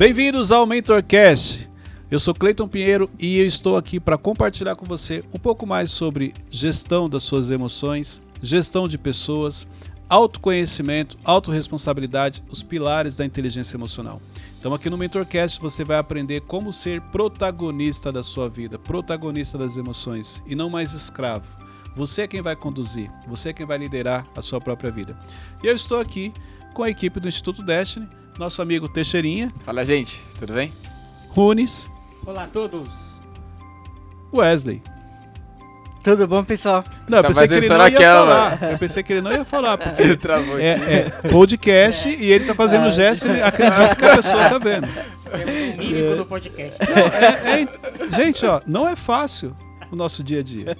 Bem-vindos 0.00 0.50
ao 0.50 0.64
MentorCast. 0.64 1.68
Eu 2.10 2.18
sou 2.18 2.34
Cleiton 2.34 2.66
Pinheiro 2.66 3.10
e 3.18 3.38
eu 3.38 3.46
estou 3.46 3.76
aqui 3.76 4.00
para 4.00 4.16
compartilhar 4.16 4.74
com 4.74 4.86
você 4.86 5.22
um 5.30 5.38
pouco 5.38 5.66
mais 5.66 5.90
sobre 5.90 6.32
gestão 6.50 7.06
das 7.06 7.22
suas 7.22 7.50
emoções, 7.50 8.18
gestão 8.40 8.88
de 8.88 8.96
pessoas, 8.96 9.68
autoconhecimento, 10.08 11.18
autorresponsabilidade, 11.22 12.42
os 12.48 12.62
pilares 12.62 13.18
da 13.18 13.26
inteligência 13.26 13.76
emocional. 13.76 14.22
Então 14.58 14.72
aqui 14.72 14.88
no 14.88 14.96
MentorCast 14.96 15.60
você 15.60 15.84
vai 15.84 15.98
aprender 15.98 16.40
como 16.46 16.72
ser 16.72 17.02
protagonista 17.12 18.10
da 18.10 18.22
sua 18.22 18.48
vida, 18.48 18.78
protagonista 18.78 19.58
das 19.58 19.76
emoções 19.76 20.42
e 20.46 20.54
não 20.54 20.70
mais 20.70 20.94
escravo. 20.94 21.54
Você 21.94 22.22
é 22.22 22.26
quem 22.26 22.40
vai 22.40 22.56
conduzir, 22.56 23.10
você 23.28 23.50
é 23.50 23.52
quem 23.52 23.66
vai 23.66 23.76
liderar 23.76 24.26
a 24.34 24.40
sua 24.40 24.62
própria 24.62 24.90
vida. 24.90 25.14
E 25.62 25.66
eu 25.66 25.74
estou 25.74 26.00
aqui 26.00 26.32
com 26.72 26.82
a 26.82 26.88
equipe 26.88 27.20
do 27.20 27.28
Instituto 27.28 27.62
Destiny, 27.62 28.08
nosso 28.40 28.62
amigo 28.62 28.88
Teixeirinha. 28.88 29.52
Fala, 29.62 29.84
gente, 29.84 30.18
tudo 30.38 30.54
bem? 30.54 30.72
Runes. 31.28 31.90
Olá 32.24 32.44
a 32.44 32.46
todos. 32.46 33.20
Wesley. 34.32 34.82
Tudo 36.02 36.26
bom, 36.26 36.42
pessoal? 36.42 36.82
Não, 37.06 37.18
eu 37.18 37.22
tá 37.22 37.28
pensei 37.28 37.46
que 37.46 37.54
ele 37.54 37.68
não 37.68 37.76
ia 37.76 37.84
aquela, 37.84 38.26
falar. 38.26 38.72
Eu 38.72 38.78
pensei 38.78 39.02
que 39.02 39.12
ele 39.12 39.20
não 39.20 39.32
ia 39.32 39.44
falar, 39.44 39.76
porque 39.78 40.00
Ele 40.00 40.16
travou 40.16 40.58
é, 40.58 40.70
é 40.70 41.10
podcast 41.30 42.08
e 42.08 42.32
ele 42.32 42.46
tá 42.46 42.54
fazendo 42.54 42.90
gesto 42.90 43.26
e 43.26 43.42
acredita 43.42 43.94
que 43.94 44.04
a 44.06 44.16
pessoa 44.16 44.48
tá 44.48 44.58
vendo. 44.58 44.88
Temos 45.30 45.54
um 45.54 45.76
mímico 45.76 46.16
no 46.16 46.24
podcast. 46.24 46.78
É- 46.82 47.60
é- 47.60 48.16
gente, 48.16 48.46
ó, 48.46 48.62
não 48.66 48.88
é 48.88 48.96
fácil 48.96 49.54
o 49.92 49.96
nosso 49.96 50.24
dia 50.24 50.40
a 50.40 50.42
dia. 50.42 50.78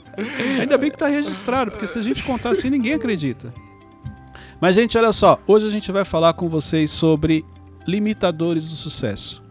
Ainda 0.59 0.79
bem 0.79 0.91
que 0.91 0.97
tá 0.97 1.09
registrado, 1.09 1.73
porque 1.73 1.87
se 1.87 1.99
a 1.99 2.03
gente 2.03 2.23
contar 2.23 2.51
assim, 2.53 2.71
ninguém 2.71 2.95
acredita. 2.95 3.53
Mas, 4.61 4.75
gente, 4.75 4.99
olha 4.99 5.11
só, 5.11 5.41
hoje 5.47 5.67
a 5.67 5.71
gente 5.71 5.91
vai 5.91 6.05
falar 6.05 6.35
com 6.35 6.47
vocês 6.47 6.91
sobre 6.91 7.47
limitadores 7.87 8.69
do 8.69 8.77
sucesso. 8.77 9.43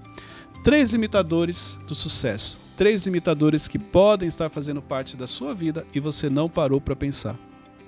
Três 0.63 0.93
limitadores 0.93 1.79
do 1.87 1.95
sucesso. 1.95 2.59
Três 2.77 3.07
limitadores 3.07 3.67
que 3.67 3.79
podem 3.79 4.29
estar 4.29 4.49
fazendo 4.49 4.83
parte 4.83 5.17
da 5.17 5.25
sua 5.25 5.55
vida 5.55 5.83
e 5.95 5.99
você 5.99 6.29
não 6.29 6.47
parou 6.47 6.79
para 6.79 6.95
pensar. 6.95 7.35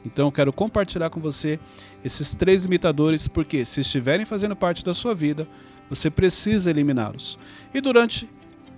Então 0.04 0.28
eu 0.28 0.32
quero 0.32 0.52
compartilhar 0.52 1.12
com 1.12 1.20
você 1.20 1.60
esses 2.04 2.34
três 2.34 2.64
limitadores, 2.64 3.28
porque 3.28 3.64
se 3.66 3.82
estiverem 3.82 4.26
fazendo 4.26 4.56
parte 4.56 4.84
da 4.84 4.96
sua 4.96 5.14
vida, 5.14 5.48
você 5.92 6.10
precisa 6.10 6.72
eliminá-los. 6.72 7.38
E 7.72 7.80
durante 7.80 8.28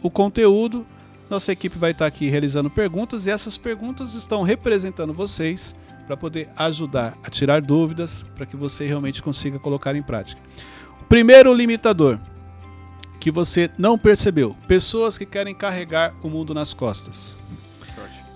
o 0.02 0.10
conteúdo, 0.10 0.86
nossa 1.30 1.54
equipe 1.54 1.78
vai 1.78 1.92
estar 1.92 2.08
aqui 2.08 2.28
realizando 2.28 2.70
perguntas 2.70 3.26
e 3.26 3.32
essas 3.32 3.58
perguntas 3.58 4.16
estão 4.16 4.44
representando 4.44 5.14
vocês 5.14 5.74
para 6.06 6.18
poder 6.18 6.50
ajudar 6.56 7.18
a 7.24 7.30
tirar 7.30 7.62
dúvidas 7.62 8.26
para 8.36 8.46
que 8.46 8.56
você 8.56 8.86
realmente 8.86 9.22
consiga 9.22 9.60
colocar 9.60 9.96
em 9.96 10.04
prática. 10.04 10.42
O 11.02 11.06
primeiro 11.06 11.54
limitador 11.54 12.20
que 13.20 13.32
você 13.32 13.70
não 13.78 13.98
percebeu: 13.98 14.56
pessoas 14.68 15.18
que 15.18 15.26
querem 15.26 15.56
carregar 15.56 16.14
o 16.22 16.30
mundo 16.30 16.54
nas 16.54 16.74
costas. 16.74 17.38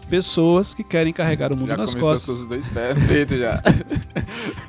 Pessoas 0.09 0.73
que 0.73 0.83
querem 0.83 1.11
carregar 1.11 1.51
o 1.51 1.57
mundo 1.57 1.69
Já 1.69 1.77
nas 1.77 1.93
costas. 1.93 2.37
com 2.37 2.41
os 2.43 2.47
dois 2.47 2.69
pés 2.69 2.97
no 2.97 3.07
peito 3.07 3.37
já. 3.37 3.61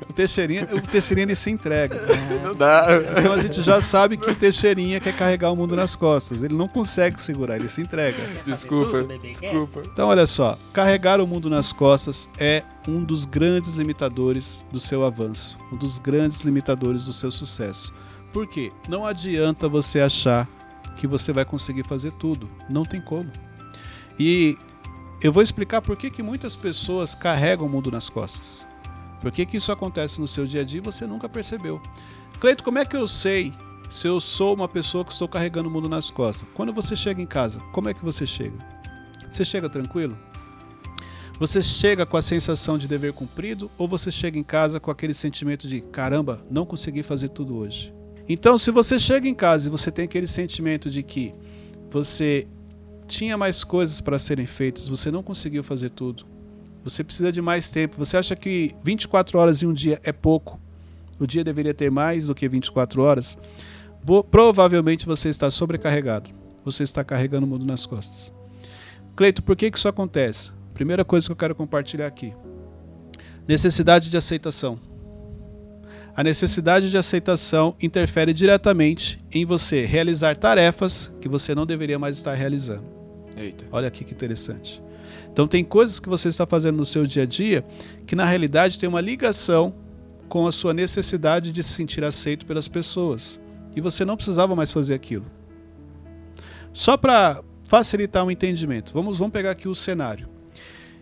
O 0.09 0.13
Teixeirinha, 0.13 0.67
o 0.73 0.81
Teixeirinha 0.81 1.25
ele 1.25 1.35
se 1.35 1.49
entrega. 1.49 1.95
Não 2.43 2.55
dá. 2.55 2.87
Então 3.17 3.31
a 3.31 3.37
gente 3.37 3.61
já 3.61 3.79
sabe 3.79 4.17
que 4.17 4.29
o 4.29 4.35
Teixeirinha 4.35 4.99
quer 4.99 5.15
carregar 5.15 5.51
o 5.51 5.55
mundo 5.55 5.75
nas 5.75 5.95
costas. 5.95 6.43
Ele 6.43 6.55
não 6.55 6.67
consegue 6.67 7.21
segurar, 7.21 7.55
ele 7.57 7.69
se 7.69 7.81
entrega. 7.81 8.17
Desculpa, 8.45 9.03
desculpa. 9.21 9.83
Então 9.85 10.09
olha 10.09 10.25
só, 10.25 10.57
carregar 10.73 11.21
o 11.21 11.27
mundo 11.27 11.49
nas 11.49 11.71
costas 11.71 12.29
é 12.37 12.63
um 12.87 13.03
dos 13.03 13.25
grandes 13.25 13.73
limitadores 13.73 14.63
do 14.71 14.79
seu 14.79 15.05
avanço, 15.05 15.57
um 15.71 15.77
dos 15.77 15.99
grandes 15.99 16.41
limitadores 16.41 17.05
do 17.05 17.13
seu 17.13 17.31
sucesso. 17.31 17.93
Por 18.33 18.47
quê? 18.47 18.71
Não 18.87 19.05
adianta 19.05 19.69
você 19.69 20.01
achar 20.01 20.47
que 20.97 21.07
você 21.07 21.31
vai 21.31 21.45
conseguir 21.45 21.87
fazer 21.87 22.11
tudo, 22.13 22.49
não 22.69 22.83
tem 22.83 22.99
como. 22.99 23.31
E 24.19 24.57
eu 25.21 25.33
vou 25.33 25.43
explicar 25.43 25.81
por 25.81 25.97
que, 25.97 26.09
que 26.09 26.23
muitas 26.23 26.55
pessoas 26.55 27.13
carregam 27.13 27.65
o 27.65 27.69
mundo 27.69 27.91
nas 27.91 28.09
costas. 28.09 28.67
Por 29.21 29.31
que, 29.31 29.45
que 29.45 29.57
isso 29.57 29.71
acontece 29.71 30.21
no 30.21 30.27
seu 30.27 30.47
dia 30.47 30.61
a 30.61 30.63
dia 30.63 30.77
e 30.77 30.83
você 30.83 31.05
nunca 31.05 31.27
percebeu? 31.27 31.81
Cleito, 32.39 32.63
como 32.63 32.79
é 32.79 32.85
que 32.85 32.95
eu 32.95 33.05
sei 33.05 33.53
se 33.89 34.07
eu 34.07 34.19
sou 34.21 34.53
uma 34.53 34.67
pessoa 34.67 35.03
que 35.03 35.11
estou 35.11 35.27
carregando 35.27 35.67
o 35.67 35.71
mundo 35.71 35.89
nas 35.89 36.09
costas? 36.09 36.47
Quando 36.53 36.71
você 36.71 36.95
chega 36.95 37.21
em 37.21 37.25
casa, 37.25 37.59
como 37.73 37.89
é 37.89 37.93
que 37.93 38.03
você 38.03 38.25
chega? 38.25 38.57
Você 39.29 39.43
chega 39.43 39.69
tranquilo? 39.69 40.17
Você 41.37 41.61
chega 41.61 42.05
com 42.05 42.15
a 42.15 42.21
sensação 42.21 42.77
de 42.77 42.87
dever 42.87 43.11
cumprido 43.11 43.69
ou 43.77 43.87
você 43.87 44.11
chega 44.11 44.39
em 44.39 44.43
casa 44.43 44.79
com 44.79 44.89
aquele 44.89 45.13
sentimento 45.13 45.67
de 45.67 45.81
caramba, 45.81 46.45
não 46.49 46.65
consegui 46.65 47.03
fazer 47.03 47.29
tudo 47.29 47.57
hoje? 47.57 47.93
Então, 48.27 48.57
se 48.57 48.71
você 48.71 48.97
chega 48.97 49.27
em 49.27 49.35
casa 49.35 49.67
e 49.67 49.71
você 49.71 49.91
tem 49.91 50.05
aquele 50.05 50.27
sentimento 50.27 50.89
de 50.89 51.03
que 51.03 51.33
você 51.89 52.47
tinha 53.09 53.35
mais 53.35 53.63
coisas 53.63 53.99
para 53.99 54.19
serem 54.19 54.45
feitas, 54.45 54.87
você 54.87 55.09
não 55.09 55.23
conseguiu 55.23 55.63
fazer 55.63 55.89
tudo, 55.89 56.25
você 56.83 57.03
precisa 57.03 57.31
de 57.31 57.41
mais 57.41 57.71
tempo, 57.71 57.97
você 57.97 58.15
acha 58.15 58.35
que 58.35 58.75
24 58.83 59.37
horas 59.39 59.63
em 59.63 59.65
um 59.65 59.73
dia 59.73 59.99
é 60.03 60.11
pouco, 60.13 60.59
o 61.19 61.25
dia 61.25 61.43
deveria 61.43 61.73
ter 61.73 61.89
mais 61.89 62.27
do 62.27 62.35
que 62.35 62.47
24 62.47 63.01
horas, 63.01 63.37
bo- 64.03 64.23
provavelmente 64.23 65.05
você 65.07 65.27
está 65.27 65.49
sobrecarregado, 65.49 66.29
você 66.63 66.83
está 66.83 67.03
carregando 67.03 67.45
o 67.45 67.49
mundo 67.49 67.65
nas 67.65 67.85
costas. 67.85 68.31
Cleito, 69.15 69.41
por 69.41 69.55
que, 69.55 69.71
que 69.71 69.77
isso 69.77 69.87
acontece? 69.87 70.51
Primeira 70.73 71.03
coisa 71.03 71.25
que 71.25 71.31
eu 71.31 71.35
quero 71.35 71.55
compartilhar 71.55 72.07
aqui: 72.07 72.31
necessidade 73.47 74.09
de 74.09 74.15
aceitação. 74.15 74.79
A 76.15 76.23
necessidade 76.23 76.89
de 76.89 76.97
aceitação 76.97 77.75
interfere 77.81 78.33
diretamente 78.33 79.23
em 79.31 79.45
você 79.45 79.85
realizar 79.85 80.37
tarefas 80.37 81.11
que 81.19 81.27
você 81.27 81.55
não 81.55 81.65
deveria 81.65 81.97
mais 81.99 82.17
estar 82.17 82.33
realizando. 82.33 82.98
Eita. 83.39 83.65
Olha 83.71 83.87
aqui 83.87 84.03
que 84.03 84.13
interessante. 84.13 84.81
Então 85.31 85.47
tem 85.47 85.63
coisas 85.63 85.99
que 85.99 86.09
você 86.09 86.27
está 86.27 86.45
fazendo 86.45 86.77
no 86.77 86.85
seu 86.85 87.05
dia 87.07 87.23
a 87.23 87.25
dia 87.25 87.63
que 88.05 88.15
na 88.15 88.25
realidade 88.25 88.77
tem 88.77 88.89
uma 88.89 89.01
ligação 89.01 89.73
com 90.27 90.45
a 90.45 90.51
sua 90.51 90.73
necessidade 90.73 91.51
de 91.51 91.63
se 91.63 91.73
sentir 91.73 92.03
aceito 92.03 92.45
pelas 92.45 92.67
pessoas. 92.67 93.39
E 93.75 93.81
você 93.81 94.03
não 94.03 94.15
precisava 94.15 94.55
mais 94.55 94.71
fazer 94.71 94.93
aquilo. 94.93 95.25
Só 96.73 96.97
para 96.97 97.41
facilitar 97.63 98.25
o 98.25 98.31
entendimento, 98.31 98.93
vamos, 98.93 99.17
vamos 99.17 99.33
pegar 99.33 99.51
aqui 99.51 99.67
o 99.67 99.75
cenário. 99.75 100.27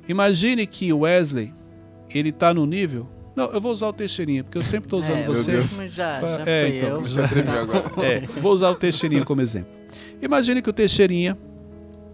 Imagine 0.07 0.65
que 0.65 0.91
o 0.93 0.99
Wesley, 0.99 1.53
ele 2.09 2.29
está 2.29 2.53
no 2.53 2.65
nível... 2.65 3.09
Não, 3.35 3.51
eu 3.51 3.61
vou 3.61 3.71
usar 3.71 3.87
o 3.87 3.93
Teixeirinha, 3.93 4.43
porque 4.43 4.57
eu 4.57 4.63
sempre 4.63 4.87
estou 4.87 4.99
usando 4.99 5.17
é, 5.17 5.25
você. 5.27 5.51
Deus. 5.51 5.77
mesmo 5.77 5.87
Já, 5.87 6.19
já 6.19 6.43
É, 6.47 6.69
então, 6.69 6.89
eu. 6.89 6.95
Começou 6.95 7.23
a 7.23 7.27
tremer 7.27 7.53
agora. 7.59 7.91
É, 8.03 8.19
vou 8.21 8.51
usar 8.51 8.71
o 8.71 8.75
Teixeirinha 8.75 9.23
como 9.23 9.41
exemplo. 9.41 9.71
Imagine 10.19 10.59
que 10.59 10.69
o 10.69 10.73
Teixeirinha 10.73 11.37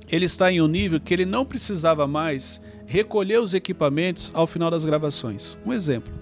ele 0.09 0.25
está 0.25 0.51
em 0.51 0.61
um 0.61 0.67
nível 0.67 0.99
que 0.99 1.13
ele 1.13 1.25
não 1.25 1.45
precisava 1.45 2.05
mais 2.07 2.61
recolher 2.85 3.39
os 3.39 3.53
equipamentos 3.53 4.31
ao 4.33 4.45
final 4.45 4.69
das 4.69 4.85
gravações. 4.85 5.57
Um 5.65 5.73
exemplo. 5.73 6.13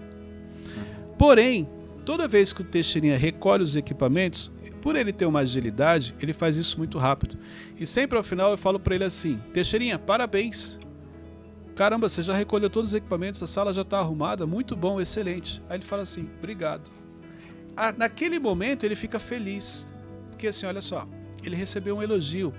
Porém, 1.17 1.67
toda 2.05 2.27
vez 2.27 2.53
que 2.53 2.61
o 2.61 2.65
Teixeirinha 2.65 3.17
recolhe 3.17 3.63
os 3.63 3.75
equipamentos, 3.75 4.51
por 4.81 4.95
ele 4.95 5.13
ter 5.13 5.25
uma 5.25 5.39
agilidade, 5.39 6.15
ele 6.19 6.33
faz 6.33 6.57
isso 6.57 6.77
muito 6.77 6.97
rápido. 6.97 7.37
E 7.79 7.85
sempre 7.85 8.17
ao 8.17 8.23
final 8.23 8.51
eu 8.51 8.57
falo 8.57 8.79
para 8.79 8.95
ele 8.95 9.03
assim: 9.03 9.39
Teixeirinha, 9.53 9.99
parabéns. 9.99 10.79
Caramba, 11.75 12.09
você 12.09 12.21
já 12.21 12.35
recolheu 12.35 12.69
todos 12.69 12.91
os 12.91 12.93
equipamentos, 12.95 13.41
a 13.41 13.47
sala 13.47 13.73
já 13.73 13.81
está 13.81 13.99
arrumada, 13.99 14.45
muito 14.45 14.75
bom, 14.75 14.99
excelente. 14.99 15.61
Aí 15.69 15.77
ele 15.77 15.85
fala 15.85 16.01
assim: 16.01 16.29
obrigado. 16.37 16.89
Ah, 17.75 17.91
naquele 17.91 18.39
momento 18.39 18.83
ele 18.83 18.95
fica 18.95 19.19
feliz. 19.19 19.87
Porque 20.29 20.47
assim, 20.47 20.65
olha 20.65 20.81
só, 20.81 21.07
ele 21.43 21.55
recebeu 21.55 21.97
um 21.97 22.01
elogio. 22.01 22.53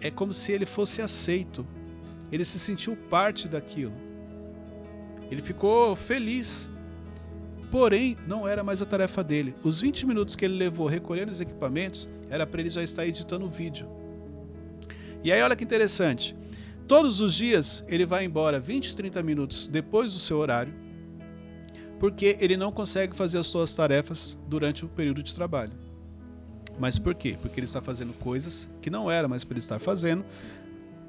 É 0.00 0.10
como 0.10 0.32
se 0.32 0.52
ele 0.52 0.66
fosse 0.66 1.02
aceito. 1.02 1.66
Ele 2.30 2.44
se 2.44 2.58
sentiu 2.58 2.96
parte 2.96 3.48
daquilo. 3.48 3.94
Ele 5.30 5.42
ficou 5.42 5.96
feliz. 5.96 6.68
Porém, 7.70 8.16
não 8.26 8.46
era 8.46 8.62
mais 8.62 8.80
a 8.80 8.86
tarefa 8.86 9.22
dele. 9.22 9.54
Os 9.62 9.80
20 9.80 10.06
minutos 10.06 10.36
que 10.36 10.44
ele 10.44 10.54
levou 10.54 10.86
recolhendo 10.86 11.32
os 11.32 11.40
equipamentos 11.40 12.08
era 12.30 12.46
para 12.46 12.60
ele 12.60 12.70
já 12.70 12.82
estar 12.82 13.06
editando 13.06 13.44
o 13.44 13.50
vídeo. 13.50 13.88
E 15.22 15.32
aí, 15.32 15.42
olha 15.42 15.56
que 15.56 15.64
interessante. 15.64 16.36
Todos 16.86 17.20
os 17.20 17.34
dias 17.34 17.84
ele 17.88 18.06
vai 18.06 18.24
embora 18.24 18.60
20, 18.60 18.94
30 18.94 19.22
minutos 19.22 19.66
depois 19.66 20.12
do 20.12 20.20
seu 20.20 20.38
horário, 20.38 20.72
porque 21.98 22.36
ele 22.38 22.56
não 22.56 22.70
consegue 22.70 23.16
fazer 23.16 23.38
as 23.38 23.46
suas 23.46 23.74
tarefas 23.74 24.38
durante 24.46 24.84
o 24.84 24.88
período 24.88 25.20
de 25.22 25.34
trabalho. 25.34 25.72
Mas 26.78 26.98
por 26.98 27.14
quê? 27.14 27.36
Porque 27.40 27.58
ele 27.58 27.64
está 27.64 27.80
fazendo 27.80 28.12
coisas 28.12 28.68
que 28.80 28.90
não 28.90 29.10
era 29.10 29.26
mais 29.26 29.44
para 29.44 29.54
ele 29.54 29.60
estar 29.60 29.78
fazendo, 29.78 30.24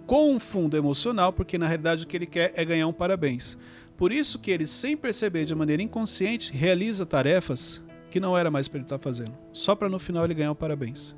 com 0.05 0.33
um 0.33 0.39
fundo 0.39 0.77
emocional, 0.77 1.33
porque 1.33 1.57
na 1.57 1.67
realidade 1.67 2.05
o 2.05 2.07
que 2.07 2.15
ele 2.15 2.25
quer 2.25 2.53
é 2.55 2.63
ganhar 2.63 2.87
um 2.87 2.93
parabéns. 2.93 3.57
Por 3.97 4.11
isso 4.11 4.39
que 4.39 4.51
ele, 4.51 4.65
sem 4.65 4.95
perceber 4.95 5.43
de 5.43 5.53
maneira 5.53 5.83
inconsciente, 5.83 6.53
realiza 6.53 7.05
tarefas 7.05 7.83
que 8.09 8.19
não 8.19 8.37
era 8.37 8.49
mais 8.49 8.67
para 8.67 8.77
ele 8.77 8.85
estar 8.85 8.99
fazendo, 8.99 9.33
só 9.51 9.75
para 9.75 9.89
no 9.89 9.99
final 9.99 10.23
ele 10.23 10.33
ganhar 10.33 10.51
um 10.51 10.55
parabéns. 10.55 11.15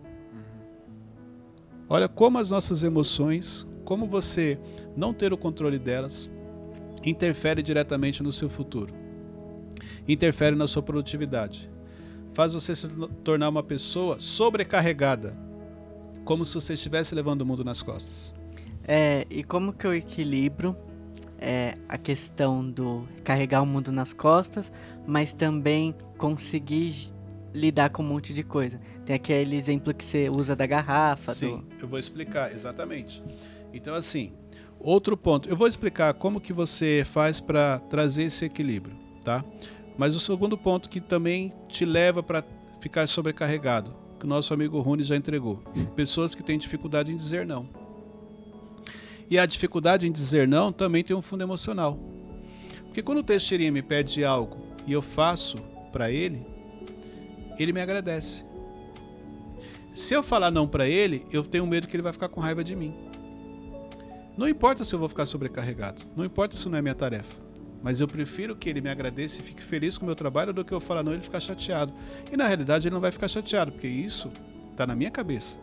Olha 1.87 2.07
como 2.07 2.37
as 2.37 2.49
nossas 2.49 2.83
emoções, 2.83 3.67
como 3.83 4.07
você 4.07 4.59
não 4.95 5.13
ter 5.13 5.33
o 5.33 5.37
controle 5.37 5.77
delas, 5.77 6.29
interfere 7.03 7.61
diretamente 7.61 8.23
no 8.23 8.31
seu 8.31 8.49
futuro. 8.49 8.93
Interfere 10.07 10.55
na 10.55 10.67
sua 10.67 10.81
produtividade. 10.81 11.69
Faz 12.33 12.53
você 12.53 12.75
se 12.75 12.87
tornar 13.23 13.49
uma 13.49 13.63
pessoa 13.63 14.19
sobrecarregada, 14.19 15.35
como 16.25 16.45
se 16.45 16.53
você 16.53 16.73
estivesse 16.73 17.13
levando 17.15 17.41
o 17.41 17.45
mundo 17.45 17.63
nas 17.63 17.81
costas. 17.81 18.33
É, 18.87 19.25
e 19.29 19.43
como 19.43 19.73
que 19.73 19.85
eu 19.85 19.93
equilibro 19.93 20.75
é, 21.39 21.75
a 21.87 21.97
questão 21.97 22.69
do 22.69 23.07
carregar 23.23 23.61
o 23.61 23.65
mundo 23.65 23.91
nas 23.91 24.13
costas, 24.13 24.71
mas 25.07 25.33
também 25.33 25.93
conseguir 26.17 26.93
lidar 27.53 27.89
com 27.89 28.03
um 28.03 28.07
monte 28.07 28.33
de 28.33 28.43
coisa? 28.43 28.79
Tem 29.05 29.15
aquele 29.15 29.55
exemplo 29.55 29.93
que 29.93 30.03
você 30.03 30.29
usa 30.29 30.55
da 30.55 30.65
garrafa. 30.65 31.33
Sim, 31.33 31.57
do- 31.57 31.83
eu 31.83 31.87
vou 31.87 31.99
explicar, 31.99 32.51
exatamente. 32.53 33.23
Então, 33.73 33.93
assim, 33.95 34.31
outro 34.79 35.15
ponto. 35.17 35.47
Eu 35.49 35.55
vou 35.55 35.67
explicar 35.67 36.13
como 36.13 36.39
que 36.41 36.53
você 36.53 37.03
faz 37.05 37.39
para 37.39 37.79
trazer 37.89 38.23
esse 38.23 38.45
equilíbrio, 38.45 38.95
tá? 39.23 39.43
Mas 39.99 40.15
o 40.15 40.19
segundo 40.21 40.57
ponto 40.57 40.87
que 40.87 41.01
também 41.01 41.51
te 41.67 41.83
leva 41.83 42.23
para 42.23 42.41
ficar 42.79 43.05
sobrecarregado, 43.05 43.93
que 44.17 44.25
o 44.25 44.29
nosso 44.29 44.53
amigo 44.53 44.79
Rony 44.79 45.03
já 45.03 45.17
entregou. 45.17 45.61
Pessoas 45.93 46.33
que 46.33 46.41
têm 46.41 46.57
dificuldade 46.57 47.11
em 47.11 47.17
dizer 47.17 47.45
não. 47.45 47.67
E 49.29 49.37
a 49.37 49.45
dificuldade 49.45 50.07
em 50.07 50.11
dizer 50.11 50.47
não 50.47 50.71
também 50.71 51.03
tem 51.03 51.13
um 51.13 51.21
fundo 51.21 51.43
emocional. 51.43 51.99
Porque 52.85 53.03
quando 53.03 53.17
o 53.17 53.23
Teixeirinha 53.23 53.73
me 53.73 53.81
pede 53.81 54.23
algo 54.23 54.59
e 54.87 54.93
eu 54.93 55.01
faço 55.01 55.57
para 55.91 56.09
ele, 56.09 56.47
ele 57.59 57.73
me 57.73 57.81
agradece. 57.81 58.45
Se 59.91 60.13
eu 60.13 60.23
falar 60.23 60.49
não 60.49 60.65
pra 60.65 60.87
ele, 60.87 61.25
eu 61.29 61.43
tenho 61.43 61.67
medo 61.67 61.89
que 61.89 61.95
ele 61.97 62.03
vai 62.03 62.13
ficar 62.13 62.29
com 62.29 62.39
raiva 62.39 62.63
de 62.63 62.73
mim. 62.73 62.95
Não 64.37 64.47
importa 64.47 64.85
se 64.85 64.95
eu 64.95 64.99
vou 64.99 65.09
ficar 65.09 65.25
sobrecarregado, 65.25 66.03
não 66.15 66.23
importa 66.23 66.55
se 66.55 66.69
não 66.69 66.77
é 66.77 66.81
minha 66.81 66.95
tarefa, 66.95 67.48
mas 67.81 67.99
eu 67.99 68.07
prefiro 68.07 68.55
que 68.55 68.69
ele 68.69 68.81
me 68.81 68.89
agradeça 68.89 69.39
e 69.39 69.43
fique 69.43 69.63
feliz 69.63 69.97
com 69.97 70.03
o 70.03 70.07
meu 70.07 70.15
trabalho 70.15 70.53
do 70.53 70.65
que 70.65 70.73
eu 70.73 70.79
falar 70.79 71.03
não 71.03 71.11
e 71.11 71.15
ele 71.15 71.21
ficar 71.21 71.39
chateado. 71.39 71.93
E 72.31 72.35
na 72.35 72.47
realidade 72.47 72.87
ele 72.87 72.93
não 72.93 73.01
vai 73.01 73.11
ficar 73.11 73.27
chateado, 73.27 73.71
porque 73.71 73.87
isso 73.87 74.31
tá 74.75 74.85
na 74.85 74.95
minha 74.95 75.11
cabeça. 75.11 75.57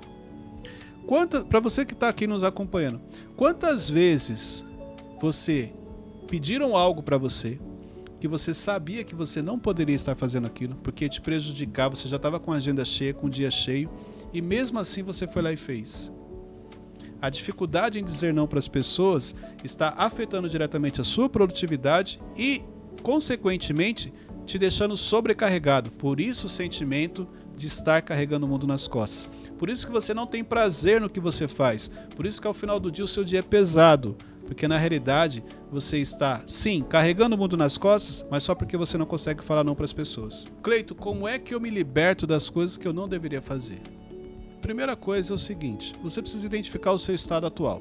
Para 1.48 1.60
você 1.60 1.84
que 1.84 1.94
tá 1.94 2.08
aqui 2.08 2.26
nos 2.26 2.42
acompanhando, 2.42 3.00
quantas 3.36 3.88
vezes 3.88 4.64
você 5.20 5.72
pediram 6.26 6.74
algo 6.74 7.02
pra 7.02 7.16
você 7.16 7.58
que 8.18 8.26
você 8.26 8.54
sabia 8.54 9.04
que 9.04 9.14
você 9.14 9.42
não 9.42 9.58
poderia 9.58 9.94
estar 9.94 10.16
fazendo 10.16 10.46
aquilo, 10.46 10.74
porque 10.76 11.08
te 11.08 11.20
prejudicava, 11.20 11.94
você 11.94 12.08
já 12.08 12.16
estava 12.16 12.40
com 12.40 12.50
a 12.52 12.56
agenda 12.56 12.84
cheia, 12.84 13.14
com 13.14 13.26
o 13.26 13.30
dia 13.30 13.50
cheio, 13.50 13.90
e 14.32 14.40
mesmo 14.40 14.78
assim 14.78 15.02
você 15.02 15.26
foi 15.26 15.42
lá 15.42 15.52
e 15.52 15.56
fez. 15.56 16.10
A 17.20 17.30
dificuldade 17.30 17.98
em 17.98 18.04
dizer 18.04 18.32
não 18.32 18.46
para 18.46 18.58
as 18.58 18.68
pessoas 18.68 19.34
está 19.64 19.94
afetando 19.96 20.48
diretamente 20.48 21.00
a 21.00 21.04
sua 21.04 21.28
produtividade 21.28 22.20
e, 22.36 22.62
consequentemente, 23.02 24.12
te 24.44 24.58
deixando 24.58 24.96
sobrecarregado. 24.96 25.90
Por 25.90 26.20
isso 26.20 26.46
o 26.46 26.50
sentimento 26.50 27.26
de 27.56 27.66
estar 27.66 28.02
carregando 28.02 28.46
o 28.46 28.48
mundo 28.48 28.66
nas 28.66 28.86
costas. 28.86 29.28
Por 29.58 29.70
isso 29.70 29.86
que 29.86 29.92
você 29.92 30.12
não 30.12 30.26
tem 30.26 30.44
prazer 30.44 31.00
no 31.00 31.08
que 31.08 31.18
você 31.18 31.48
faz. 31.48 31.90
Por 32.14 32.26
isso 32.26 32.40
que 32.40 32.46
ao 32.46 32.54
final 32.54 32.78
do 32.78 32.92
dia 32.92 33.04
o 33.04 33.08
seu 33.08 33.24
dia 33.24 33.38
é 33.38 33.42
pesado. 33.42 34.16
Porque 34.46 34.68
na 34.68 34.78
realidade 34.78 35.42
você 35.72 35.98
está, 35.98 36.42
sim, 36.46 36.84
carregando 36.88 37.34
o 37.34 37.38
mundo 37.38 37.56
nas 37.56 37.76
costas, 37.76 38.24
mas 38.30 38.44
só 38.44 38.54
porque 38.54 38.76
você 38.76 38.96
não 38.96 39.06
consegue 39.06 39.42
falar 39.42 39.64
não 39.64 39.74
para 39.74 39.84
as 39.84 39.92
pessoas. 39.92 40.46
Cleito, 40.62 40.94
como 40.94 41.26
é 41.26 41.38
que 41.38 41.52
eu 41.52 41.60
me 41.60 41.68
liberto 41.68 42.26
das 42.26 42.48
coisas 42.48 42.78
que 42.78 42.86
eu 42.86 42.92
não 42.92 43.08
deveria 43.08 43.42
fazer? 43.42 43.80
Primeira 44.66 44.96
coisa 44.96 45.32
é 45.32 45.36
o 45.36 45.38
seguinte: 45.38 45.94
você 46.02 46.20
precisa 46.20 46.44
identificar 46.44 46.90
o 46.90 46.98
seu 46.98 47.14
estado 47.14 47.46
atual. 47.46 47.80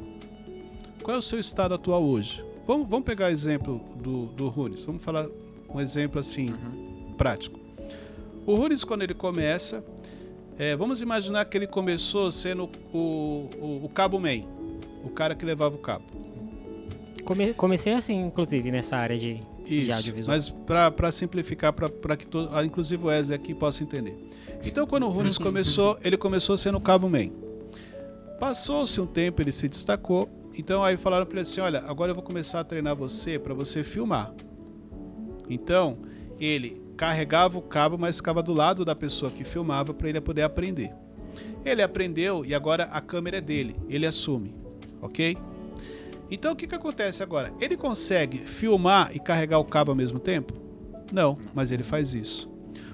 Qual 1.01 1.15
é 1.15 1.17
o 1.17 1.21
seu 1.21 1.39
estado 1.39 1.73
atual 1.73 2.03
hoje? 2.03 2.45
Vamos, 2.67 2.87
vamos 2.87 3.05
pegar 3.07 3.25
o 3.25 3.29
exemplo 3.29 3.81
do, 3.95 4.27
do 4.27 4.47
Runes. 4.49 4.85
Vamos 4.85 5.03
falar 5.03 5.27
um 5.67 5.81
exemplo 5.81 6.19
assim, 6.19 6.53
prático. 7.17 7.59
O 8.45 8.53
Runes, 8.53 8.83
quando 8.83 9.01
ele 9.01 9.15
começa, 9.15 9.83
é, 10.59 10.75
vamos 10.75 11.01
imaginar 11.01 11.45
que 11.45 11.57
ele 11.57 11.65
começou 11.65 12.31
sendo 12.31 12.69
o, 12.93 13.49
o, 13.59 13.85
o 13.85 13.89
cabo 13.89 14.19
man, 14.19 14.43
o 15.03 15.09
cara 15.09 15.33
que 15.33 15.43
levava 15.43 15.73
o 15.73 15.79
cabo. 15.79 16.05
Come- 17.23 17.55
comecei 17.55 17.93
assim, 17.93 18.21
inclusive, 18.23 18.69
nessa 18.69 18.95
área 18.95 19.17
de, 19.17 19.39
de 19.65 19.81
Isso, 19.81 19.93
audiovisual. 19.93 20.35
mas 20.35 20.49
para 20.49 21.11
simplificar, 21.11 21.73
para 21.73 22.15
que 22.15 22.25
todo, 22.25 22.49
ah, 22.53 22.63
inclusive 22.63 23.03
o 23.03 23.07
Wesley 23.07 23.35
aqui 23.35 23.53
possa 23.53 23.83
entender. 23.83 24.17
Então, 24.63 24.85
quando 24.87 25.05
o 25.05 25.09
Runes 25.09 25.37
começou, 25.39 25.97
ele 26.03 26.17
começou 26.17 26.55
sendo 26.55 26.79
cabo 26.79 27.09
man. 27.09 27.29
Passou-se 28.39 28.99
um 28.99 29.07
tempo, 29.07 29.41
ele 29.41 29.51
se 29.51 29.67
destacou. 29.67 30.29
Então, 30.57 30.83
aí 30.83 30.97
falaram 30.97 31.25
para 31.25 31.39
ele 31.39 31.41
assim: 31.41 31.61
Olha, 31.61 31.83
agora 31.87 32.11
eu 32.11 32.15
vou 32.15 32.23
começar 32.23 32.59
a 32.59 32.63
treinar 32.63 32.95
você 32.95 33.37
para 33.37 33.53
você 33.53 33.83
filmar. 33.83 34.33
Então, 35.49 35.97
ele 36.39 36.81
carregava 36.97 37.57
o 37.57 37.61
cabo, 37.61 37.97
mas 37.97 38.17
ficava 38.17 38.41
do 38.41 38.53
lado 38.53 38.85
da 38.85 38.95
pessoa 38.95 39.31
que 39.31 39.43
filmava 39.43 39.93
para 39.93 40.09
ele 40.09 40.21
poder 40.21 40.43
aprender. 40.43 40.91
Ele 41.63 41.81
aprendeu 41.81 42.45
e 42.45 42.53
agora 42.53 42.85
a 42.85 43.01
câmera 43.01 43.37
é 43.37 43.41
dele, 43.41 43.75
ele 43.89 44.05
assume, 44.05 44.55
ok? 45.01 45.37
Então 46.29 46.53
o 46.53 46.55
que, 46.55 46.67
que 46.67 46.75
acontece 46.75 47.21
agora? 47.21 47.53
Ele 47.59 47.77
consegue 47.77 48.39
filmar 48.39 49.11
e 49.15 49.19
carregar 49.19 49.59
o 49.59 49.65
cabo 49.65 49.91
ao 49.91 49.95
mesmo 49.95 50.19
tempo? 50.19 50.53
Não, 51.11 51.37
mas 51.53 51.71
ele 51.71 51.83
faz 51.83 52.13
isso. 52.13 52.49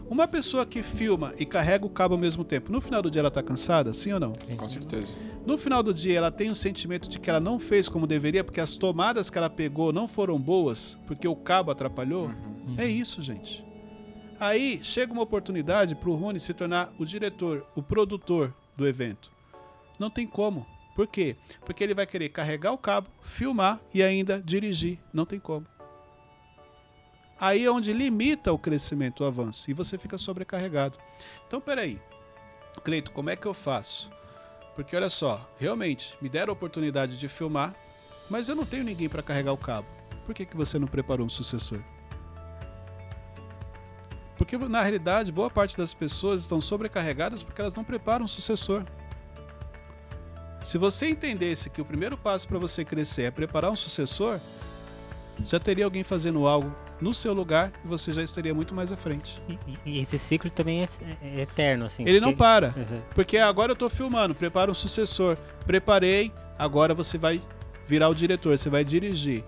Uma 0.09 0.27
pessoa 0.27 0.65
que 0.65 0.83
filma 0.83 1.33
e 1.39 1.45
carrega 1.45 1.85
o 1.85 1.89
cabo 1.89 2.15
ao 2.15 2.19
mesmo 2.19 2.43
tempo, 2.43 2.69
no 2.69 2.81
final 2.81 3.01
do 3.01 3.09
dia 3.09 3.21
ela 3.21 3.29
está 3.29 3.41
cansada, 3.41 3.93
sim 3.93 4.11
ou 4.11 4.19
não? 4.19 4.33
Com 4.57 4.67
certeza. 4.67 5.13
No 5.45 5.57
final 5.57 5.81
do 5.81 5.93
dia 5.93 6.17
ela 6.17 6.29
tem 6.29 6.49
o 6.49 6.55
sentimento 6.55 7.07
de 7.07 7.17
que 7.17 7.29
ela 7.29 7.39
não 7.39 7.57
fez 7.57 7.87
como 7.87 8.05
deveria, 8.05 8.43
porque 8.43 8.59
as 8.59 8.75
tomadas 8.75 9.29
que 9.29 9.37
ela 9.37 9.49
pegou 9.49 9.93
não 9.93 10.09
foram 10.09 10.37
boas, 10.37 10.97
porque 11.07 11.27
o 11.27 11.35
cabo 11.35 11.71
atrapalhou? 11.71 12.29
É 12.77 12.85
isso, 12.85 13.21
gente. 13.21 13.65
Aí 14.37 14.79
chega 14.83 15.13
uma 15.13 15.21
oportunidade 15.21 15.95
para 15.95 16.09
o 16.09 16.15
Rony 16.15 16.39
se 16.39 16.53
tornar 16.53 16.93
o 16.99 17.05
diretor, 17.05 17.65
o 17.73 17.81
produtor 17.81 18.53
do 18.75 18.85
evento. 18.85 19.31
Não 19.97 20.09
tem 20.09 20.27
como. 20.27 20.65
Por 20.95 21.07
quê? 21.07 21.35
Porque 21.65 21.83
ele 21.83 21.93
vai 21.93 22.05
querer 22.05 22.29
carregar 22.29 22.71
o 22.71 22.77
cabo, 22.77 23.09
filmar 23.21 23.79
e 23.93 24.03
ainda 24.03 24.41
dirigir. 24.41 24.99
Não 25.13 25.25
tem 25.25 25.39
como. 25.39 25.65
Aí 27.39 27.65
é 27.65 27.71
onde 27.71 27.91
limita 27.91 28.53
o 28.53 28.59
crescimento, 28.59 29.23
o 29.23 29.25
avanço, 29.25 29.71
e 29.71 29.73
você 29.73 29.97
fica 29.97 30.17
sobrecarregado. 30.17 30.99
Então, 31.47 31.59
peraí. 31.59 31.99
Cleito, 32.83 33.11
como 33.11 33.29
é 33.29 33.35
que 33.35 33.47
eu 33.47 33.53
faço? 33.53 34.11
Porque 34.75 34.95
olha 34.95 35.09
só, 35.09 35.49
realmente, 35.57 36.15
me 36.21 36.29
deram 36.29 36.51
a 36.51 36.53
oportunidade 36.53 37.17
de 37.17 37.27
filmar, 37.27 37.75
mas 38.29 38.47
eu 38.47 38.55
não 38.55 38.65
tenho 38.65 38.83
ninguém 38.83 39.09
para 39.09 39.23
carregar 39.23 39.53
o 39.53 39.57
cabo. 39.57 39.87
Por 40.25 40.35
que, 40.35 40.45
que 40.45 40.55
você 40.55 40.77
não 40.77 40.87
preparou 40.87 41.25
um 41.25 41.29
sucessor? 41.29 41.81
Porque 44.37 44.57
na 44.57 44.81
realidade, 44.81 45.31
boa 45.31 45.49
parte 45.49 45.77
das 45.77 45.93
pessoas 45.93 46.43
estão 46.43 46.61
sobrecarregadas 46.61 47.43
porque 47.43 47.61
elas 47.61 47.75
não 47.75 47.83
preparam 47.83 48.25
um 48.25 48.27
sucessor. 48.27 48.85
Se 50.63 50.77
você 50.77 51.09
entendesse 51.09 51.69
que 51.69 51.81
o 51.81 51.85
primeiro 51.85 52.17
passo 52.17 52.47
para 52.47 52.59
você 52.59 52.85
crescer 52.85 53.23
é 53.23 53.31
preparar 53.31 53.71
um 53.71 53.75
sucessor, 53.75 54.39
já 55.45 55.59
teria 55.59 55.85
alguém 55.85 56.03
fazendo 56.03 56.45
algo 56.47 56.73
no 56.99 57.13
seu 57.13 57.33
lugar 57.33 57.71
e 57.83 57.87
você 57.87 58.13
já 58.13 58.21
estaria 58.21 58.53
muito 58.53 58.75
mais 58.75 58.91
à 58.91 58.97
frente. 58.97 59.41
E, 59.49 59.57
e 59.85 59.99
esse 59.99 60.19
ciclo 60.19 60.51
também 60.51 60.83
é, 60.83 60.87
é 61.23 61.41
eterno, 61.41 61.85
assim. 61.85 62.03
Ele 62.07 62.19
não 62.19 62.29
porque- 62.29 62.37
para. 62.43 62.73
Uhum. 62.77 63.01
Porque 63.15 63.37
agora 63.39 63.71
eu 63.71 63.75
tô 63.75 63.89
filmando, 63.89 64.35
prepara 64.35 64.69
um 64.69 64.73
sucessor. 64.75 65.35
Preparei, 65.65 66.31
agora 66.59 66.93
você 66.93 67.17
vai 67.17 67.41
virar 67.87 68.09
o 68.09 68.13
diretor, 68.13 68.55
você 68.57 68.69
vai 68.69 68.85
dirigir. 68.85 69.43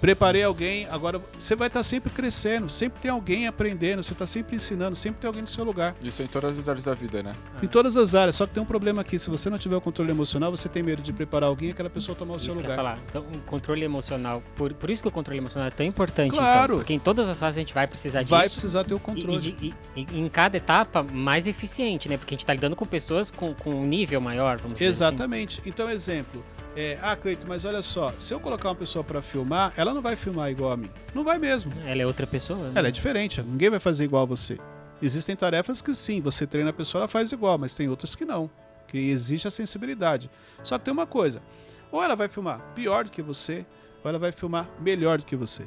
Preparei 0.00 0.44
alguém, 0.44 0.86
agora 0.90 1.20
você 1.36 1.56
vai 1.56 1.66
estar 1.66 1.82
sempre 1.82 2.10
crescendo, 2.10 2.70
sempre 2.70 3.00
tem 3.00 3.10
alguém 3.10 3.48
aprendendo, 3.48 4.00
você 4.02 4.12
está 4.12 4.26
sempre 4.26 4.54
ensinando, 4.54 4.94
sempre 4.94 5.20
tem 5.20 5.26
alguém 5.26 5.42
no 5.42 5.48
seu 5.48 5.64
lugar. 5.64 5.96
Isso 6.04 6.22
em 6.22 6.26
todas 6.28 6.56
as 6.56 6.68
áreas 6.68 6.84
da 6.84 6.94
vida, 6.94 7.20
né? 7.20 7.34
Em 7.60 7.66
todas 7.66 7.96
as 7.96 8.14
áreas, 8.14 8.36
só 8.36 8.46
que 8.46 8.54
tem 8.54 8.62
um 8.62 8.66
problema 8.66 9.00
aqui, 9.00 9.18
se 9.18 9.28
você 9.28 9.50
não 9.50 9.58
tiver 9.58 9.74
o 9.76 9.80
controle 9.80 10.10
emocional, 10.12 10.52
você 10.52 10.68
tem 10.68 10.84
medo 10.84 11.02
de 11.02 11.12
preparar 11.12 11.48
alguém 11.48 11.70
e 11.70 11.72
aquela 11.72 11.90
pessoa 11.90 12.14
tomar 12.14 12.34
o 12.34 12.36
Isso 12.36 12.44
seu 12.44 12.54
que 12.54 12.60
eu 12.60 12.62
ia 12.62 12.68
lugar. 12.70 12.76
falar. 12.76 12.98
Então, 13.08 13.22
o 13.22 13.38
controle 13.40 13.84
emocional, 13.84 14.40
por, 14.54 14.72
por 14.72 14.88
isso 14.88 15.02
que 15.02 15.08
o 15.08 15.10
controle 15.12 15.38
emocional 15.38 15.66
é 15.66 15.70
tão 15.72 15.84
importante. 15.84 16.30
Claro. 16.30 16.64
então, 16.74 16.76
porque 16.78 16.92
em 16.94 16.98
todas 17.00 17.28
as 17.28 17.40
fases 17.40 17.58
a 17.58 17.60
gente 17.60 17.74
vai 17.74 17.86
precisar 17.88 18.22
Vai 18.24 18.42
disso. 18.42 18.52
precisar 18.54 18.84
ter 18.84 18.94
o 18.94 18.98
E, 18.98 19.00
controle. 19.00 19.36
e 19.36 19.40
de- 19.52 19.74
e- 19.96 20.06
e 20.12 20.20
em 20.20 20.28
cada 20.28 20.56
etapa, 20.56 21.02
mais 21.02 21.46
eficiente, 21.48 22.08
né? 22.08 22.16
Porque 22.16 22.34
a 22.34 22.36
gente 22.36 22.46
tá 22.46 22.54
lidando 22.54 22.76
com 22.76 22.86
pessoas 22.86 23.32
com, 23.32 23.52
com 23.52 23.70
um 23.74 23.84
nível 23.86 24.20
maior, 24.20 24.58
vamos 24.58 24.74
dizer 24.78 24.84
assim. 24.90 24.90
Exatamente. 25.04 25.60
Então, 25.66 25.90
exemplo. 25.90 26.44
É, 26.76 26.96
ah, 27.02 27.16
Cleito, 27.16 27.46
mas 27.48 27.64
olha 27.64 27.82
só, 27.82 28.12
se 28.18 28.32
eu 28.32 28.38
colocar 28.38 28.68
uma 28.68 28.74
pessoa 28.74 29.02
para 29.02 29.20
filmar, 29.20 29.72
ela 29.76 29.92
não 29.92 30.00
vai 30.00 30.14
filmar 30.14 30.50
igual 30.50 30.70
a 30.70 30.76
mim. 30.76 30.90
Não 31.12 31.24
vai 31.24 31.38
mesmo. 31.38 31.72
Ela 31.84 32.02
é 32.02 32.06
outra 32.06 32.26
pessoa. 32.26 32.68
né? 32.68 32.72
Ela 32.76 32.88
é 32.88 32.90
diferente, 32.90 33.42
ninguém 33.42 33.70
vai 33.70 33.80
fazer 33.80 34.04
igual 34.04 34.22
a 34.22 34.26
você. 34.26 34.58
Existem 35.02 35.34
tarefas 35.34 35.82
que 35.82 35.94
sim, 35.94 36.20
você 36.20 36.46
treina 36.46 36.70
a 36.70 36.72
pessoa, 36.72 37.00
ela 37.02 37.08
faz 37.08 37.32
igual, 37.32 37.58
mas 37.58 37.74
tem 37.74 37.88
outras 37.88 38.14
que 38.14 38.24
não, 38.24 38.50
que 38.86 39.10
existe 39.10 39.48
a 39.48 39.50
sensibilidade. 39.50 40.30
Só 40.62 40.78
que 40.78 40.84
tem 40.84 40.92
uma 40.92 41.06
coisa, 41.06 41.42
ou 41.90 42.02
ela 42.02 42.14
vai 42.14 42.28
filmar 42.28 42.60
pior 42.74 43.04
do 43.04 43.10
que 43.10 43.22
você, 43.22 43.64
ou 44.04 44.08
ela 44.08 44.18
vai 44.18 44.30
filmar 44.30 44.68
melhor 44.80 45.18
do 45.18 45.24
que 45.24 45.34
você. 45.36 45.66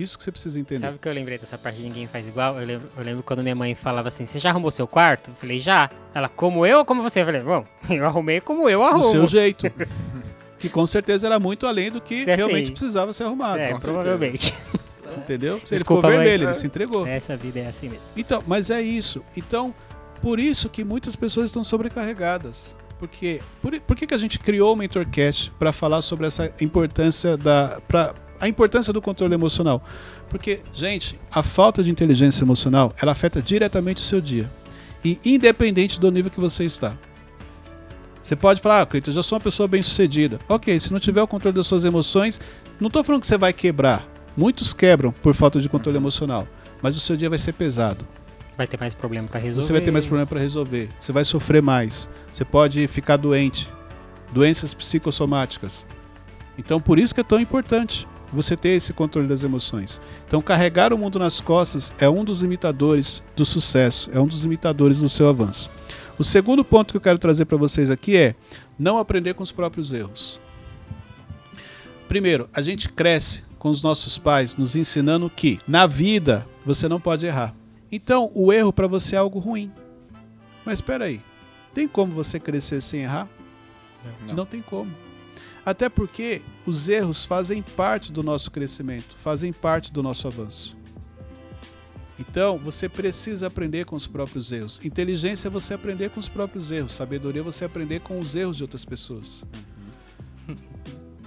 Isso 0.00 0.16
que 0.18 0.24
você 0.24 0.32
precisa 0.32 0.58
entender. 0.58 0.80
Sabe 0.86 0.96
o 0.96 0.98
que 0.98 1.08
eu 1.08 1.12
lembrei 1.12 1.38
dessa 1.38 1.58
parte 1.58 1.76
de 1.76 1.82
ninguém 1.82 2.06
faz 2.06 2.26
igual? 2.26 2.58
Eu 2.58 2.66
lembro, 2.66 2.88
eu 2.96 3.04
lembro 3.04 3.22
quando 3.22 3.42
minha 3.42 3.54
mãe 3.54 3.74
falava 3.74 4.08
assim: 4.08 4.24
Você 4.26 4.38
já 4.38 4.50
arrumou 4.50 4.70
seu 4.70 4.86
quarto? 4.86 5.30
Eu 5.30 5.34
falei: 5.34 5.60
Já. 5.60 5.90
Ela, 6.14 6.28
como 6.28 6.64
eu 6.66 6.78
ou 6.78 6.84
como 6.84 7.02
você? 7.02 7.20
Eu 7.20 7.24
falei: 7.26 7.42
Bom, 7.42 7.64
eu 7.90 8.04
arrumei 8.06 8.40
como 8.40 8.68
eu 8.68 8.80
do 8.80 8.84
arrumo. 8.84 9.02
seu 9.04 9.26
jeito. 9.26 9.66
que 10.58 10.68
com 10.68 10.84
certeza 10.86 11.26
era 11.26 11.38
muito 11.40 11.66
além 11.66 11.90
do 11.90 12.00
que 12.00 12.28
É, 12.28 12.36
realmente 12.36 12.66
sim. 12.66 12.72
precisava 12.72 13.12
ser 13.12 13.24
arrumado. 13.24 13.58
É, 13.60 13.74
provavelmente. 13.78 14.54
Entendeu? 15.16 15.58
Se 15.64 15.74
Desculpa, 15.74 15.74
ele 15.74 15.78
ficou 15.78 16.02
mãe. 16.02 16.10
vermelho, 16.18 16.44
ele 16.46 16.54
se 16.54 16.66
entregou. 16.66 17.06
Essa 17.06 17.36
vida 17.36 17.60
é 17.60 17.66
assim 17.66 17.88
mesmo. 17.88 18.04
Então, 18.16 18.42
mas 18.46 18.70
é 18.70 18.80
isso. 18.80 19.24
Então, 19.36 19.74
por 20.22 20.38
isso 20.38 20.68
que 20.68 20.84
muitas 20.84 21.16
pessoas 21.16 21.46
estão 21.50 21.64
sobrecarregadas. 21.64 22.76
Porque, 22.98 23.40
por, 23.62 23.78
por 23.80 23.96
que, 23.96 24.06
que 24.06 24.14
a 24.14 24.18
gente 24.18 24.38
criou 24.38 24.74
o 24.74 24.76
MentorCast 24.76 25.50
para 25.58 25.72
falar 25.72 26.02
sobre 26.02 26.26
essa 26.26 26.52
importância 26.60 27.36
da. 27.36 27.80
Pra, 27.88 28.14
a 28.40 28.48
importância 28.48 28.92
do 28.92 29.02
controle 29.02 29.34
emocional? 29.34 29.82
Porque, 30.28 30.60
gente, 30.72 31.20
a 31.30 31.42
falta 31.42 31.82
de 31.82 31.90
inteligência 31.90 32.42
emocional 32.42 32.92
ela 33.00 33.12
afeta 33.12 33.42
diretamente 33.42 33.98
o 33.98 34.06
seu 34.06 34.20
dia. 34.20 34.50
E 35.04 35.18
independente 35.24 36.00
do 36.00 36.10
nível 36.10 36.30
que 36.30 36.40
você 36.40 36.64
está. 36.64 36.96
Você 38.22 38.36
pode 38.36 38.60
falar, 38.60 38.82
ah, 38.82 38.86
Cleiton, 38.86 39.10
eu 39.10 39.14
já 39.14 39.22
sou 39.22 39.36
uma 39.36 39.42
pessoa 39.42 39.66
bem 39.66 39.82
sucedida. 39.82 40.38
Ok, 40.48 40.78
se 40.78 40.92
não 40.92 41.00
tiver 41.00 41.22
o 41.22 41.26
controle 41.26 41.56
das 41.56 41.66
suas 41.66 41.84
emoções, 41.84 42.38
não 42.78 42.88
estou 42.88 43.02
falando 43.02 43.22
que 43.22 43.26
você 43.26 43.38
vai 43.38 43.52
quebrar. 43.52 44.06
Muitos 44.36 44.72
quebram 44.72 45.10
por 45.10 45.34
falta 45.34 45.60
de 45.60 45.68
controle 45.68 45.96
emocional. 45.96 46.46
Mas 46.82 46.96
o 46.96 47.00
seu 47.00 47.16
dia 47.16 47.28
vai 47.28 47.38
ser 47.38 47.52
pesado. 47.52 48.06
Vai 48.56 48.66
ter 48.66 48.78
mais 48.78 48.92
problema 48.92 49.26
pra 49.26 49.40
resolver. 49.40 49.66
Você 49.66 49.72
vai 49.72 49.80
ter 49.80 49.90
mais 49.90 50.06
problema 50.06 50.26
para 50.26 50.38
resolver. 50.38 50.90
Você 51.00 51.12
vai 51.12 51.24
sofrer 51.24 51.62
mais. 51.62 52.10
Você 52.30 52.44
pode 52.44 52.86
ficar 52.88 53.16
doente. 53.16 53.70
Doenças 54.32 54.74
psicossomáticas. 54.74 55.86
Então, 56.58 56.78
por 56.78 56.98
isso 56.98 57.14
que 57.14 57.20
é 57.20 57.24
tão 57.24 57.40
importante 57.40 58.06
você 58.32 58.56
ter 58.56 58.70
esse 58.70 58.92
controle 58.92 59.26
das 59.26 59.42
emoções. 59.42 60.00
Então, 60.26 60.40
carregar 60.40 60.92
o 60.92 60.98
mundo 60.98 61.18
nas 61.18 61.40
costas 61.40 61.92
é 61.98 62.08
um 62.08 62.24
dos 62.24 62.40
limitadores 62.40 63.22
do 63.36 63.44
sucesso, 63.44 64.10
é 64.12 64.20
um 64.20 64.26
dos 64.26 64.42
limitadores 64.42 65.00
do 65.00 65.08
seu 65.08 65.28
avanço. 65.28 65.70
O 66.18 66.24
segundo 66.24 66.64
ponto 66.64 66.92
que 66.92 66.96
eu 66.96 67.00
quero 67.00 67.18
trazer 67.18 67.46
para 67.46 67.56
vocês 67.56 67.90
aqui 67.90 68.16
é 68.16 68.34
não 68.78 68.98
aprender 68.98 69.34
com 69.34 69.42
os 69.42 69.50
próprios 69.50 69.92
erros. 69.92 70.40
Primeiro, 72.06 72.48
a 72.52 72.60
gente 72.60 72.88
cresce 72.88 73.44
com 73.58 73.68
os 73.68 73.82
nossos 73.82 74.18
pais 74.18 74.56
nos 74.56 74.74
ensinando 74.76 75.30
que 75.30 75.60
na 75.66 75.86
vida 75.86 76.46
você 76.64 76.88
não 76.88 77.00
pode 77.00 77.26
errar. 77.26 77.54
Então, 77.90 78.30
o 78.34 78.52
erro 78.52 78.72
para 78.72 78.86
você 78.86 79.16
é 79.16 79.18
algo 79.18 79.38
ruim. 79.38 79.72
Mas 80.64 80.78
espera 80.78 81.06
aí, 81.06 81.22
tem 81.72 81.88
como 81.88 82.12
você 82.12 82.38
crescer 82.38 82.80
sem 82.80 83.02
errar? 83.02 83.28
Não. 84.26 84.34
Não 84.34 84.46
tem 84.46 84.60
como. 84.62 84.90
Até 85.70 85.88
porque 85.88 86.42
os 86.66 86.88
erros 86.88 87.24
fazem 87.24 87.62
parte 87.62 88.10
do 88.10 88.24
nosso 88.24 88.50
crescimento, 88.50 89.16
fazem 89.22 89.52
parte 89.52 89.92
do 89.92 90.02
nosso 90.02 90.26
avanço. 90.26 90.76
Então, 92.18 92.58
você 92.58 92.88
precisa 92.88 93.46
aprender 93.46 93.84
com 93.84 93.94
os 93.94 94.04
próprios 94.04 94.50
erros. 94.50 94.80
Inteligência 94.82 95.46
é 95.46 95.50
você 95.50 95.72
aprender 95.72 96.10
com 96.10 96.18
os 96.18 96.28
próprios 96.28 96.72
erros. 96.72 96.92
Sabedoria 96.92 97.40
é 97.40 97.44
você 97.44 97.64
aprender 97.64 98.00
com 98.00 98.18
os 98.18 98.34
erros 98.34 98.56
de 98.56 98.64
outras 98.64 98.84
pessoas. 98.84 99.44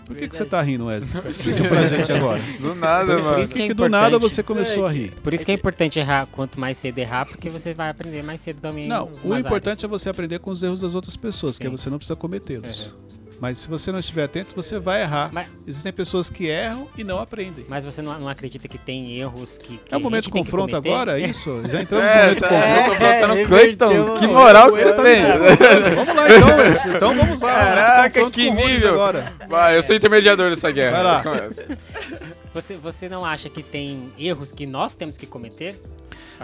Por 0.05 0.17
que, 0.17 0.27
que 0.27 0.35
você 0.35 0.43
tá 0.43 0.62
rindo, 0.62 0.88
Wesley? 0.88 1.27
Explica 1.29 1.63
pra 1.69 1.88
gente 1.88 2.12
agora. 2.12 2.41
Do 2.59 2.75
nada, 2.75 3.15
Por 3.15 3.23
mano. 3.23 3.41
isso 3.41 3.51
Por 3.51 3.55
que 3.55 3.62
que, 3.62 3.63
é 3.63 3.67
que 3.69 3.73
do 3.73 3.88
nada 3.88 4.19
você 4.19 4.43
começou 4.43 4.85
a 4.85 4.91
rir? 4.91 5.12
Por 5.23 5.33
isso 5.33 5.45
que 5.45 5.51
é 5.53 5.55
importante 5.55 5.97
errar 5.97 6.27
quanto 6.27 6.59
mais 6.59 6.77
cedo 6.77 7.00
errar, 7.00 7.25
porque 7.25 7.50
você 7.50 7.73
vai 7.73 7.89
aprender 7.89 8.21
mais 8.21 8.41
cedo 8.41 8.59
também. 8.59 8.89
Não, 8.89 9.09
o 9.23 9.33
importante 9.35 9.85
é 9.85 9.88
você 9.88 10.09
aprender 10.09 10.39
com 10.39 10.51
os 10.51 10.62
erros 10.62 10.81
das 10.81 10.93
outras 10.95 11.15
pessoas, 11.15 11.57
que 11.57 11.65
Sim. 11.65 11.71
você 11.71 11.89
não 11.89 11.97
precisa 11.97 12.17
cometê-los. 12.17 12.88
Uhum. 12.88 13.02
Mas 13.39 13.59
se 13.59 13.69
você 13.69 13.91
não 13.91 13.99
estiver 13.99 14.23
atento, 14.23 14.55
você 14.55 14.79
vai 14.79 15.01
errar. 15.01 15.29
Mas- 15.31 15.47
Existem 15.67 15.91
pessoas 15.93 16.29
que 16.29 16.47
erram 16.47 16.87
e 16.97 17.03
não 17.03 17.19
aprendem. 17.19 17.65
Mas 17.67 17.83
você 17.85 18.01
não, 18.01 18.19
não 18.19 18.27
acredita 18.29 18.67
que 18.67 18.77
tem 18.77 19.17
erros 19.17 19.57
que. 19.57 19.77
que 19.77 19.93
É 19.93 19.97
o 19.97 19.99
momento 20.01 20.25
que 20.25 20.31
confronto 20.31 20.75
agora, 20.75 21.19
é 21.19 21.25
isso? 21.25 21.61
Já 21.69 21.81
entramos 21.83 22.05
no 22.05 22.11
É, 22.11 22.23
momento 22.23 22.39
tá, 22.41 22.49
confronto. 22.49 22.73
eu 22.73 22.83
tô 22.83 23.03
voltando 23.05 23.33
É, 23.37 23.45
Cleiton. 23.45 23.87
reverteu, 23.89 24.13
Que 24.15 24.27
moral 24.27 24.71
que 24.71 24.77
você 24.83 24.93
tá 24.93 25.03
tem. 25.03 25.21
confrontando. 25.23 25.95
Vamos 25.95 26.15
lá 26.15 26.35
então, 26.35 26.57
Wesley. 26.57 26.93
Então 26.95 27.15
vamos 27.15 27.41
lá. 27.41 27.53
Caraca, 27.53 28.09
confronto 28.19 28.31
que 28.39 28.51
nível. 28.51 28.93
Agora. 28.93 29.33
Vai, 29.49 29.77
eu 29.77 29.83
sou 29.83 29.95
intermediador 29.95 30.49
dessa 30.49 30.71
guerra. 30.71 30.91
Vai 30.91 31.03
lá. 31.03 31.23
Começa. 31.23 31.65
Você, 32.53 32.77
você 32.77 33.09
não 33.09 33.25
acha 33.25 33.49
que 33.49 33.63
tem 33.63 34.11
erros 34.17 34.51
que 34.51 34.65
nós 34.67 34.95
temos 34.95 35.17
que 35.17 35.25
cometer? 35.25 35.79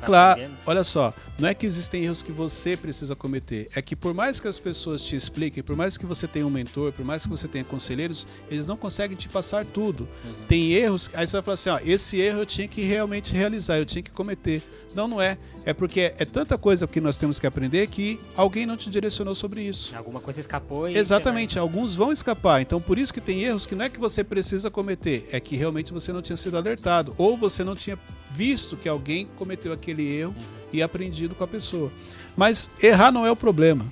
Claro, 0.06 0.42
olha 0.66 0.84
só, 0.84 1.14
não 1.38 1.50
é 1.50 1.54
que 1.54 1.66
existem 1.66 2.04
erros 2.04 2.22
que 2.22 2.32
você 2.32 2.78
precisa 2.78 3.16
cometer, 3.16 3.68
é 3.76 3.82
que 3.82 3.96
por 3.96 4.14
mais 4.14 4.40
que 4.40 4.48
as 4.48 4.60
pessoas 4.60 5.04
te 5.04 5.16
expliquem, 5.16 5.62
por 5.62 5.76
mais 5.76 5.98
que 5.98 6.06
você 6.06 6.28
tenha 6.28 6.46
um 6.46 6.50
mentor, 6.50 6.92
por 6.92 7.06
mais 7.06 7.24
que 7.24 7.30
você 7.30 7.48
tenha 7.48 7.64
conselheiros, 7.64 8.26
eles 8.50 8.68
não 8.68 8.78
conseguem 8.78 9.18
te 9.18 9.28
passar 9.28 9.66
tudo. 9.66 10.08
Tem 10.48 10.74
erros, 10.74 11.10
aí 11.14 11.28
você 11.28 11.38
vai 11.38 11.42
falar 11.42 11.54
assim, 11.56 11.70
ó, 11.70 11.80
esse 11.84 12.20
erro 12.20 12.40
eu 12.40 12.46
tinha 12.46 12.68
que 12.68 12.82
realmente 12.82 13.34
realizar, 13.34 13.78
eu 13.78 13.86
tinha 13.86 14.02
que 14.02 14.12
cometer. 14.12 14.62
Não, 14.96 15.08
não 15.08 15.22
é. 15.22 15.38
É 15.66 15.74
porque 15.74 16.14
é 16.18 16.26
tanta 16.26 16.58
coisa 16.58 16.88
que 16.88 17.00
nós 17.00 17.18
temos 17.18 17.40
que 17.40 17.46
aprender 17.46 17.88
que 17.88 18.20
alguém 18.36 18.66
não 18.66 18.76
te 18.76 18.90
direcionou 18.90 19.36
sobre 19.36 19.62
isso. 19.62 19.96
Alguma 19.96 20.20
coisa 20.20 20.40
escapou 20.40 20.90
e. 20.90 20.98
Exatamente, 20.98 21.60
alguns 21.60 21.94
vão 21.94 22.12
escapar. 22.12 22.62
Então, 22.62 22.82
por 22.82 22.98
isso 22.98 23.14
que 23.14 23.22
tem 23.22 23.44
erros 23.44 23.66
que 23.66 23.76
não 23.76 23.86
é 23.86 23.90
que 23.90 24.00
você 24.00 24.24
precisa 24.24 24.72
cometer, 24.72 25.30
é 25.32 25.40
que 25.40 25.56
realmente 25.56 25.94
você 25.94 26.12
não 26.12 26.22
tinha 26.22 26.38
sido 26.38 26.58
alertado 26.58 27.14
ou 27.18 27.38
você 27.38 27.64
não 27.64 27.76
tinha 27.76 28.00
visto 28.32 28.78
que 28.78 28.90
alguém 28.90 29.28
cometeu 29.36 29.72
aquele 29.72 30.08
erro 30.08 30.36
e 30.72 30.82
aprendido 30.82 31.36
com 31.36 31.44
a 31.44 31.48
pessoa. 31.48 31.92
Mas 32.36 32.70
errar 32.82 33.12
não 33.12 33.26
é 33.26 33.32
o 33.32 33.36
problema. 33.36 33.86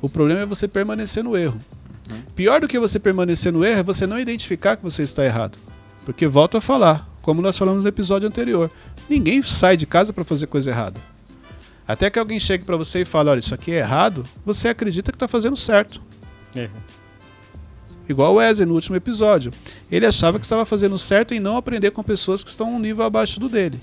O 0.00 0.08
problema 0.08 0.40
é 0.40 0.46
você 0.46 0.66
permanecer 0.68 1.22
no 1.22 1.36
erro. 1.36 1.60
Pior 2.34 2.60
do 2.60 2.68
que 2.68 2.78
você 2.78 2.98
permanecer 2.98 3.52
no 3.52 3.64
erro 3.64 3.80
é 3.80 3.82
você 3.82 4.06
não 4.06 4.18
identificar 4.18 4.76
que 4.76 4.82
você 4.82 5.02
está 5.02 5.24
errado. 5.24 5.58
Porque 6.04 6.26
volto 6.26 6.56
a 6.56 6.60
falar, 6.60 7.08
como 7.20 7.42
nós 7.42 7.58
falamos 7.58 7.84
no 7.84 7.88
episódio 7.88 8.26
anterior, 8.26 8.70
ninguém 9.08 9.42
sai 9.42 9.76
de 9.76 9.86
casa 9.86 10.12
para 10.12 10.24
fazer 10.24 10.46
coisa 10.46 10.70
errada. 10.70 11.00
Até 11.86 12.10
que 12.10 12.18
alguém 12.18 12.38
chegue 12.38 12.64
para 12.64 12.76
você 12.76 13.02
e 13.02 13.04
fale, 13.04 13.30
olha, 13.30 13.38
isso 13.40 13.54
aqui 13.54 13.72
é 13.72 13.78
errado, 13.78 14.22
você 14.44 14.68
acredita 14.68 15.10
que 15.10 15.16
está 15.16 15.28
fazendo 15.28 15.56
certo. 15.56 16.02
Uhum. 16.56 16.68
Igual 18.08 18.32
o 18.32 18.36
Wesley 18.36 18.66
no 18.66 18.74
último 18.74 18.96
episódio. 18.96 19.52
Ele 19.90 20.06
achava 20.06 20.38
que 20.38 20.44
estava 20.44 20.64
fazendo 20.64 20.96
certo 20.96 21.34
em 21.34 21.40
não 21.40 21.56
aprender 21.56 21.90
com 21.90 22.02
pessoas 22.02 22.42
que 22.42 22.50
estão 22.50 22.74
um 22.74 22.78
nível 22.78 23.04
abaixo 23.04 23.38
do 23.38 23.48
dele. 23.48 23.78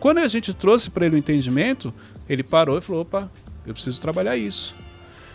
Quando 0.00 0.18
a 0.18 0.28
gente 0.28 0.52
trouxe 0.52 0.90
para 0.90 1.06
ele 1.06 1.16
o 1.16 1.18
entendimento, 1.18 1.94
ele 2.28 2.42
parou 2.42 2.76
e 2.76 2.80
falou: 2.80 3.02
opa, 3.02 3.30
eu 3.66 3.72
preciso 3.72 4.02
trabalhar 4.02 4.36
isso. 4.36 4.74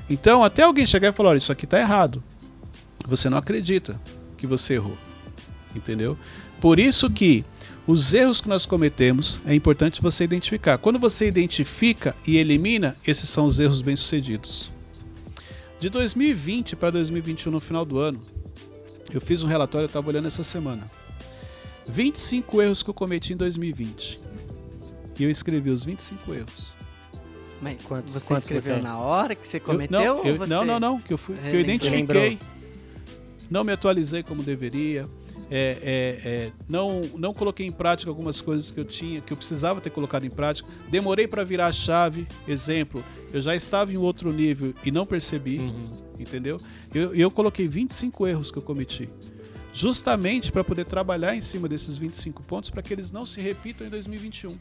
Então, 0.10 0.44
até 0.44 0.64
alguém 0.64 0.86
chegar 0.86 1.10
e 1.10 1.14
falar: 1.14 1.30
olha, 1.30 1.38
isso 1.38 1.52
aqui 1.52 1.66
está 1.66 1.80
errado. 1.80 2.22
Você 3.06 3.30
não 3.30 3.38
acredita 3.38 4.00
que 4.38 4.46
você 4.46 4.76
errou. 4.76 4.98
Entendeu? 5.76 6.18
Por 6.60 6.80
isso 6.80 7.10
que 7.10 7.46
os 7.88 8.14
erros 8.14 8.42
que 8.42 8.50
nós 8.50 8.66
cometemos 8.66 9.40
é 9.46 9.56
importante 9.56 10.02
você 10.02 10.24
identificar. 10.24 10.78
Quando 10.78 11.00
você 11.00 11.28
identifica 11.28 12.16
e 12.28 12.38
elimina, 12.38 12.96
esses 13.08 13.30
são 13.30 13.46
os 13.46 13.60
erros 13.60 13.82
bem-sucedidos. 13.82 14.72
De 15.82 15.90
2020 15.90 16.76
para 16.76 16.92
2021, 16.92 17.52
no 17.52 17.60
final 17.60 17.84
do 17.84 17.98
ano, 17.98 18.20
eu 19.12 19.20
fiz 19.20 19.44
um 19.44 19.48
relatório, 19.48 19.86
eu 19.86 19.88
estava 19.88 20.08
olhando 20.08 20.28
essa 20.28 20.44
semana. 20.44 20.84
25 21.88 22.62
erros 22.62 22.84
que 22.84 22.90
eu 22.92 22.94
cometi 22.94 23.34
em 23.34 23.36
2020. 23.36 24.20
E 25.20 25.24
eu 25.24 25.30
escrevi 25.32 25.72
os 25.72 25.84
25 25.84 26.36
erros. 26.36 26.76
Mas 27.60 27.82
Quantos- 27.82 28.14
você 28.14 28.28
quantos 28.28 28.44
escreveu 28.44 28.76
você- 28.78 28.82
na 28.84 29.00
hora 29.00 29.34
que 29.34 29.46
você 29.48 29.58
Eu- 29.58 29.62
cometeu? 29.62 30.00
não, 30.00 30.18
ou 30.20 30.26
eu- 30.26 30.38
você... 30.38 30.50
não, 30.54 30.64
não, 30.66 30.80
não, 30.80 31.02
que 31.02 31.14
eu, 31.14 31.18
fui, 31.18 31.36
que 31.36 31.48
eu 31.48 31.60
identifiquei. 31.60 32.38
Não 33.50 33.64
me 33.64 33.72
atualizei 33.74 34.22
como 34.22 34.44
deveria. 34.44 35.04
É, 35.52 35.78
é, 35.84 36.30
é, 36.30 36.52
não, 36.70 37.02
não 37.18 37.34
coloquei 37.34 37.68
em 37.68 37.72
prática 37.72 38.10
algumas 38.10 38.42
coisas 38.42 38.72
que 38.72 38.80
eu 38.80 38.86
tinha, 38.86 39.20
que 39.20 39.34
eu 39.34 39.38
precisava 39.38 39.82
ter 39.82 39.90
colocado 39.90 40.26
em 40.26 40.30
prática. 40.30 40.70
Demorei 40.90 41.28
para 41.28 41.44
virar 41.44 41.68
a 41.68 41.74
chave. 41.74 42.26
Exemplo, 42.48 43.04
eu 43.34 43.42
já 43.42 43.54
estava 43.54 43.92
em 43.92 43.98
outro 43.98 44.32
nível 44.32 44.74
e 44.84 44.90
não 44.92 45.06
percebi, 45.06 45.60
Uhum. 45.60 45.90
entendeu? 46.18 46.58
Eu, 46.96 47.14
eu 47.14 47.30
coloquei 47.30 47.68
25 47.68 48.26
erros 48.26 48.50
que 48.50 48.58
eu 48.58 48.62
cometi. 48.64 49.10
Justamente 49.74 50.52
para 50.52 50.64
poder 50.64 50.86
trabalhar 50.86 51.36
em 51.36 51.42
cima 51.42 51.68
desses 51.68 51.98
25 51.98 52.44
pontos 52.44 52.70
para 52.70 52.82
que 52.82 52.94
eles 52.94 53.12
não 53.12 53.26
se 53.26 53.40
repitam 53.42 53.86
em 53.88 53.90
2021. 53.90 54.58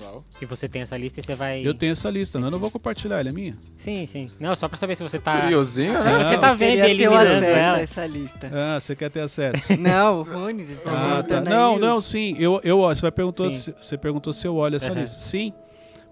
Uau. 0.00 0.24
E 0.40 0.46
você 0.46 0.68
tem 0.68 0.82
essa 0.82 0.96
lista 0.96 1.20
e 1.20 1.22
você 1.22 1.34
vai. 1.34 1.62
Eu 1.66 1.74
tenho 1.74 1.92
essa 1.92 2.08
lista, 2.10 2.38
não, 2.38 2.48
eu 2.48 2.50
não 2.52 2.58
vou 2.58 2.70
compartilhar, 2.70 3.18
ela 3.20 3.28
é 3.28 3.32
minha. 3.32 3.56
Sim, 3.76 4.06
sim. 4.06 4.26
Não, 4.40 4.54
só 4.56 4.68
pra 4.68 4.76
saber 4.78 4.94
se 4.96 5.02
você 5.02 5.18
tá. 5.18 5.40
Curiosinho, 5.42 6.00
Se 6.00 6.08
né? 6.08 6.18
você 6.24 6.38
tá 6.38 6.54
vendo 6.54 6.78
e 6.78 6.82
o 6.82 6.84
eliminando 6.86 7.16
acesso 7.30 7.44
ela. 7.44 7.76
a 7.76 7.80
essa 7.80 8.06
lista. 8.06 8.50
Ah, 8.54 8.80
você 8.80 8.96
quer 8.96 9.10
ter 9.10 9.20
acesso? 9.20 9.76
Não, 9.78 10.20
o 10.20 10.22
Runes, 10.22 10.70
ele 10.70 10.78
tá 10.80 11.18
Ah, 11.18 11.22
tá. 11.22 11.40
Não, 11.40 11.74
os- 11.74 11.80
não, 11.80 12.00
sim. 12.00 12.34
Eu, 12.38 12.60
eu, 12.64 12.80
ó, 12.80 12.94
você, 12.94 13.02
vai 13.02 13.12
perguntou 13.12 13.50
Sim. 13.50 13.56
se, 13.58 13.74
você 13.80 13.98
perguntou 13.98 14.32
se 14.32 14.46
eu 14.46 14.56
olho 14.56 14.76
essa 14.76 14.90
Aham. 14.90 15.00
lista. 15.00 15.18
Sim. 15.20 15.52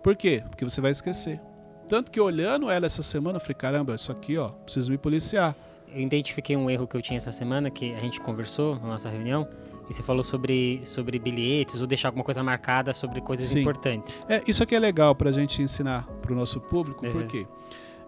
Por 0.02 0.16
quê? 0.16 0.42
Porque 0.48 0.64
você 0.64 0.80
vai 0.80 0.90
esquecer. 0.92 1.40
Tanto 1.88 2.10
que 2.10 2.20
olhando 2.20 2.70
ela 2.70 2.86
essa 2.86 3.02
semana, 3.02 3.36
eu 3.36 3.40
falei, 3.40 3.54
caramba, 3.56 3.94
isso 3.96 4.12
aqui, 4.12 4.38
ó, 4.38 4.48
preciso 4.50 4.90
me 4.90 4.96
policiar. 4.98 5.56
Eu 5.92 6.00
identifiquei 6.00 6.56
um 6.56 6.70
erro 6.70 6.86
que 6.86 6.96
eu 6.96 7.02
tinha 7.02 7.16
essa 7.16 7.32
semana, 7.32 7.68
que 7.68 7.92
a 7.94 7.98
gente 8.00 8.20
conversou 8.20 8.76
na 8.76 8.86
nossa 8.86 9.08
reunião, 9.08 9.48
e 9.90 9.92
você 9.92 10.04
falou 10.04 10.22
sobre, 10.22 10.80
sobre 10.84 11.18
bilhetes 11.18 11.80
ou 11.80 11.86
deixar 11.86 12.08
alguma 12.08 12.22
coisa 12.24 12.44
marcada 12.44 12.94
sobre 12.94 13.20
coisas 13.20 13.46
Sim. 13.46 13.60
importantes. 13.60 14.24
É, 14.28 14.40
isso 14.46 14.62
aqui 14.62 14.76
é 14.76 14.78
legal 14.78 15.16
pra 15.16 15.32
gente 15.32 15.60
ensinar 15.60 16.06
pro 16.22 16.32
nosso 16.32 16.60
público, 16.60 17.04
Uhum. 17.04 17.10
porque 17.12 17.44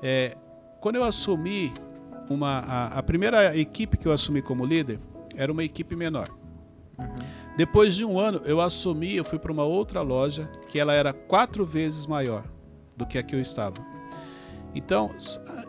é, 0.01 0.37
quando 0.81 0.95
eu 0.97 1.03
assumi 1.03 1.73
uma. 2.31 2.61
A, 2.61 2.87
a 2.99 3.03
primeira 3.03 3.57
equipe 3.57 3.97
que 3.97 4.07
eu 4.07 4.13
assumi 4.13 4.41
como 4.41 4.65
líder 4.65 5.01
era 5.37 5.51
uma 5.51 5.65
equipe 5.65 5.97
menor. 5.97 6.29
Depois 7.57 7.97
de 7.97 8.05
um 8.05 8.19
ano, 8.19 8.41
eu 8.45 8.61
assumi, 8.61 9.17
eu 9.17 9.25
fui 9.25 9.39
para 9.39 9.51
uma 9.51 9.65
outra 9.65 10.03
loja 10.03 10.49
que 10.69 10.79
ela 10.79 10.93
era 10.93 11.13
quatro 11.13 11.67
vezes 11.67 12.07
maior 12.07 12.45
do 12.97 13.05
que 13.05 13.19
a 13.19 13.23
que 13.25 13.35
eu 13.35 13.41
estava. 13.41 13.85
Então, 14.75 15.11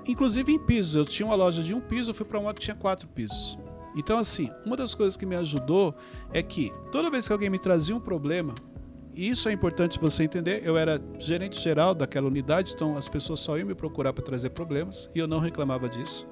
inclusive 0.08 0.52
em 0.52 0.60
pisos, 0.60 0.96
eu 0.96 1.06
tinha 1.06 1.26
uma 1.26 1.36
loja 1.36 1.64
de 1.64 1.74
um 1.74 1.82
piso, 1.82 2.12
eu 2.12 2.14
fui 2.14 2.26
para 2.26 2.40
uma 2.40 2.54
que 2.54 2.60
tinha 2.62 2.76
quatro 2.76 3.08
pisos. 3.08 3.58
Então, 3.96 4.18
assim, 4.18 4.50
uma 4.66 4.76
das 4.76 4.96
coisas 4.96 5.16
que 5.16 5.26
me 5.26 5.36
ajudou 5.36 5.96
é 6.32 6.42
que 6.42 6.72
toda 6.92 7.10
vez 7.10 7.28
que 7.28 7.34
alguém 7.34 7.50
me 7.50 7.60
trazia 7.60 7.96
um 7.96 8.00
problema, 8.00 8.56
e 9.14 9.30
isso 9.30 9.48
é 9.48 9.52
importante 9.52 10.00
você 10.00 10.24
entender, 10.24 10.62
eu 10.66 10.76
era 10.76 11.00
gerente 11.20 11.60
geral 11.60 11.94
daquela 11.94 12.28
unidade, 12.28 12.74
então 12.74 12.98
as 12.98 13.08
pessoas 13.08 13.40
só 13.40 13.58
iam 13.58 13.68
me 13.68 13.76
procurar 13.76 14.12
para 14.12 14.24
trazer 14.24 14.50
problemas 14.50 15.10
e 15.14 15.20
eu 15.20 15.28
não 15.28 15.40
reclamava 15.40 15.88
disso. 15.88 16.28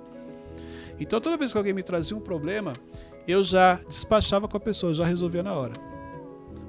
Então, 1.00 1.22
toda 1.22 1.38
vez 1.38 1.52
que 1.52 1.58
alguém 1.58 1.74
me 1.74 1.84
trazia 1.84 2.18
um 2.18 2.22
problema, 2.22 2.74
eu 3.28 3.44
já 3.44 3.76
despachava 3.88 4.48
com 4.48 4.58
a 4.58 4.60
pessoa, 4.60 4.94
já 4.94 5.06
resolvia 5.06 5.44
na 5.44 5.54
hora. 5.54 5.74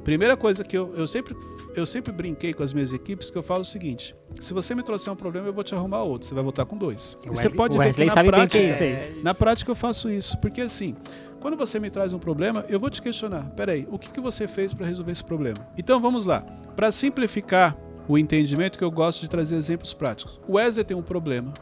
Primeira 0.05 0.37
coisa 0.37 0.65
que 0.65 0.77
eu, 0.77 0.95
eu 0.95 1.07
sempre 1.07 1.35
eu 1.81 1.87
sempre 1.87 2.13
brinquei 2.13 2.53
com 2.53 2.63
as 2.63 2.73
minhas 2.73 2.93
equipes 2.93 3.31
que 3.31 3.37
eu 3.39 3.43
falo 3.43 3.61
o 3.63 3.65
seguinte: 3.65 4.15
se 4.41 4.53
você 4.53 4.75
me 4.75 4.83
trouxer 4.83 5.13
um 5.13 5.17
problema, 5.17 5.47
eu 5.49 5.53
vou 5.53 5.65
te 5.65 5.75
arrumar 5.75 6.03
outro. 6.03 6.29
Você 6.29 6.35
vai 6.35 6.43
voltar 6.43 6.65
com 6.67 6.77
dois. 6.77 7.17
E 7.25 7.29
você 7.29 7.45
Wesley- 7.45 7.57
pode 7.57 7.79
ver 7.79 7.85
que 7.85 7.89
Wesley 7.89 8.07
na 8.09 8.13
sabe 8.13 8.31
bem 8.31 8.41
que 8.49 8.59
prática, 8.59 8.85
é 8.85 9.05
isso 9.07 9.15
aí. 9.17 9.23
na 9.23 9.35
prática 9.35 9.71
eu 9.71 9.75
faço 9.75 10.09
isso, 10.11 10.39
porque 10.39 10.61
assim, 10.61 10.95
quando 11.41 11.57
você 11.57 11.79
me 11.81 11.91
traz 11.91 12.13
um 12.13 12.19
problema, 12.19 12.65
eu 12.69 12.79
vou 12.79 12.89
te 12.91 13.01
questionar. 13.03 13.51
Peraí, 13.57 13.87
o 13.91 13.99
que, 13.99 14.11
que 14.11 14.21
você 14.21 14.47
fez 14.47 14.73
para 14.73 14.87
resolver 14.87 15.13
esse 15.13 15.25
problema? 15.25 15.67
Então 15.77 16.01
vamos 16.01 16.27
lá. 16.27 16.41
Para 16.77 16.91
simplificar 16.93 17.77
o 18.09 18.19
entendimento, 18.19 18.77
que 18.79 18.85
eu 18.85 18.91
gosto 18.91 19.21
de 19.21 19.29
trazer 19.31 19.55
exemplos 19.57 19.93
práticos. 19.95 20.41
O 20.49 20.55
Wesley 20.57 20.85
tem 20.85 20.97
um 20.97 21.03
problema 21.03 21.53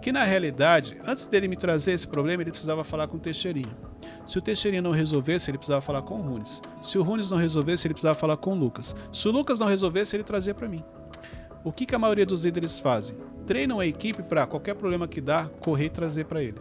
que 0.00 0.12
na 0.12 0.24
realidade, 0.24 0.96
antes 1.06 1.26
dele 1.26 1.48
me 1.48 1.56
trazer 1.56 1.92
esse 1.92 2.06
problema, 2.06 2.42
ele 2.42 2.50
precisava 2.50 2.82
falar 2.82 3.06
com 3.06 3.16
o 3.16 3.20
Teixeirinha. 3.20 3.76
Se 4.26 4.38
o 4.38 4.40
Teixeirinha 4.40 4.82
não 4.82 4.92
resolvesse, 4.92 5.50
ele 5.50 5.58
precisava 5.58 5.80
falar 5.80 6.02
com 6.02 6.18
o 6.18 6.22
Runes. 6.22 6.62
Se 6.80 6.98
o 6.98 7.02
Runes 7.02 7.30
não 7.30 7.38
resolvesse, 7.38 7.86
ele 7.86 7.94
precisava 7.94 8.18
falar 8.18 8.36
com 8.36 8.52
o 8.52 8.58
Lucas. 8.58 8.94
Se 9.12 9.28
o 9.28 9.30
Lucas 9.30 9.58
não 9.58 9.66
resolvesse, 9.66 10.16
ele 10.16 10.24
trazia 10.24 10.54
para 10.54 10.68
mim. 10.68 10.82
O 11.62 11.72
que, 11.72 11.84
que 11.84 11.94
a 11.94 11.98
maioria 11.98 12.24
dos 12.24 12.44
líderes 12.44 12.78
fazem? 12.78 13.16
Treinam 13.46 13.80
a 13.80 13.86
equipe 13.86 14.22
para 14.22 14.46
qualquer 14.46 14.74
problema 14.74 15.06
que 15.06 15.20
dá, 15.20 15.50
correr 15.60 15.86
e 15.86 15.90
trazer 15.90 16.24
para 16.24 16.42
ele. 16.42 16.58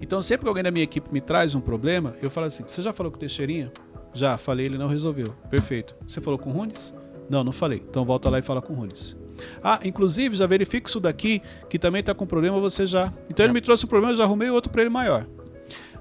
Então, 0.00 0.20
sempre 0.20 0.44
que 0.44 0.48
alguém 0.48 0.64
da 0.64 0.70
minha 0.70 0.84
equipe 0.84 1.12
me 1.12 1.20
traz 1.20 1.54
um 1.54 1.60
problema, 1.60 2.14
eu 2.20 2.30
falo 2.30 2.46
assim: 2.46 2.64
Você 2.66 2.82
já 2.82 2.92
falou 2.92 3.10
com 3.10 3.16
o 3.16 3.20
Teixeirinha? 3.20 3.72
Já, 4.12 4.36
falei, 4.36 4.66
ele 4.66 4.76
não 4.76 4.88
resolveu. 4.88 5.34
Perfeito. 5.48 5.96
Você 6.06 6.20
falou 6.20 6.38
com 6.38 6.50
o 6.50 6.52
Runes? 6.52 6.92
Não, 7.30 7.42
não 7.42 7.52
falei. 7.52 7.82
Então 7.88 8.04
volta 8.04 8.28
lá 8.28 8.38
e 8.38 8.42
fala 8.42 8.60
com 8.60 8.74
o 8.74 8.76
Runes. 8.76 9.16
Ah, 9.62 9.80
inclusive, 9.84 10.36
já 10.36 10.46
verifique 10.46 10.88
isso 10.88 11.00
daqui, 11.00 11.42
que 11.68 11.78
também 11.78 12.00
está 12.00 12.14
com 12.14 12.26
problema, 12.26 12.60
você 12.60 12.86
já. 12.86 13.12
Então 13.30 13.44
ele 13.46 13.52
me 13.52 13.60
trouxe 13.60 13.84
um 13.86 13.88
problema, 13.88 14.12
eu 14.12 14.16
já 14.16 14.24
arrumei 14.24 14.50
outro 14.50 14.70
para 14.70 14.82
ele 14.82 14.90
maior. 14.90 15.26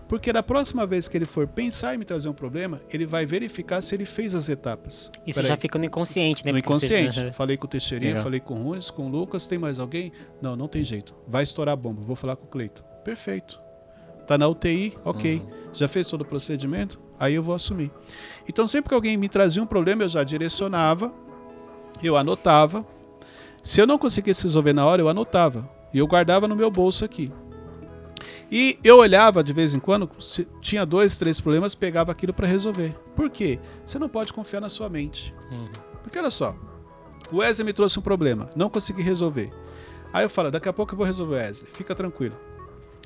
Porque 0.07 0.33
da 0.33 0.43
próxima 0.43 0.86
vez 0.86 1.07
que 1.07 1.17
ele 1.17 1.25
for 1.25 1.48
pensar 1.48 1.95
em 1.95 1.98
me 1.98 2.03
trazer 2.03 2.27
um 2.27 2.33
problema, 2.33 2.81
ele 2.91 3.05
vai 3.05 3.25
verificar 3.25 3.81
se 3.81 3.95
ele 3.95 4.05
fez 4.05 4.36
as 4.36 4.50
etapas. 4.50 5.10
Isso 5.25 5.41
já 5.41 5.55
fica 5.55 5.79
no 5.79 5.86
inconsciente, 5.86 6.45
né? 6.45 6.51
No 6.51 6.57
Porque 6.62 6.74
você- 6.74 7.00
inconsciente. 7.03 7.31
Falei 7.36 7.55
com 7.55 7.65
o 7.65 7.69
Teixeirinha, 7.69 8.10
Legal. 8.12 8.24
falei 8.24 8.39
com 8.41 8.55
o 8.60 8.62
Runes, 8.62 8.91
com 8.91 9.05
o 9.05 9.10
Lucas, 9.10 9.48
tem 9.48 9.57
mais 9.57 9.79
alguém? 9.79 10.12
Não, 10.41 10.53
não 10.57 10.67
tem 10.67 10.83
jeito. 10.83 11.15
Vai 11.25 11.43
estourar 11.43 11.71
a 11.71 11.75
bomba, 11.77 12.01
vou 12.01 12.15
falar 12.17 12.36
com 12.36 12.43
o 12.45 12.50
Cleito. 12.50 12.83
Perfeito. 13.05 13.57
Tá 14.27 14.38
na 14.38 14.50
UTI, 14.50 14.98
ok. 15.05 15.41
Já 15.71 15.88
fez 15.88 16.07
todo 16.10 16.21
o 16.21 16.25
procedimento? 16.25 17.00
Aí 17.17 17.33
eu 17.36 17.41
vou 17.43 17.55
assumir. 17.55 17.89
Então 18.50 18.67
sempre 18.67 18.89
que 18.89 18.95
alguém 18.95 19.15
me 19.15 19.29
trazia 19.29 19.63
um 19.63 19.65
problema, 19.65 20.03
eu 20.03 20.10
já 20.10 20.24
direcionava, 20.25 21.13
eu 22.03 22.17
anotava. 22.17 22.86
Se 23.63 23.81
eu 23.81 23.87
não 23.87 23.97
conseguisse 23.97 24.43
resolver 24.43 24.73
na 24.73 24.85
hora, 24.85 25.01
eu 25.01 25.09
anotava. 25.09 25.69
E 25.93 25.99
eu 25.99 26.07
guardava 26.07 26.47
no 26.47 26.55
meu 26.55 26.71
bolso 26.71 27.05
aqui. 27.05 27.31
E 28.51 28.77
eu 28.83 28.97
olhava 28.97 29.43
de 29.43 29.53
vez 29.53 29.73
em 29.73 29.79
quando, 29.79 30.09
se 30.19 30.47
tinha 30.59 30.85
dois, 30.85 31.17
três 31.17 31.39
problemas, 31.39 31.73
pegava 31.73 32.11
aquilo 32.11 32.33
para 32.33 32.47
resolver. 32.47 32.93
Por 33.15 33.29
quê? 33.29 33.59
Você 33.85 33.97
não 33.97 34.09
pode 34.09 34.33
confiar 34.33 34.59
na 34.59 34.69
sua 34.69 34.89
mente. 34.89 35.33
Uhum. 35.51 35.69
Porque 36.03 36.19
olha 36.19 36.29
só, 36.29 36.55
o 37.31 37.37
Wesley 37.37 37.65
me 37.65 37.73
trouxe 37.73 37.97
um 37.97 38.01
problema, 38.01 38.49
não 38.55 38.69
consegui 38.69 39.01
resolver. 39.01 39.51
Aí 40.11 40.25
eu 40.25 40.29
falo, 40.29 40.51
daqui 40.51 40.67
a 40.67 40.73
pouco 40.73 40.93
eu 40.93 40.97
vou 40.97 41.05
resolver 41.05 41.35
o 41.35 41.37
Wesley, 41.37 41.71
fica 41.71 41.95
tranquilo. 41.95 42.35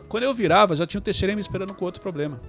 Quando 0.10 0.24
eu 0.24 0.34
virava, 0.34 0.76
já 0.76 0.88
tinha 0.88 1.00
o 1.00 1.04
Teixeirinha 1.04 1.36
me 1.36 1.42
esperando 1.42 1.74
com 1.74 1.86
outro 1.86 2.02
problema. 2.02 2.40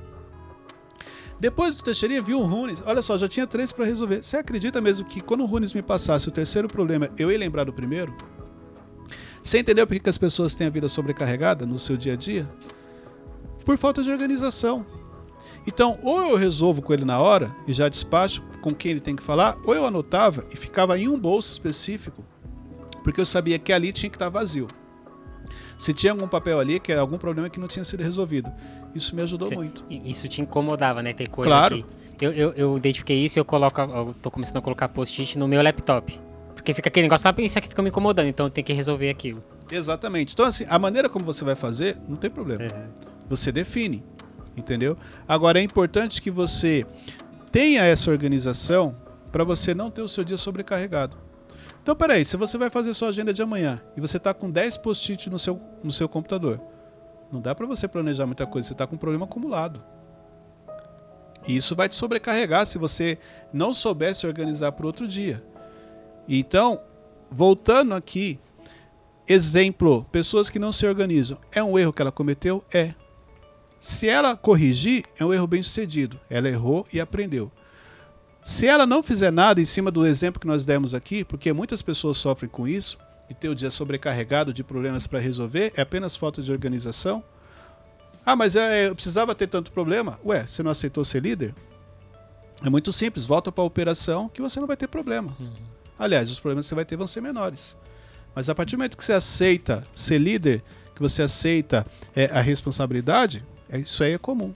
Depois 1.39 1.77
do 1.77 1.85
Teixeirinha, 1.85 2.23
viu 2.23 2.41
o 2.41 2.45
Runes, 2.45 2.83
olha 2.87 3.03
só, 3.03 3.19
já 3.19 3.29
tinha 3.29 3.47
três 3.47 3.71
para 3.71 3.85
resolver. 3.85 4.23
Você 4.23 4.39
acredita 4.39 4.81
mesmo 4.81 5.07
que 5.07 5.21
quando 5.21 5.43
o 5.43 5.47
Runes 5.47 5.75
me 5.75 5.83
passasse 5.83 6.29
o 6.29 6.33
terceiro 6.33 6.69
problema, 6.69 7.11
eu 7.19 7.31
ia 7.31 7.39
lembrar 7.39 7.65
do 7.65 7.73
primeiro? 7.73 8.15
Você 9.43 9.59
entendeu 9.59 9.87
por 9.87 9.95
que 9.95 10.01
que 10.01 10.11
as 10.11 10.19
pessoas 10.19 10.55
têm 10.55 10.67
a 10.67 10.71
vida 10.71 10.89
sobrecarregada 10.89 11.67
no 11.67 11.79
seu 11.79 11.97
dia 11.97 12.15
a 12.15 12.17
dia? 12.17 12.49
Por 13.65 13.77
falta 13.77 14.03
de 14.03 14.11
organização. 14.11 14.85
Então, 15.67 15.99
ou 16.03 16.31
eu 16.31 16.37
resolvo 16.37 16.81
com 16.81 16.93
ele 16.93 17.05
na 17.05 17.19
hora 17.19 17.55
e 17.67 17.73
já 17.73 17.89
despacho 17.89 18.43
com 18.63 18.75
quem 18.75 18.93
ele 18.93 19.01
tem 19.01 19.15
que 19.15 19.23
falar, 19.23 19.59
ou 19.65 19.75
eu 19.75 19.85
anotava 19.85 20.45
e 20.53 20.57
ficava 20.57 20.99
em 20.99 21.09
um 21.09 21.19
bolso 21.19 21.53
específico, 21.53 22.25
porque 23.03 23.21
eu 23.21 23.27
sabia 23.27 23.59
que 23.59 23.73
ali 23.73 23.93
tinha 23.93 24.09
que 24.09 24.17
estar 24.17 24.29
vazio. 24.29 24.69
Se 25.79 25.93
tinha 25.93 26.13
algum 26.13 26.29
papel 26.29 26.59
ali, 26.61 26.79
que 26.81 26.93
é 26.93 26.97
algum 26.99 27.19
problema 27.19 27.49
que 27.49 27.59
não 27.61 27.69
tinha 27.69 27.85
sido 27.85 28.03
resolvido. 28.03 28.51
Isso 28.95 29.15
me 29.15 29.23
ajudou 29.23 29.49
Cê- 29.49 29.55
muito. 29.55 29.85
Isso 29.91 30.29
te 30.29 30.41
incomodava, 30.41 31.03
né? 31.03 31.13
Ter 31.13 31.29
coisa 31.29 31.51
Claro. 31.51 31.75
aqui. 31.77 31.87
Eu, 32.25 32.33
eu, 32.33 32.53
eu 32.55 32.77
identifiquei 32.77 33.25
isso 33.25 33.39
e 33.39 33.41
eu 33.41 33.45
coloco. 33.45 33.81
Eu 33.81 34.15
tô 34.23 34.31
começando 34.31 34.57
a 34.57 34.63
colocar 34.63 34.89
post-it 34.89 35.39
no 35.39 35.47
meu 35.47 35.63
laptop. 35.63 36.19
Porque 36.55 36.73
fica 36.75 36.89
aquele 36.89 37.05
negócio, 37.05 37.29
ah, 37.29 37.35
isso 37.39 37.59
aqui 37.59 37.69
fica 37.69 37.81
me 37.83 37.91
incomodando, 37.91 38.27
então 38.27 38.47
eu 38.47 38.51
tenho 38.51 38.65
que 38.65 38.73
resolver 38.73 39.09
aquilo. 39.09 39.43
Exatamente. 39.71 40.33
Então, 40.33 40.45
assim, 40.45 40.65
a 40.69 40.79
maneira 40.79 41.09
como 41.09 41.25
você 41.25 41.45
vai 41.45 41.55
fazer, 41.55 41.97
não 42.09 42.17
tem 42.17 42.29
problema. 42.31 42.65
Uhum. 42.65 42.89
Você 43.29 43.53
define, 43.53 44.03
entendeu? 44.57 44.97
Agora 45.29 45.61
é 45.61 45.63
importante 45.63 46.21
que 46.21 46.31
você 46.31 46.85
tenha 47.53 47.85
essa 47.85 48.11
organização 48.11 48.97
para 49.31 49.45
você 49.45 49.75
não 49.75 49.91
ter 49.91 50.03
o 50.03 50.09
seu 50.09 50.25
dia 50.25 50.37
sobrecarregado. 50.37 51.17
Então, 51.87 51.95
peraí, 51.95 52.25
se 52.25 52.37
você 52.37 52.59
vai 52.59 52.69
fazer 52.69 52.93
sua 52.95 53.11
agenda 53.11 53.33
de 53.33 53.41
amanhã 53.41 53.81
e 53.97 54.01
você 54.01 54.17
está 54.17 54.35
com 54.35 54.51
10 54.51 54.79
post-it 54.79 55.31
no 55.31 55.39
seu, 55.39 55.61
no 55.85 55.93
seu 55.93 56.09
computador, 56.09 56.61
não 57.31 57.41
dá 57.41 57.55
para 57.55 57.65
você 57.65 57.87
planejar 57.87 58.27
muita 58.27 58.45
coisa, 58.45 58.67
você 58.67 58.75
está 58.75 58.89
com 58.89 58.97
um 58.97 58.99
problema 58.99 59.25
acumulado. 59.25 59.81
E 61.47 61.57
isso 61.57 61.77
vai 61.77 61.89
te 61.89 61.95
sobrecarregar 61.95 62.67
se 62.67 62.77
você 62.77 63.21
não 63.53 63.73
souber 63.73 64.17
se 64.17 64.27
organizar 64.27 64.73
para 64.73 64.85
outro 64.85 65.07
dia. 65.07 65.45
Então, 66.29 66.81
voltando 67.31 67.95
aqui, 67.95 68.41
exemplo, 69.29 70.05
pessoas 70.11 70.51
que 70.51 70.59
não 70.59 70.73
se 70.73 70.85
organizam. 70.89 71.39
É 71.53 71.63
um 71.63 71.79
erro 71.79 71.93
que 71.93 72.03
ela 72.03 72.11
cometeu? 72.11 72.65
É. 72.75 72.97
Se 73.79 74.09
ela 74.09 74.37
corrigir, 74.37 75.05
é 75.21 75.25
um 75.25 75.33
erro 75.33 75.47
bem 75.47 75.63
sucedido. 75.63 76.19
Ela 76.29 76.49
errou 76.49 76.85
e 76.93 76.99
aprendeu. 76.99 77.49
Se 78.47 78.69
ela 78.69 78.87
não 78.87 79.03
fizer 79.03 79.33
nada 79.33 79.61
em 79.61 79.65
cima 79.65 79.91
do 79.91 80.07
exemplo 80.07 80.41
que 80.41 80.47
nós 80.47 80.65
demos 80.65 80.95
aqui, 80.95 81.25
porque 81.25 81.53
muitas 81.53 81.83
pessoas 81.83 82.17
sofrem 82.17 82.49
com 82.49 82.69
isso, 82.69 82.97
e 83.29 83.35
ter 83.35 83.49
o 83.49 83.57
dia 83.57 83.71
sobrecarregado 83.71 84.53
de 84.53 84.63
problemas 84.63 85.05
para 85.05 85.19
resolver, 85.19 85.73
é 85.77 85.83
apenas 85.83 86.15
falta 86.15 86.41
de 86.41 86.53
organização. 86.53 87.25
Ah, 88.25 88.37
mas 88.37 88.55
é, 88.55 88.87
eu 88.87 88.95
precisava 88.95 89.35
ter 89.35 89.49
tanto 89.49 89.73
problema. 89.73 90.21
Ué, 90.25 90.47
você 90.47 90.63
não 90.63 90.71
aceitou 90.71 91.05
ser 91.05 91.23
líder? 91.23 91.57
É 92.63 92.71
muito 92.71 92.93
simples, 92.93 93.25
volta 93.25 93.51
para 93.51 93.65
a 93.65 93.67
operação 93.67 94.29
que 94.29 94.41
você 94.41 94.61
não 94.61 94.69
vai 94.69 94.77
ter 94.77 94.87
problema. 94.87 95.37
Aliás, 95.99 96.31
os 96.31 96.39
problemas 96.39 96.67
que 96.67 96.69
você 96.69 96.77
vai 96.77 96.85
ter 96.85 96.97
vão 96.97 97.09
ser 97.09 97.23
menores. 97.23 97.77
Mas 98.33 98.49
a 98.49 98.55
partir 98.55 98.77
do 98.77 98.79
momento 98.79 98.97
que 98.97 99.05
você 99.05 99.15
aceita 99.15 99.85
ser 99.93 100.19
líder, 100.19 100.63
que 100.95 101.03
você 101.03 101.21
aceita 101.21 101.85
é, 102.15 102.27
a 102.27 102.41
responsabilidade, 102.41 103.45
é, 103.69 103.81
isso 103.81 104.05
aí 104.05 104.13
é 104.13 104.19
comum. 104.19 104.55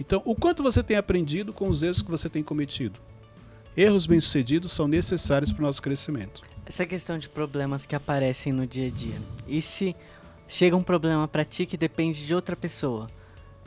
Então, 0.00 0.22
o 0.24 0.34
quanto 0.34 0.62
você 0.62 0.82
tem 0.82 0.96
aprendido 0.96 1.52
com 1.52 1.68
os 1.68 1.82
erros 1.82 2.02
que 2.02 2.10
você 2.10 2.28
tem 2.28 2.42
cometido? 2.42 2.98
Erros 3.76 4.06
bem-sucedidos 4.06 4.72
são 4.72 4.86
necessários 4.86 5.52
para 5.52 5.62
o 5.62 5.66
nosso 5.66 5.80
crescimento. 5.80 6.42
Essa 6.66 6.84
questão 6.84 7.18
de 7.18 7.28
problemas 7.28 7.86
que 7.86 7.94
aparecem 7.94 8.52
no 8.52 8.66
dia 8.66 8.88
a 8.88 8.90
dia. 8.90 9.20
E 9.46 9.62
se 9.62 9.96
chega 10.46 10.76
um 10.76 10.82
problema 10.82 11.26
pra 11.26 11.44
ti 11.44 11.66
que 11.66 11.76
depende 11.76 12.26
de 12.26 12.34
outra 12.34 12.54
pessoa? 12.54 13.10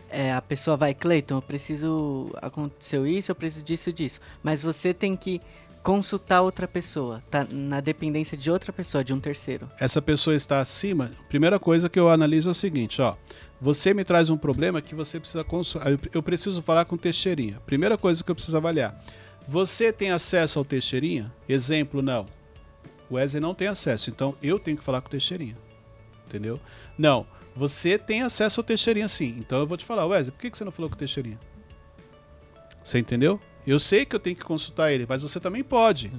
É, 0.09 0.31
a 0.31 0.41
pessoa 0.41 0.77
vai, 0.77 0.93
Cleiton, 0.93 1.37
eu 1.37 1.41
preciso. 1.41 2.31
Aconteceu 2.35 3.07
isso, 3.07 3.31
eu 3.31 3.35
preciso 3.35 3.65
disso 3.65 3.91
disso. 3.91 4.21
Mas 4.43 4.61
você 4.61 4.93
tem 4.93 5.15
que 5.15 5.41
consultar 5.85 6.41
outra 6.41 6.67
pessoa. 6.67 7.23
Tá 7.29 7.45
na 7.47 7.79
dependência 7.79 8.35
de 8.35 8.49
outra 8.49 8.73
pessoa, 8.73 9.03
de 9.03 9.13
um 9.13 9.19
terceiro. 9.19 9.69
Essa 9.79 10.01
pessoa 10.01 10.35
está 10.35 10.59
acima. 10.59 11.11
Primeira 11.29 11.59
coisa 11.59 11.87
que 11.87 11.99
eu 11.99 12.09
analiso 12.09 12.49
é 12.49 12.51
o 12.51 12.55
seguinte, 12.55 12.99
ó. 13.03 13.15
Você 13.61 13.93
me 13.93 14.03
traz 14.03 14.31
um 14.31 14.35
problema 14.35 14.81
que 14.81 14.95
você 14.95 15.19
precisa 15.19 15.43
consultar. 15.43 15.91
Eu- 16.11 16.23
preciso 16.23 16.61
falar 16.63 16.85
com 16.85 16.95
o 16.95 16.97
Teixeirinha. 16.97 17.61
Primeira 17.67 17.97
coisa 17.99 18.23
que 18.23 18.31
eu 18.31 18.35
preciso 18.35 18.57
avaliar. 18.57 18.99
Você 19.47 19.93
tem 19.93 20.09
acesso 20.09 20.57
ao 20.57 20.65
Teixeirinha? 20.65 21.31
Exemplo, 21.47 22.01
não. 22.01 22.25
O 23.07 23.13
Wesley 23.13 23.39
não 23.39 23.53
tem 23.53 23.67
acesso, 23.67 24.09
então 24.09 24.35
eu 24.41 24.57
tenho 24.57 24.75
que 24.77 24.83
falar 24.83 24.99
com 25.01 25.07
o 25.07 25.11
Teixeirinha. 25.11 25.55
Entendeu? 26.25 26.59
Não. 26.97 27.27
Você 27.55 27.99
tem 27.99 28.23
acesso 28.23 28.59
ao 28.59 28.63
Teixeirinha 28.63 29.07
sim. 29.07 29.35
Então 29.37 29.59
eu 29.59 29.67
vou 29.67 29.77
te 29.77 29.85
falar, 29.85 30.07
Wesley, 30.07 30.31
por 30.31 30.39
que 30.49 30.57
você 30.57 30.63
não 30.65 30.71
falou 30.71 30.89
com 30.89 30.95
o 30.95 30.99
Teixeirinha? 30.99 31.39
Você 32.83 32.97
entendeu? 32.97 33.39
Eu 33.65 33.79
sei 33.79 34.05
que 34.05 34.15
eu 34.15 34.19
tenho 34.19 34.35
que 34.35 34.43
consultar 34.43 34.91
ele, 34.91 35.05
mas 35.07 35.23
você 35.23 35.39
também 35.39 35.63
pode. 35.63 36.11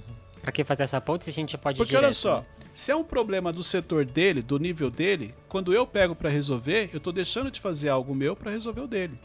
Pra 0.43 0.53
que 0.53 0.65
fazer 0.65 0.85
essa 0.85 1.01
ponte 1.01 1.25
se 1.25 1.31
a 1.31 1.33
gente 1.33 1.57
pode 1.59 1.77
Porque 1.77 1.95
olha 1.95 2.09
direto, 2.09 2.17
só, 2.17 2.41
né? 2.41 2.47
se 2.73 2.91
é 2.91 2.97
um 2.97 3.05
problema 3.05 3.53
do 3.53 3.63
setor 3.63 4.05
dele, 4.05 4.43
do 4.43 4.59
nível 4.59 4.91
dele, 4.91 5.35
quando 5.49 5.73
eu 5.73 5.87
pego 5.87 6.15
pra 6.15 6.31
resolver, 6.31 6.91
eu 6.93 7.01
tô 7.01 7.13
deixando 7.13 7.51
de 7.51 7.61
fazer 7.61 7.89
algo 7.89 8.15
meu 8.15 8.37
pra 8.37 8.51
resolver 8.51 8.81
o 8.81 8.87
dele. 8.87 9.19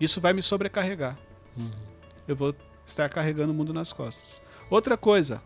Isso 0.00 0.20
vai 0.20 0.32
me 0.32 0.42
sobrecarregar. 0.42 1.18
Uhum. 1.56 1.70
Eu 2.28 2.36
vou 2.36 2.54
estar 2.84 3.08
carregando 3.08 3.52
o 3.52 3.54
mundo 3.54 3.72
nas 3.72 3.92
costas. 3.92 4.42
Outra 4.68 4.96
coisa, 4.96 5.40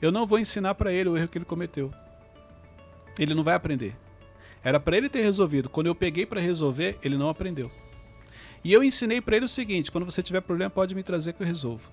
eu 0.00 0.10
não 0.10 0.26
vou 0.26 0.38
ensinar 0.38 0.74
pra 0.74 0.92
ele 0.92 1.08
o 1.08 1.16
erro 1.16 1.28
que 1.28 1.38
ele 1.38 1.44
cometeu. 1.44 1.92
Ele 3.18 3.34
não 3.34 3.44
vai 3.44 3.54
aprender. 3.54 3.96
Era 4.62 4.80
para 4.80 4.96
ele 4.96 5.08
ter 5.08 5.22
resolvido. 5.22 5.68
Quando 5.68 5.86
eu 5.86 5.94
peguei 5.94 6.26
para 6.26 6.40
resolver, 6.40 6.98
ele 7.02 7.16
não 7.16 7.28
aprendeu. 7.28 7.70
E 8.64 8.72
eu 8.72 8.82
ensinei 8.82 9.20
para 9.20 9.36
ele 9.36 9.44
o 9.44 9.48
seguinte: 9.48 9.90
quando 9.90 10.04
você 10.04 10.22
tiver 10.22 10.40
problema, 10.40 10.70
pode 10.70 10.94
me 10.94 11.02
trazer 11.02 11.32
que 11.32 11.42
eu 11.42 11.46
resolvo. 11.46 11.90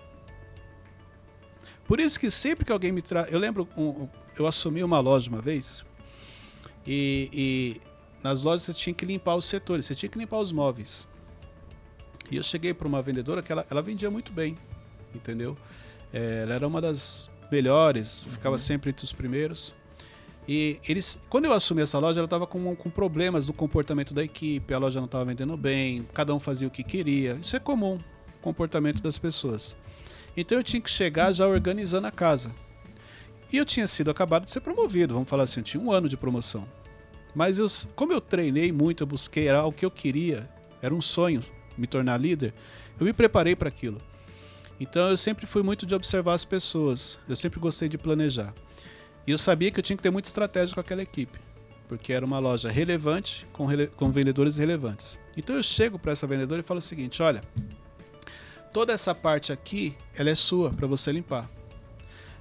Por 1.85 1.99
isso 1.99 2.19
que 2.19 2.31
sempre 2.31 2.65
que 2.65 2.71
alguém 2.71 2.91
me 2.91 3.01
traz. 3.01 3.31
Eu 3.31 3.39
lembro, 3.39 3.67
um, 3.77 4.07
eu 4.37 4.47
assumi 4.47 4.83
uma 4.83 4.99
loja 4.99 5.29
uma 5.29 5.41
vez 5.41 5.83
e, 6.87 7.29
e 7.33 7.81
nas 8.23 8.43
lojas 8.43 8.63
você 8.63 8.73
tinha 8.73 8.93
que 8.93 9.05
limpar 9.05 9.35
os 9.35 9.45
setores, 9.45 9.85
você 9.85 9.95
tinha 9.95 10.09
que 10.09 10.17
limpar 10.17 10.39
os 10.39 10.51
móveis. 10.51 11.07
E 12.31 12.37
eu 12.37 12.43
cheguei 12.43 12.73
para 12.73 12.87
uma 12.87 13.01
vendedora 13.01 13.41
que 13.41 13.51
ela, 13.51 13.65
ela 13.69 13.81
vendia 13.81 14.09
muito 14.09 14.31
bem, 14.31 14.57
entendeu? 15.13 15.57
É, 16.11 16.41
ela 16.43 16.55
era 16.55 16.67
uma 16.67 16.81
das 16.81 17.29
melhores, 17.51 18.21
ficava 18.21 18.57
sempre 18.57 18.89
entre 18.89 19.03
os 19.03 19.13
primeiros. 19.13 19.75
E 20.47 20.79
eles, 20.87 21.19
quando 21.29 21.45
eu 21.45 21.53
assumi 21.53 21.81
essa 21.81 21.97
loja, 21.99 22.19
ela 22.19 22.25
estava 22.25 22.45
com, 22.45 22.75
com 22.75 22.89
problemas 22.89 23.45
do 23.45 23.53
comportamento 23.53 24.13
da 24.13 24.23
equipe, 24.23 24.73
a 24.73 24.77
loja 24.77 24.99
não 24.99 25.05
estava 25.05 25.25
vendendo 25.25 25.55
bem, 25.55 26.05
cada 26.13 26.33
um 26.35 26.39
fazia 26.39 26.67
o 26.67 26.71
que 26.71 26.83
queria. 26.83 27.37
Isso 27.41 27.55
é 27.55 27.59
comum, 27.59 27.99
comportamento 28.41 29.01
das 29.01 29.17
pessoas. 29.17 29.75
Então 30.35 30.57
eu 30.57 30.63
tinha 30.63 30.81
que 30.81 30.89
chegar 30.89 31.31
já 31.31 31.47
organizando 31.47 32.07
a 32.07 32.11
casa. 32.11 32.53
E 33.51 33.57
eu 33.57 33.65
tinha 33.65 33.87
sido 33.87 34.09
acabado 34.09 34.45
de 34.45 34.51
ser 34.51 34.61
promovido, 34.61 35.13
vamos 35.13 35.29
falar 35.29 35.43
assim, 35.43 35.59
eu 35.59 35.63
tinha 35.63 35.81
um 35.81 35.91
ano 35.91 36.09
de 36.09 36.17
promoção. 36.17 36.67
Mas 37.35 37.59
eu, 37.59 37.67
como 37.95 38.11
eu 38.11 38.19
treinei 38.19 38.71
muito, 38.71 39.03
eu 39.03 39.07
busquei, 39.07 39.47
era 39.47 39.63
o 39.63 39.71
que 39.71 39.85
eu 39.85 39.91
queria, 39.91 40.49
era 40.81 40.93
um 40.93 41.01
sonho 41.01 41.41
me 41.77 41.87
tornar 41.87 42.17
líder, 42.17 42.53
eu 42.99 43.05
me 43.05 43.13
preparei 43.13 43.55
para 43.55 43.69
aquilo. 43.69 44.01
Então 44.79 45.09
eu 45.09 45.17
sempre 45.17 45.45
fui 45.45 45.63
muito 45.63 45.85
de 45.85 45.95
observar 45.95 46.33
as 46.33 46.43
pessoas, 46.43 47.17
eu 47.29 47.35
sempre 47.35 47.59
gostei 47.59 47.87
de 47.87 47.97
planejar. 47.97 48.53
E 49.25 49.31
eu 49.31 49.37
sabia 49.37 49.71
que 49.71 49.79
eu 49.79 49.83
tinha 49.83 49.95
que 49.95 50.03
ter 50.03 50.11
muita 50.11 50.27
estratégia 50.27 50.73
com 50.73 50.81
aquela 50.81 51.01
equipe, 51.01 51.39
porque 51.87 52.11
era 52.11 52.25
uma 52.25 52.39
loja 52.39 52.69
relevante 52.69 53.47
com, 53.53 53.65
rele 53.65 53.87
com 53.87 54.11
vendedores 54.11 54.57
relevantes. 54.57 55.17
Então 55.37 55.55
eu 55.55 55.63
chego 55.63 55.97
para 55.97 56.11
essa 56.11 56.27
vendedora 56.27 56.61
e 56.61 56.63
falo 56.63 56.79
o 56.79 56.81
seguinte: 56.81 57.21
olha, 57.21 57.41
toda 58.73 58.91
essa 58.91 59.15
parte 59.15 59.53
aqui, 59.53 59.95
ela 60.15 60.29
é 60.29 60.35
sua 60.35 60.73
para 60.73 60.87
você 60.87 61.11
limpar. 61.11 61.49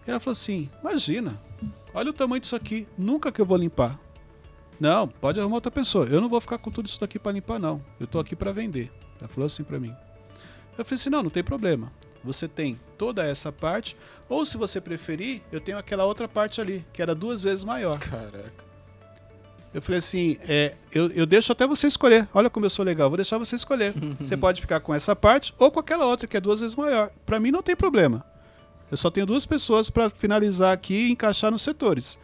E 0.06 0.10
ela 0.10 0.18
falou 0.18 0.32
assim: 0.32 0.68
imagina, 0.80 1.40
olha 1.94 2.10
o 2.10 2.12
tamanho 2.12 2.40
disso 2.40 2.56
aqui, 2.56 2.86
nunca 2.98 3.30
que 3.30 3.40
eu 3.40 3.46
vou 3.46 3.56
limpar. 3.56 3.98
Não, 4.80 5.06
pode 5.06 5.38
arrumar 5.38 5.56
outra 5.56 5.70
pessoa. 5.70 6.06
Eu 6.06 6.20
não 6.20 6.28
vou 6.28 6.40
ficar 6.40 6.58
com 6.58 6.70
tudo 6.70 6.86
isso 6.86 7.00
daqui 7.00 7.18
para 7.18 7.30
limpar, 7.32 7.60
não. 7.60 7.80
Eu 8.00 8.06
tô 8.06 8.18
aqui 8.18 8.34
para 8.34 8.50
vender. 8.50 8.90
Ela 9.20 9.28
falou 9.28 9.46
assim 9.46 9.62
para 9.62 9.78
mim. 9.78 9.94
Eu 10.76 10.84
falei 10.84 10.94
assim: 10.94 11.10
não, 11.10 11.22
não 11.22 11.30
tem 11.30 11.44
problema. 11.44 11.92
Você 12.24 12.46
tem 12.46 12.78
toda 12.96 13.24
essa 13.24 13.50
parte, 13.50 13.96
ou 14.28 14.46
se 14.46 14.56
você 14.56 14.80
preferir, 14.80 15.42
eu 15.50 15.60
tenho 15.60 15.78
aquela 15.78 16.04
outra 16.04 16.28
parte 16.28 16.60
ali, 16.60 16.84
que 16.92 17.02
era 17.02 17.14
duas 17.14 17.42
vezes 17.42 17.64
maior. 17.64 17.98
Caraca. 17.98 18.72
Eu 19.74 19.80
falei 19.80 19.98
assim: 19.98 20.38
é, 20.46 20.74
eu, 20.92 21.10
eu 21.12 21.26
deixo 21.26 21.52
até 21.52 21.66
você 21.66 21.86
escolher. 21.86 22.28
Olha 22.34 22.50
como 22.50 22.66
eu 22.66 22.70
sou 22.70 22.84
legal, 22.84 23.08
vou 23.08 23.16
deixar 23.16 23.38
você 23.38 23.56
escolher. 23.56 23.94
você 24.20 24.36
pode 24.36 24.60
ficar 24.60 24.80
com 24.80 24.94
essa 24.94 25.16
parte 25.16 25.54
ou 25.58 25.70
com 25.70 25.80
aquela 25.80 26.06
outra, 26.06 26.26
que 26.26 26.36
é 26.36 26.40
duas 26.40 26.60
vezes 26.60 26.76
maior. 26.76 27.10
Para 27.24 27.40
mim 27.40 27.50
não 27.50 27.62
tem 27.62 27.74
problema. 27.74 28.24
Eu 28.90 28.96
só 28.96 29.10
tenho 29.10 29.24
duas 29.24 29.46
pessoas 29.46 29.88
para 29.88 30.10
finalizar 30.10 30.72
aqui 30.72 31.08
e 31.08 31.10
encaixar 31.12 31.50
nos 31.50 31.62
setores. 31.62 32.18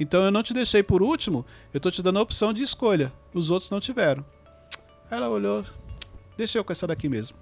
Então 0.00 0.22
eu 0.22 0.30
não 0.30 0.42
te 0.42 0.54
deixei 0.54 0.82
por 0.82 1.02
último, 1.02 1.44
eu 1.74 1.80
tô 1.80 1.90
te 1.90 2.02
dando 2.02 2.18
a 2.18 2.22
opção 2.22 2.52
de 2.52 2.62
escolha. 2.62 3.12
Os 3.34 3.50
outros 3.50 3.70
não 3.70 3.80
tiveram. 3.80 4.24
Ela 5.10 5.28
olhou, 5.28 5.64
deixa 6.36 6.58
eu 6.58 6.64
com 6.64 6.72
essa 6.72 6.86
daqui 6.86 7.08
mesmo. 7.08 7.36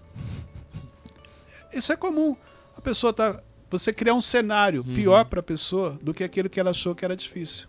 Isso 1.76 1.92
é 1.92 1.96
comum. 1.96 2.34
A 2.76 2.80
pessoa 2.80 3.12
tá. 3.12 3.42
Você 3.68 3.92
criar 3.92 4.14
um 4.14 4.20
cenário 4.20 4.84
pior 4.84 5.24
para 5.24 5.40
a 5.40 5.42
pessoa 5.42 5.98
do 6.00 6.14
que 6.14 6.22
aquilo 6.22 6.48
que 6.48 6.58
ela 6.58 6.70
achou 6.70 6.94
que 6.94 7.04
era 7.04 7.16
difícil. 7.16 7.68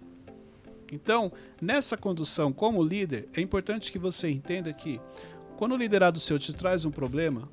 Então, 0.92 1.32
nessa 1.62 1.98
condução 1.98 2.54
como 2.54 2.84
líder, 2.84 3.28
é 3.36 3.42
importante 3.42 3.92
que 3.92 4.00
você 4.00 4.30
entenda 4.30 4.72
que 4.72 5.02
quando 5.58 5.74
o 5.74 5.78
liderado 5.78 6.20
seu 6.20 6.38
te 6.38 6.54
traz 6.54 6.86
um 6.86 6.92
problema, 6.92 7.50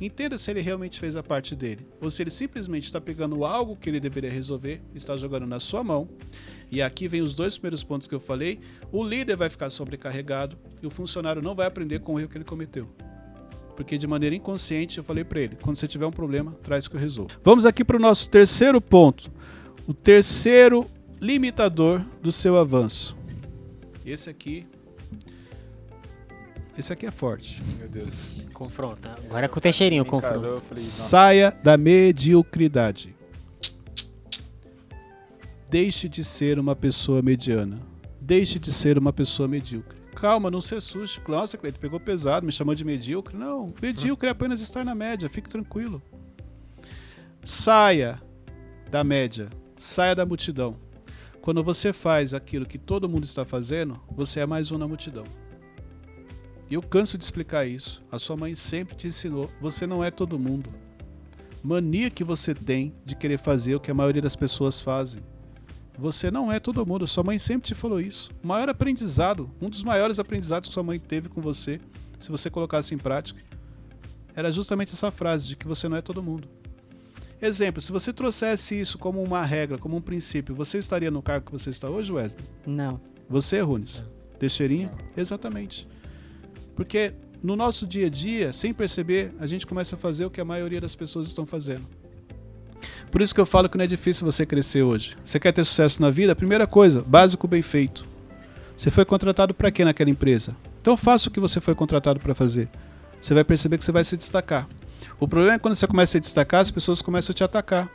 entenda 0.00 0.38
se 0.38 0.50
ele 0.50 0.60
realmente 0.60 0.98
fez 0.98 1.16
a 1.16 1.22
parte 1.22 1.54
dele, 1.56 1.86
ou 2.00 2.08
se 2.08 2.22
ele 2.22 2.30
simplesmente 2.30 2.84
está 2.84 3.00
pegando 3.00 3.44
algo 3.44 3.76
que 3.76 3.90
ele 3.90 4.00
deveria 4.00 4.30
resolver, 4.30 4.80
está 4.94 5.16
jogando 5.16 5.46
na 5.46 5.58
sua 5.58 5.82
mão. 5.82 6.08
E 6.70 6.80
aqui 6.80 7.08
vem 7.08 7.20
os 7.20 7.34
dois 7.34 7.58
primeiros 7.58 7.84
pontos 7.84 8.08
que 8.08 8.14
eu 8.14 8.20
falei: 8.20 8.60
o 8.90 9.04
líder 9.04 9.36
vai 9.36 9.50
ficar 9.50 9.68
sobrecarregado 9.68 10.56
e 10.80 10.86
o 10.86 10.90
funcionário 10.90 11.42
não 11.42 11.54
vai 11.54 11.66
aprender 11.66 11.98
com 11.98 12.14
o 12.14 12.20
erro 12.20 12.28
que 12.28 12.38
ele 12.38 12.44
cometeu. 12.44 12.88
Porque 13.76 13.96
de 13.96 14.06
maneira 14.06 14.36
inconsciente 14.36 14.98
eu 14.98 15.04
falei 15.04 15.24
para 15.24 15.40
ele: 15.40 15.56
quando 15.60 15.76
você 15.76 15.88
tiver 15.88 16.06
um 16.06 16.10
problema, 16.10 16.52
traz 16.62 16.88
que 16.88 16.96
eu 16.96 17.00
resolvo. 17.00 17.30
Vamos 17.42 17.64
aqui 17.64 17.84
para 17.84 17.96
o 17.96 18.00
nosso 18.00 18.28
terceiro 18.28 18.80
ponto. 18.80 19.30
O 19.86 19.94
terceiro 19.94 20.86
limitador 21.20 22.02
do 22.20 22.30
seu 22.30 22.56
avanço. 22.56 23.16
Esse 24.04 24.28
aqui. 24.28 24.66
Esse 26.76 26.92
aqui 26.92 27.06
é 27.06 27.10
forte. 27.10 27.62
Meu 27.78 27.88
Deus. 27.88 28.42
Confronta. 28.52 29.14
Agora 29.26 29.44
é 29.44 29.48
com 29.48 29.58
o 29.58 29.60
Teixeirinho 29.60 30.04
não. 30.04 30.76
Saia 30.76 31.50
da 31.62 31.76
mediocridade. 31.76 33.14
Deixe 35.68 36.08
de 36.08 36.22
ser 36.22 36.58
uma 36.58 36.76
pessoa 36.76 37.22
mediana. 37.22 37.80
Deixe 38.20 38.58
de 38.58 38.72
ser 38.72 38.98
uma 38.98 39.12
pessoa 39.12 39.48
medíocre. 39.48 40.01
Calma, 40.22 40.52
não 40.52 40.60
se 40.60 40.76
assuste. 40.76 41.20
Nossa, 41.26 41.58
Cleiton, 41.58 41.80
pegou 41.80 41.98
pesado, 41.98 42.46
me 42.46 42.52
chamou 42.52 42.76
de 42.76 42.84
medíocre. 42.84 43.36
Não, 43.36 43.74
medíocre 43.82 44.28
é 44.28 44.30
apenas 44.30 44.60
estar 44.60 44.84
na 44.84 44.94
média, 44.94 45.28
fique 45.28 45.48
tranquilo. 45.48 46.00
Saia 47.44 48.22
da 48.88 49.02
média, 49.02 49.50
saia 49.76 50.14
da 50.14 50.24
multidão. 50.24 50.76
Quando 51.40 51.64
você 51.64 51.92
faz 51.92 52.34
aquilo 52.34 52.64
que 52.64 52.78
todo 52.78 53.08
mundo 53.08 53.24
está 53.24 53.44
fazendo, 53.44 54.00
você 54.12 54.38
é 54.38 54.46
mais 54.46 54.70
um 54.70 54.78
na 54.78 54.86
multidão. 54.86 55.24
E 56.70 56.74
eu 56.74 56.82
canso 56.82 57.18
de 57.18 57.24
explicar 57.24 57.66
isso. 57.66 58.00
A 58.08 58.16
sua 58.16 58.36
mãe 58.36 58.54
sempre 58.54 58.94
te 58.94 59.08
ensinou: 59.08 59.50
você 59.60 59.88
não 59.88 60.04
é 60.04 60.10
todo 60.12 60.38
mundo. 60.38 60.70
Mania 61.64 62.10
que 62.10 62.22
você 62.22 62.54
tem 62.54 62.94
de 63.04 63.16
querer 63.16 63.38
fazer 63.40 63.74
o 63.74 63.80
que 63.80 63.90
a 63.90 63.94
maioria 63.94 64.22
das 64.22 64.36
pessoas 64.36 64.80
fazem. 64.80 65.20
Você 65.98 66.30
não 66.30 66.50
é 66.50 66.58
todo 66.58 66.86
mundo. 66.86 67.06
Sua 67.06 67.22
mãe 67.22 67.38
sempre 67.38 67.68
te 67.68 67.74
falou 67.74 68.00
isso. 68.00 68.30
O 68.42 68.46
maior 68.46 68.68
aprendizado, 68.68 69.50
um 69.60 69.68
dos 69.68 69.82
maiores 69.82 70.18
aprendizados 70.18 70.68
que 70.68 70.74
sua 70.74 70.82
mãe 70.82 70.98
teve 70.98 71.28
com 71.28 71.40
você, 71.40 71.80
se 72.18 72.30
você 72.30 72.48
colocasse 72.48 72.94
em 72.94 72.98
prática, 72.98 73.40
era 74.34 74.50
justamente 74.50 74.92
essa 74.92 75.10
frase 75.10 75.46
de 75.46 75.56
que 75.56 75.66
você 75.66 75.88
não 75.88 75.96
é 75.96 76.00
todo 76.00 76.22
mundo. 76.22 76.48
Exemplo, 77.40 77.80
se 77.82 77.90
você 77.90 78.12
trouxesse 78.12 78.80
isso 78.80 78.98
como 78.98 79.22
uma 79.22 79.44
regra, 79.44 79.76
como 79.76 79.96
um 79.96 80.00
princípio, 80.00 80.54
você 80.54 80.78
estaria 80.78 81.10
no 81.10 81.20
cargo 81.20 81.46
que 81.46 81.52
você 81.52 81.70
está 81.70 81.90
hoje, 81.90 82.12
Wesley? 82.12 82.44
Não. 82.64 83.00
Você, 83.28 83.60
Runes? 83.60 84.02
Teixeirinha? 84.38 84.92
Exatamente. 85.16 85.88
Porque 86.76 87.12
no 87.42 87.56
nosso 87.56 87.84
dia 87.86 88.06
a 88.06 88.10
dia, 88.10 88.52
sem 88.52 88.72
perceber, 88.72 89.34
a 89.40 89.46
gente 89.46 89.66
começa 89.66 89.96
a 89.96 89.98
fazer 89.98 90.24
o 90.24 90.30
que 90.30 90.40
a 90.40 90.44
maioria 90.44 90.80
das 90.80 90.94
pessoas 90.94 91.26
estão 91.26 91.44
fazendo. 91.44 91.82
Por 93.12 93.20
isso 93.20 93.34
que 93.34 93.40
eu 93.42 93.44
falo 93.44 93.68
que 93.68 93.76
não 93.76 93.84
é 93.84 93.86
difícil 93.86 94.24
você 94.24 94.46
crescer 94.46 94.82
hoje. 94.82 95.18
Você 95.22 95.38
quer 95.38 95.52
ter 95.52 95.62
sucesso 95.64 96.00
na 96.00 96.08
vida? 96.08 96.34
Primeira 96.34 96.66
coisa, 96.66 97.04
básico 97.06 97.46
bem 97.46 97.60
feito. 97.60 98.04
Você 98.74 98.88
foi 98.88 99.04
contratado 99.04 99.52
para 99.52 99.70
quê 99.70 99.84
naquela 99.84 100.08
empresa? 100.08 100.56
Então 100.80 100.96
faça 100.96 101.28
o 101.28 101.30
que 101.30 101.38
você 101.38 101.60
foi 101.60 101.74
contratado 101.74 102.18
para 102.18 102.34
fazer. 102.34 102.70
Você 103.20 103.34
vai 103.34 103.44
perceber 103.44 103.76
que 103.76 103.84
você 103.84 103.92
vai 103.92 104.02
se 104.02 104.16
destacar. 104.16 104.66
O 105.20 105.28
problema 105.28 105.56
é 105.56 105.58
quando 105.58 105.74
você 105.74 105.86
começa 105.86 106.12
a 106.12 106.12
se 106.12 106.20
destacar, 106.20 106.62
as 106.62 106.70
pessoas 106.70 107.02
começam 107.02 107.32
a 107.32 107.34
te 107.34 107.44
atacar. 107.44 107.90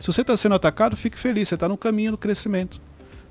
Se 0.00 0.06
você 0.06 0.22
está 0.22 0.34
sendo 0.34 0.54
atacado, 0.54 0.96
fique 0.96 1.18
feliz, 1.18 1.46
você 1.46 1.56
está 1.56 1.68
no 1.68 1.76
caminho 1.76 2.12
do 2.12 2.18
crescimento. 2.18 2.80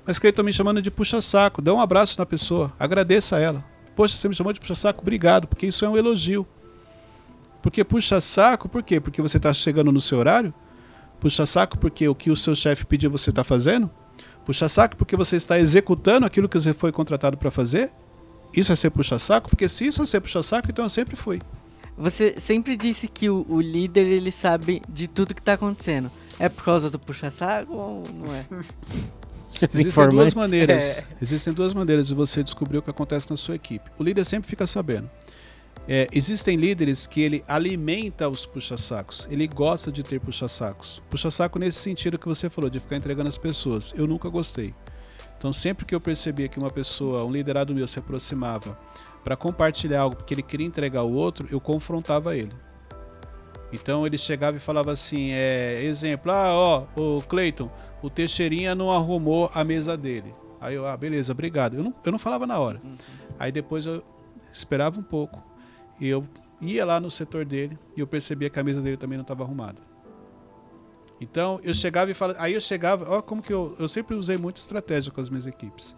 Mas 0.06 0.20
que 0.20 0.28
estão 0.28 0.44
me 0.44 0.52
chamando 0.52 0.80
de 0.80 0.90
puxa-saco, 0.90 1.60
dê 1.60 1.72
um 1.72 1.80
abraço 1.80 2.16
na 2.16 2.24
pessoa, 2.24 2.72
agradeça 2.78 3.36
a 3.36 3.40
ela. 3.40 3.64
Poxa, 3.96 4.16
você 4.16 4.28
me 4.28 4.36
chamou 4.36 4.52
de 4.52 4.60
puxa-saco, 4.60 5.02
obrigado, 5.02 5.48
porque 5.48 5.66
isso 5.66 5.84
é 5.84 5.88
um 5.88 5.96
elogio. 5.96 6.46
Porque 7.60 7.82
puxa-saco, 7.82 8.68
por 8.68 8.84
quê? 8.84 9.00
Porque 9.00 9.20
você 9.20 9.36
está 9.36 9.52
chegando 9.52 9.90
no 9.90 10.00
seu 10.00 10.18
horário? 10.18 10.54
Puxa-saco 11.24 11.78
porque 11.78 12.06
o 12.06 12.14
que 12.14 12.30
o 12.30 12.36
seu 12.36 12.54
chefe 12.54 12.84
pediu 12.84 13.10
você 13.10 13.30
está 13.30 13.42
fazendo? 13.42 13.90
Puxa-saco 14.44 14.94
porque 14.94 15.16
você 15.16 15.36
está 15.36 15.58
executando 15.58 16.26
aquilo 16.26 16.46
que 16.46 16.60
você 16.60 16.74
foi 16.74 16.92
contratado 16.92 17.38
para 17.38 17.50
fazer? 17.50 17.90
Isso 18.52 18.70
é 18.70 18.76
ser 18.76 18.90
puxa-saco? 18.90 19.48
Porque 19.48 19.66
se 19.66 19.86
isso 19.86 20.02
é 20.02 20.04
ser 20.04 20.20
puxa-saco, 20.20 20.68
então 20.70 20.84
eu 20.84 20.88
sempre 20.90 21.16
fui. 21.16 21.40
Você 21.96 22.34
sempre 22.38 22.76
disse 22.76 23.08
que 23.08 23.30
o, 23.30 23.46
o 23.48 23.58
líder 23.58 24.04
ele 24.04 24.30
sabe 24.30 24.82
de 24.86 25.08
tudo 25.08 25.34
que 25.34 25.40
tá 25.40 25.54
acontecendo. 25.54 26.10
É 26.38 26.50
por 26.50 26.62
causa 26.62 26.90
do 26.90 26.98
puxa-saco 26.98 27.72
ou 27.72 28.02
não 28.12 28.34
é? 28.34 28.44
Existem 29.48 30.08
duas 30.10 30.34
maneiras. 30.34 31.02
Existem 31.22 31.54
duas 31.54 31.72
maneiras 31.72 32.06
de 32.06 32.14
você 32.14 32.42
descobrir 32.42 32.76
o 32.76 32.82
que 32.82 32.90
acontece 32.90 33.30
na 33.30 33.36
sua 33.38 33.54
equipe. 33.54 33.90
O 33.98 34.02
líder 34.02 34.26
sempre 34.26 34.46
fica 34.46 34.66
sabendo. 34.66 35.08
É, 35.86 36.08
existem 36.12 36.56
líderes 36.56 37.06
que 37.06 37.20
ele 37.20 37.44
alimenta 37.46 38.28
os 38.28 38.46
puxa-sacos. 38.46 39.28
Ele 39.30 39.46
gosta 39.46 39.92
de 39.92 40.02
ter 40.02 40.18
puxa-sacos. 40.18 41.02
Puxa-saco 41.10 41.58
nesse 41.58 41.78
sentido 41.78 42.18
que 42.18 42.26
você 42.26 42.48
falou, 42.48 42.70
de 42.70 42.80
ficar 42.80 42.96
entregando 42.96 43.28
as 43.28 43.36
pessoas. 43.36 43.92
Eu 43.96 44.06
nunca 44.06 44.28
gostei. 44.28 44.74
Então, 45.36 45.52
sempre 45.52 45.84
que 45.84 45.94
eu 45.94 46.00
percebia 46.00 46.48
que 46.48 46.58
uma 46.58 46.70
pessoa, 46.70 47.24
um 47.24 47.30
liderado 47.30 47.74
meu, 47.74 47.86
se 47.86 47.98
aproximava 47.98 48.78
para 49.22 49.36
compartilhar 49.36 50.00
algo 50.00 50.22
que 50.24 50.32
ele 50.32 50.42
queria 50.42 50.66
entregar 50.66 51.00
ao 51.00 51.10
outro, 51.10 51.46
eu 51.50 51.60
confrontava 51.60 52.36
ele. 52.36 52.52
Então 53.72 54.06
ele 54.06 54.16
chegava 54.16 54.56
e 54.56 54.60
falava 54.60 54.92
assim, 54.92 55.32
é, 55.32 55.82
exemplo, 55.82 56.30
ah, 56.30 56.52
ó, 56.52 56.84
o 56.96 57.22
Cleiton, 57.22 57.68
o 58.00 58.08
Teixeirinha 58.08 58.74
não 58.74 58.90
arrumou 58.90 59.50
a 59.52 59.64
mesa 59.64 59.96
dele. 59.96 60.32
Aí 60.60 60.76
eu, 60.76 60.86
ah, 60.86 60.96
beleza, 60.96 61.32
obrigado. 61.32 61.76
Eu 61.76 61.82
não, 61.82 61.94
eu 62.04 62.12
não 62.12 62.18
falava 62.18 62.46
na 62.46 62.58
hora. 62.58 62.80
Aí 63.38 63.50
depois 63.50 63.84
eu 63.84 64.02
esperava 64.52 65.00
um 65.00 65.02
pouco. 65.02 65.42
E 66.00 66.08
eu 66.08 66.26
ia 66.60 66.84
lá 66.84 67.00
no 67.00 67.10
setor 67.10 67.44
dele 67.44 67.78
e 67.96 68.00
eu 68.00 68.06
percebia 68.06 68.48
que 68.48 68.58
a 68.58 68.62
camisa 68.62 68.80
dele 68.80 68.96
também 68.96 69.16
não 69.16 69.22
estava 69.22 69.42
arrumada. 69.42 69.80
Então 71.20 71.60
eu 71.62 71.72
chegava 71.72 72.10
e 72.10 72.14
falava. 72.14 72.40
Aí 72.40 72.54
eu 72.54 72.60
chegava, 72.60 73.08
ó, 73.08 73.22
como 73.22 73.42
que 73.42 73.52
eu. 73.52 73.74
Eu 73.78 73.88
sempre 73.88 74.14
usei 74.14 74.36
muita 74.36 74.60
estratégia 74.60 75.12
com 75.12 75.20
as 75.20 75.28
minhas 75.28 75.46
equipes. 75.46 75.94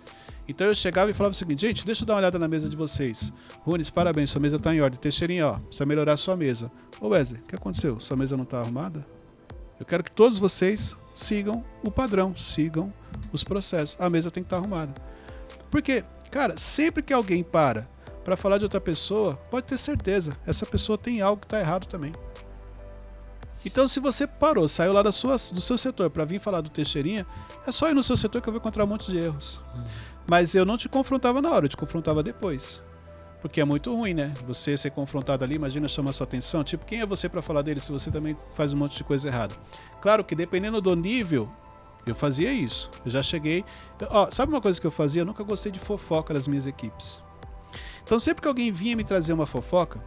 Então 0.49 0.67
eu 0.67 0.75
chegava 0.75 1.11
e 1.11 1.15
falava 1.15 1.33
o 1.33 1.37
seguinte, 1.37 1.63
gente, 1.63 1.85
deixa 1.85 2.05
eu 2.05 2.07
dar 2.07 2.15
uma 2.15 2.21
olhada 2.21 2.39
na 2.39 2.47
mesa 2.47 2.69
de 2.69 2.77
vocês. 2.77 3.33
Runes, 3.63 3.91
parabéns, 3.91 4.31
sua 4.31 4.41
mesa 4.41 4.59
tá 4.59 4.73
em 4.73 4.81
ordem. 4.81 4.99
Teixeirinha, 5.01 5.49
ó, 5.49 5.59
precisa 5.59 5.85
melhorar 5.85 6.13
a 6.13 6.17
sua 6.17 6.37
mesa. 6.37 6.71
Ô 7.01 7.09
Wesley, 7.09 7.41
o 7.41 7.45
que 7.45 7.57
aconteceu? 7.57 7.99
Sua 7.99 8.17
mesa 8.17 8.37
não 8.37 8.45
tá 8.45 8.61
arrumada? 8.61 9.05
Eu 9.79 9.85
quero 9.85 10.05
que 10.05 10.11
todos 10.11 10.39
vocês 10.39 10.95
sigam 11.15 11.65
o 11.83 11.91
padrão, 11.91 12.37
sigam 12.37 12.93
os 13.33 13.43
processos. 13.43 13.97
A 13.99 14.09
mesa 14.09 14.31
tem 14.31 14.43
que 14.43 14.47
estar 14.47 14.59
arrumada. 14.59 14.95
Porque, 15.71 16.05
cara, 16.31 16.57
sempre 16.57 17.03
que 17.03 17.13
alguém 17.13 17.43
para 17.43 17.89
para 18.27 18.37
falar 18.37 18.59
de 18.59 18.65
outra 18.65 18.81
pessoa, 18.81 19.37
pode 19.53 19.67
ter 19.67 19.79
certeza, 19.79 20.37
essa 20.45 20.67
pessoa 20.67 20.99
tem 20.99 21.21
algo 21.21 21.41
que 21.41 21.47
está 21.47 21.61
errado 21.61 21.87
também. 21.87 22.11
Então, 23.65 23.87
se 23.87 24.01
você 24.01 24.27
parou, 24.27 24.67
saiu 24.67 24.93
lá 24.93 25.01
da 25.01 25.13
sua, 25.13 25.37
do 25.53 25.61
seu 25.61 25.79
setor 25.79 26.11
para 26.11 26.25
vir 26.25 26.41
falar 26.41 26.61
do 26.61 26.69
Teixeirinha, 26.69 27.25
é 27.65 27.71
só 27.71 27.89
ir 27.89 27.95
no 27.95 28.03
seu 28.03 28.17
setor 28.17 28.43
que 28.43 28.49
eu 28.49 28.53
vou 28.53 28.59
encontrar 28.59 28.83
um 28.83 28.89
monte 28.89 29.13
de 29.13 29.17
erros. 29.17 29.61
Mas 30.27 30.57
eu 30.57 30.65
não 30.65 30.77
te 30.77 30.89
confrontava 30.89 31.41
na 31.41 31.53
hora, 31.53 31.67
eu 31.67 31.69
te 31.69 31.77
confrontava 31.77 32.21
depois. 32.21 32.83
Porque 33.41 33.61
é 33.61 33.65
muito 33.65 33.95
ruim, 33.95 34.13
né? 34.13 34.35
Você 34.45 34.77
ser 34.77 34.91
confrontado 34.91 35.45
ali, 35.45 35.55
imagina 35.55 35.87
chamar 35.87 36.13
sua 36.13 36.25
atenção. 36.25 36.65
Tipo, 36.65 36.85
quem 36.85 37.03
é 37.03 37.07
você 37.07 37.29
para 37.29 37.41
falar 37.41 37.63
dele 37.63 37.79
se 37.79 37.93
você 37.93 38.11
também 38.11 38.37
faz 38.57 38.73
um 38.73 38.77
monte 38.77 38.97
de 38.97 39.05
coisa 39.05 39.29
errada? 39.29 39.55
Claro 40.01 40.25
que 40.25 40.35
dependendo 40.35 40.81
do 40.81 40.97
nível, 40.97 41.49
eu 42.05 42.15
fazia 42.15 42.53
isso. 42.53 42.91
Eu 43.05 43.11
já 43.13 43.23
cheguei. 43.23 43.65
Ó, 44.11 44.29
sabe 44.33 44.53
uma 44.53 44.61
coisa 44.61 44.81
que 44.81 44.87
eu 44.87 44.91
fazia? 44.91 45.23
Eu 45.23 45.27
nunca 45.27 45.45
gostei 45.45 45.71
de 45.71 45.79
fofoca 45.79 46.35
das 46.35 46.49
minhas 46.49 46.67
equipes. 46.67 47.25
Então, 48.07 48.21
sempre 48.21 48.41
que 48.41 48.47
alguém 48.47 48.71
vinha 48.71 48.95
me 48.95 49.03
trazer 49.03 49.33
uma 49.33 49.47
fofoca, 49.47 49.99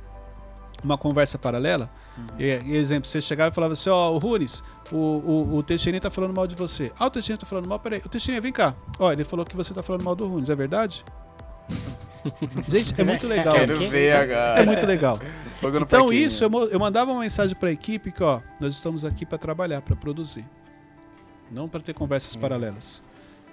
uma 0.82 0.98
conversa 0.98 1.38
paralela, 1.38 1.90
e, 2.38 2.46
e 2.46 2.78
exemplo, 2.78 3.06
você 3.06 3.20
chegava 3.20 3.52
e 3.52 3.54
falava 3.54 3.74
assim: 3.74 3.90
Ó, 3.90 4.12
o 4.12 4.18
Runes, 4.18 4.64
o, 4.90 4.96
o, 4.96 5.56
o 5.58 5.64
Teixeirinha 5.64 6.00
tá 6.00 6.10
falando 6.10 6.34
mal 6.34 6.48
de 6.48 6.56
você. 6.56 6.94
Ah, 6.98 7.08
o 7.08 7.10
Teixeirinha 7.10 7.38
tá 7.38 7.46
falando 7.46 7.68
mal, 7.68 7.78
peraí. 7.78 8.02
O 8.06 8.08
Teixeirinha, 8.08 8.40
vem 8.42 8.54
cá. 8.54 8.74
Ó, 8.98 9.12
ele 9.12 9.26
falou 9.26 9.46
que 9.46 9.54
você 9.54 9.74
tá 9.74 9.84
falando 9.84 10.04
mal 10.04 10.16
do 10.16 10.26
Runes, 10.26 10.50
é 10.50 10.56
verdade? 10.56 11.04
Gente, 12.70 13.00
é 13.00 13.04
muito 13.04 13.28
legal. 13.28 13.54
Quero 13.54 13.74
isso. 13.74 13.90
ver 13.90 14.14
agora. 14.14 14.62
É 14.62 14.66
muito 14.66 14.86
legal. 14.86 15.20
Então 15.82 16.14
isso, 16.14 16.46
eu, 16.46 16.70
eu 16.70 16.80
mandava 16.80 17.12
uma 17.12 17.20
mensagem 17.20 17.54
para 17.54 17.68
a 17.68 17.72
equipe 17.74 18.14
que, 18.14 18.24
ó, 18.24 18.40
nós 18.62 18.74
estamos 18.74 19.04
aqui 19.04 19.26
para 19.26 19.38
trabalhar, 19.38 19.82
para 19.82 19.94
produzir. 19.94 20.46
Não 21.52 21.68
para 21.68 21.82
ter 21.82 21.94
conversas 21.94 22.34
paralelas. 22.38 23.04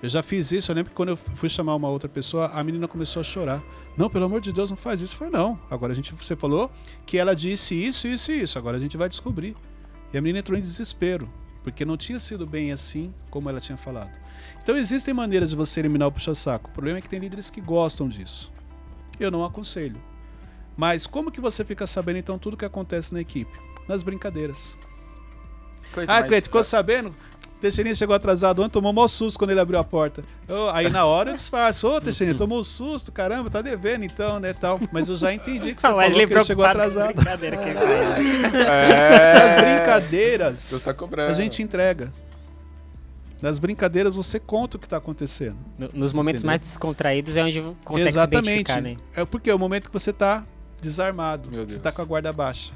Eu 0.03 0.09
já 0.09 0.23
fiz 0.23 0.53
isso, 0.53 0.71
eu 0.71 0.77
lembro 0.77 0.91
que 0.91 0.97
quando 0.97 1.09
eu 1.11 1.17
fui 1.17 1.49
chamar 1.49 1.75
uma 1.75 1.89
outra 1.89 2.09
pessoa, 2.09 2.49
a 2.49 2.63
menina 2.63 2.87
começou 2.87 3.21
a 3.21 3.25
chorar. 3.25 3.63
Não, 3.97 4.11
pelo 4.11 4.27
amor 4.27 4.41
de 4.41 4.53
Deus, 4.53 4.71
não 4.71 4.77
faz 4.77 5.01
isso. 5.01 5.15
Eu 5.15 5.19
falei, 5.19 5.33
não. 5.33 5.59
Agora 5.71 5.93
a 5.93 5.97
gente, 5.97 6.13
você 6.15 6.37
falou 6.37 6.71
que 7.07 7.17
ela 7.17 7.35
disse 7.35 7.75
isso, 7.75 8.07
isso 8.07 8.31
e 8.31 8.43
isso. 8.43 8.59
Agora 8.59 8.77
a 8.77 8.81
gente 8.81 8.97
vai 8.97 9.09
descobrir. 9.09 9.57
E 10.13 10.19
a 10.19 10.21
menina 10.21 10.41
entrou 10.41 10.57
em 10.57 10.61
desespero, 10.61 11.29
porque 11.65 11.85
não 11.85 11.97
tinha 11.97 12.21
sido 12.21 12.47
bem 12.47 12.73
assim 12.73 13.13
como 13.31 13.49
ela 13.49 13.59
tinha 13.59 13.79
falado. 13.79 14.11
Então 14.63 14.77
existem 14.77 15.15
maneiras 15.15 15.51
de 15.51 15.57
você 15.57 15.81
eliminar 15.81 16.09
o 16.09 16.13
puxa-saco. 16.13 16.69
O 16.69 16.73
problema 16.73 16.99
é 16.99 17.01
que 17.01 17.09
tem 17.09 17.19
líderes 17.19 17.51
que 17.51 17.61
gostam 17.61 18.07
disso. 18.07 18.53
Eu 19.19 19.31
não 19.31 19.45
aconselho. 19.45 20.01
Mas 20.77 21.07
como 21.07 21.31
que 21.31 21.41
você 21.41 21.65
fica 21.65 21.87
sabendo 21.87 22.19
então 22.19 22.39
tudo 22.39 22.57
que 22.57 22.65
acontece 22.67 23.15
na 23.15 23.21
equipe? 23.21 23.59
Nas 23.89 24.03
brincadeiras. 24.03 24.77
Coisa 25.93 26.13
Ah, 26.13 26.23
Cleiton, 26.23 26.45
ficou 26.45 26.63
sabendo? 26.63 27.15
Teixeirinha 27.61 27.95
chegou 27.95 28.15
atrasado 28.15 28.61
ontem, 28.63 28.71
tomou 28.73 28.93
mó 28.93 29.07
susto 29.09 29.39
quando 29.39 29.51
ele 29.51 29.61
abriu 29.61 29.79
a 29.79 29.85
porta. 29.85 30.23
Eu- 30.47 30.69
aí 30.71 30.91
na 30.91 31.05
hora 31.07 31.31
eu 31.31 31.35
disfarço, 31.35 31.89
ô 31.89 32.01
Teixeirinha, 32.01 32.37
tomou 32.37 32.61
um 32.61 32.65
susto, 32.65 33.11
caramba, 33.11 33.49
tá 33.49 33.63
devendo 33.63 34.05
então, 34.05 34.39
né, 34.39 34.53
tal. 34.53 34.79
Mas 34.93 35.09
eu 35.09 35.15
já 35.15 35.33
entendi 35.33 35.75
que 35.75 35.81
você 35.81 35.87
falou 35.89 36.03
que 36.11 36.19
ele 36.21 36.45
chegou 36.45 36.65
a 36.65 36.71
atrasado. 36.71 37.15
brincadeira 37.15 37.57
que 37.57 37.69
ele 37.69 37.75
faz. 37.79 38.55
É. 38.55 39.35
Nas 39.35 39.55
brincadeiras, 39.57 40.67
Deus 40.71 40.83
tá 40.83 40.93
cobrando. 40.95 41.31
a 41.31 41.35
gente 41.35 41.63
entrega. 41.63 42.13
Nas 43.41 43.59
brincadeiras 43.59 44.17
você 44.17 44.39
conta 44.41 44.77
o 44.77 44.81
que 44.81 44.89
tá 44.89 44.97
acontecendo. 44.99 45.57
No- 45.79 45.91
Nos 45.93 46.13
momentos 46.13 46.41
Entendeu? 46.43 46.51
mais 46.53 46.61
descontraídos 46.61 47.37
é 47.37 47.43
onde 47.45 47.63
consegue 47.85 48.09
Exatamente. 48.09 48.45
se 48.47 48.79
identificar, 48.79 48.81
né? 48.83 48.97
É 49.15 49.25
porque 49.25 49.51
é 49.51 49.55
o 49.55 49.59
momento 49.59 49.89
que 49.89 49.93
você 49.93 50.13
tá 50.13 50.45
desarmado, 50.81 51.51
Meu 51.51 51.61
você 51.61 51.67
Deus. 51.67 51.81
tá 51.81 51.91
com 51.93 52.01
a 52.03 52.05
guarda 52.05 52.33
baixa. 52.33 52.73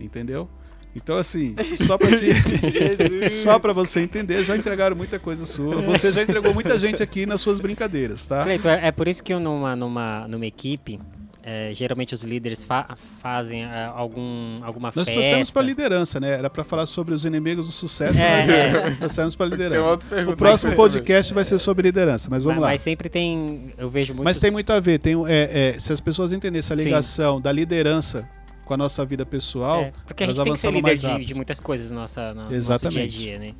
Entendeu? 0.00 0.48
Então 0.94 1.16
assim, 1.16 1.54
só 1.86 1.96
pra 1.96 2.08
te 2.16 3.28
Só 3.42 3.58
pra 3.58 3.72
você 3.72 4.00
entender, 4.00 4.44
já 4.44 4.56
entregaram 4.56 4.94
muita 4.94 5.18
coisa 5.18 5.46
sua. 5.46 5.80
Você 5.82 6.12
já 6.12 6.22
entregou 6.22 6.52
muita 6.52 6.78
gente 6.78 7.02
aqui 7.02 7.24
nas 7.26 7.40
suas 7.40 7.60
brincadeiras, 7.60 8.26
tá? 8.26 8.42
Cleiton, 8.44 8.68
é, 8.68 8.88
é 8.88 8.92
por 8.92 9.08
isso 9.08 9.22
que 9.22 9.32
eu 9.32 9.40
numa, 9.40 9.74
numa, 9.74 10.28
numa 10.28 10.44
equipe, 10.46 11.00
é, 11.42 11.70
geralmente 11.74 12.14
os 12.14 12.22
líderes 12.22 12.62
fa- 12.62 12.94
fazem 13.20 13.64
é, 13.64 13.90
algum, 13.94 14.62
alguma 14.62 14.92
Nós 14.94 15.06
festa. 15.06 15.12
trouxemos 15.12 15.50
pra 15.50 15.62
liderança, 15.62 16.20
né? 16.20 16.30
Era 16.38 16.48
pra 16.50 16.62
falar 16.62 16.86
sobre 16.86 17.14
os 17.14 17.24
inimigos 17.24 17.66
do 17.66 17.72
sucesso, 17.72 18.20
É, 18.20 18.30
mas 18.38 18.48
é. 18.48 18.72
nós 18.84 18.98
trouxemos 18.98 19.34
pra 19.34 19.48
Tem 19.48 19.56
liderança. 19.58 19.98
O 20.30 20.36
próximo 20.36 20.76
podcast 20.76 21.32
vai 21.34 21.44
ser 21.44 21.58
sobre 21.58 21.88
liderança, 21.88 22.28
mas 22.30 22.44
vamos 22.44 22.58
mas, 22.58 22.62
lá. 22.62 22.68
mas 22.72 22.80
sempre 22.82 23.08
tem, 23.08 23.72
eu 23.78 23.88
vejo 23.90 24.12
muito. 24.12 24.24
Mas 24.24 24.38
tem 24.38 24.50
muito 24.50 24.70
a 24.72 24.78
ver. 24.78 24.98
Tem, 24.98 25.14
é, 25.26 25.72
é, 25.74 25.78
se 25.80 25.92
as 25.92 26.00
pessoas 26.00 26.32
entenderem 26.32 26.58
essa 26.60 26.76
Sim. 26.76 26.82
ligação 26.84 27.40
da 27.40 27.50
liderança 27.50 28.28
com 28.64 28.74
a 28.74 28.76
nossa 28.76 29.04
vida 29.04 29.24
pessoal, 29.26 29.80
É, 29.82 29.92
porque 30.06 30.24
a 30.24 30.26
gente 30.26 30.42
tem 30.42 30.52
que 30.52 30.58
ser 30.58 30.68
líder 30.70 30.82
mais 30.82 31.00
de, 31.00 31.24
de 31.24 31.34
muitas 31.34 31.58
coisas 31.60 31.90
no 31.90 32.00
nossa, 32.00 32.32
no 32.34 32.42
nosso 32.42 32.48
dia 32.48 32.54
a 32.56 32.58
Exatamente. 32.58 33.18
dia, 33.18 33.38
né? 33.38 33.52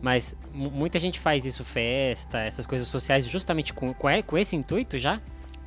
Mas 0.00 0.34
mu- 0.52 0.70
muita 0.70 0.98
gente 0.98 1.20
faz 1.20 1.44
isso, 1.44 1.62
festa, 1.64 2.38
essas 2.40 2.66
coisas 2.66 2.88
sociais, 2.88 3.24
justamente 3.26 3.72
com, 3.72 3.94
com, 3.94 4.08
com 4.26 4.38
esse 4.38 4.56
intuito 4.56 4.98
já. 4.98 5.20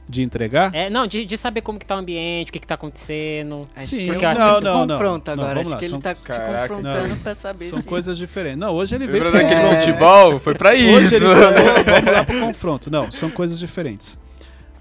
de 0.10 0.22
entregar. 0.22 0.76
É, 0.76 0.90
não, 0.90 1.08
de, 1.08 1.26
de 1.26 1.38
saber 1.38 1.62
como 1.62 1.80
que 1.80 1.86
tá 1.86 1.96
o 1.96 2.00
ambiente, 2.00 2.50
o 2.50 2.52
que 2.54 2.60
que 2.60 2.68
tá 2.68 2.76
acontecendo. 2.76 3.68
Sim, 3.76 4.08
porque 4.08 4.26
eu 4.26 4.30
acho 4.30 4.40
não, 4.42 4.58
que 4.60 4.64
não, 4.66 4.86
não. 4.86 4.98
confronta 4.98 5.36
Não, 5.36 5.44
agora. 5.46 5.56
vamos 5.64 5.68
Acho 5.68 5.72
lá, 5.74 5.78
que 5.80 5.86
ele 5.86 5.90
são- 5.90 6.02
tá 6.02 6.14
te 6.14 6.22
Caraca. 6.22 6.68
confrontando 6.76 7.08
Não. 7.08 7.18
pra 7.20 7.34
saber 7.36 7.66
São 7.68 7.82
se... 7.82 7.88
coisas 7.88 8.18
diferentes. 8.18 8.60
Não, 8.60 8.74
hoje 8.76 8.94
ele 8.94 9.08
veio 9.08 9.24
Lembra 9.24 9.48
pro 9.48 9.78
futebol? 9.80 10.40
Foi 10.40 10.54
pra 10.54 10.76
isso. 10.76 10.92
Hoje 10.98 11.16
ele 11.16 11.26
falou, 11.26 11.52
vamos 11.86 12.12
lá 12.12 12.24
pro 12.26 12.40
confronto. 12.42 12.92
Não, 12.92 13.12
são 13.12 13.30
coisas 13.32 13.58
diferentes. 13.58 14.18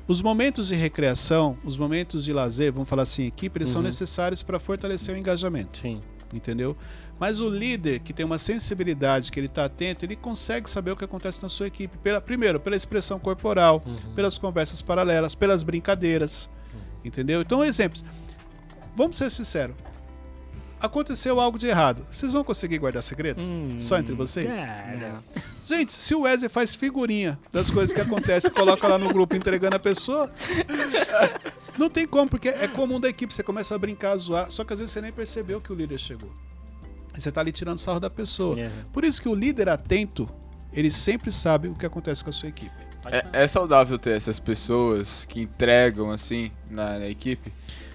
Os 0.07 0.21
momentos 0.21 0.69
de 0.69 0.75
recreação, 0.75 1.57
os 1.65 1.79
momentos 1.79 2.25
de 2.25 2.33
lazer, 2.33 2.73
vamos 2.73 2.89
falar 2.89 3.03
assim, 3.05 3.27
equipe, 3.27 3.59
eles 3.59 3.71
são 3.71 3.81
Uhum. 3.81 3.87
necessários 3.87 4.43
para 4.43 4.59
fortalecer 4.61 5.15
o 5.15 5.19
engajamento, 5.19 5.79
Sim. 5.79 6.03
entendeu? 6.33 6.77
Mas 7.19 7.41
o 7.41 7.49
líder 7.49 8.01
que 8.01 8.13
tem 8.13 8.27
uma 8.27 8.37
sensibilidade, 8.37 9.33
que 9.33 9.41
ele 9.41 9.47
está 9.47 9.65
atento, 9.65 10.05
ele 10.05 10.15
consegue 10.17 10.69
saber 10.69 10.91
o 10.91 10.97
que 10.97 11.05
acontece 11.05 11.43
na 11.43 11.49
sua 11.49 11.69
equipe. 11.69 11.97
Pela, 11.99 12.21
primeiro, 12.21 12.61
pela 12.61 12.77
expressão 12.77 13.19
corporal, 13.19 13.83
Uhum. 13.87 13.97
pelas 14.15 14.37
conversas 14.37 14.83
paralelas, 14.83 15.35
pelas 15.35 15.63
brincadeiras, 15.63 16.49
entendeu? 17.05 17.41
Então, 17.41 17.65
exemplos. 17.65 18.05
Vamos 18.97 19.17
ser 19.17 19.31
sinceros. 19.31 19.75
Aconteceu 20.85 21.41
algo 21.41 21.59
de 21.59 21.67
errado. 21.67 22.07
Vocês 22.11 22.35
vão 22.35 22.45
conseguir 22.45 22.77
guardar 22.77 23.03
segredo? 23.03 23.41
Hum, 23.41 23.77
Só 23.81 23.97
entre 23.99 24.15
vocês? 24.15 24.55
cara. 24.55 25.25
Gente, 25.65 25.93
se 25.93 26.15
o 26.15 26.21
Wesley 26.21 26.51
faz 26.51 26.75
figurinha 26.75 27.39
das 27.51 27.71
coisas 27.71 27.91
que 27.91 28.01
acontecem 28.03 28.51
e 28.51 28.53
coloca 28.53 28.87
lá 28.87 28.99
no 28.99 29.11
grupo 29.11 29.35
entregando 29.35 29.77
a 29.77 29.79
pessoa, 29.79 30.31
não 31.79 31.89
tem 31.89 32.07
como, 32.07 32.29
porque 32.29 32.51
é 32.51 32.69
comum 32.69 33.01
da 33.01 33.09
equipe. 33.09 33.33
Você 33.33 33.43
começa 33.43 33.75
a 33.75 33.79
brincar, 33.79 34.13
a 34.13 34.17
zoar, 34.19 34.51
só 34.51 34.63
que 34.63 34.75
às 34.75 34.79
vezes 34.79 34.93
você 34.93 35.01
nem 35.01 35.11
percebeu 35.11 35.59
que 35.59 35.73
o 35.73 35.75
líder 35.75 35.99
chegou. 35.99 36.31
E 37.17 37.21
Você 37.21 37.33
tá 37.33 37.41
ali 37.41 37.51
tirando 37.51 37.79
sarro 37.79 37.99
da 37.99 38.11
pessoa. 38.11 38.55
Uhum. 38.55 38.71
Por 38.93 39.05
isso 39.05 39.23
que 39.23 39.29
o 39.29 39.35
líder 39.35 39.71
atento, 39.71 40.29
ele 40.71 40.91
sempre 40.91 41.33
sabe 41.33 41.69
o 41.69 41.75
que 41.75 41.87
acontece 41.87 42.23
com 42.23 42.29
a 42.29 42.33
sua 42.33 42.51
equipe. 42.51 42.85
É, 43.07 43.45
é 43.45 43.47
saudável 43.47 43.99
ter 43.99 44.17
essas 44.17 44.39
pessoas 44.39 45.25
que 45.27 45.41
entregam 45.41 46.11
assim 46.11 46.51
na, 46.71 46.99
na 46.99 47.09
equipe? 47.09 47.53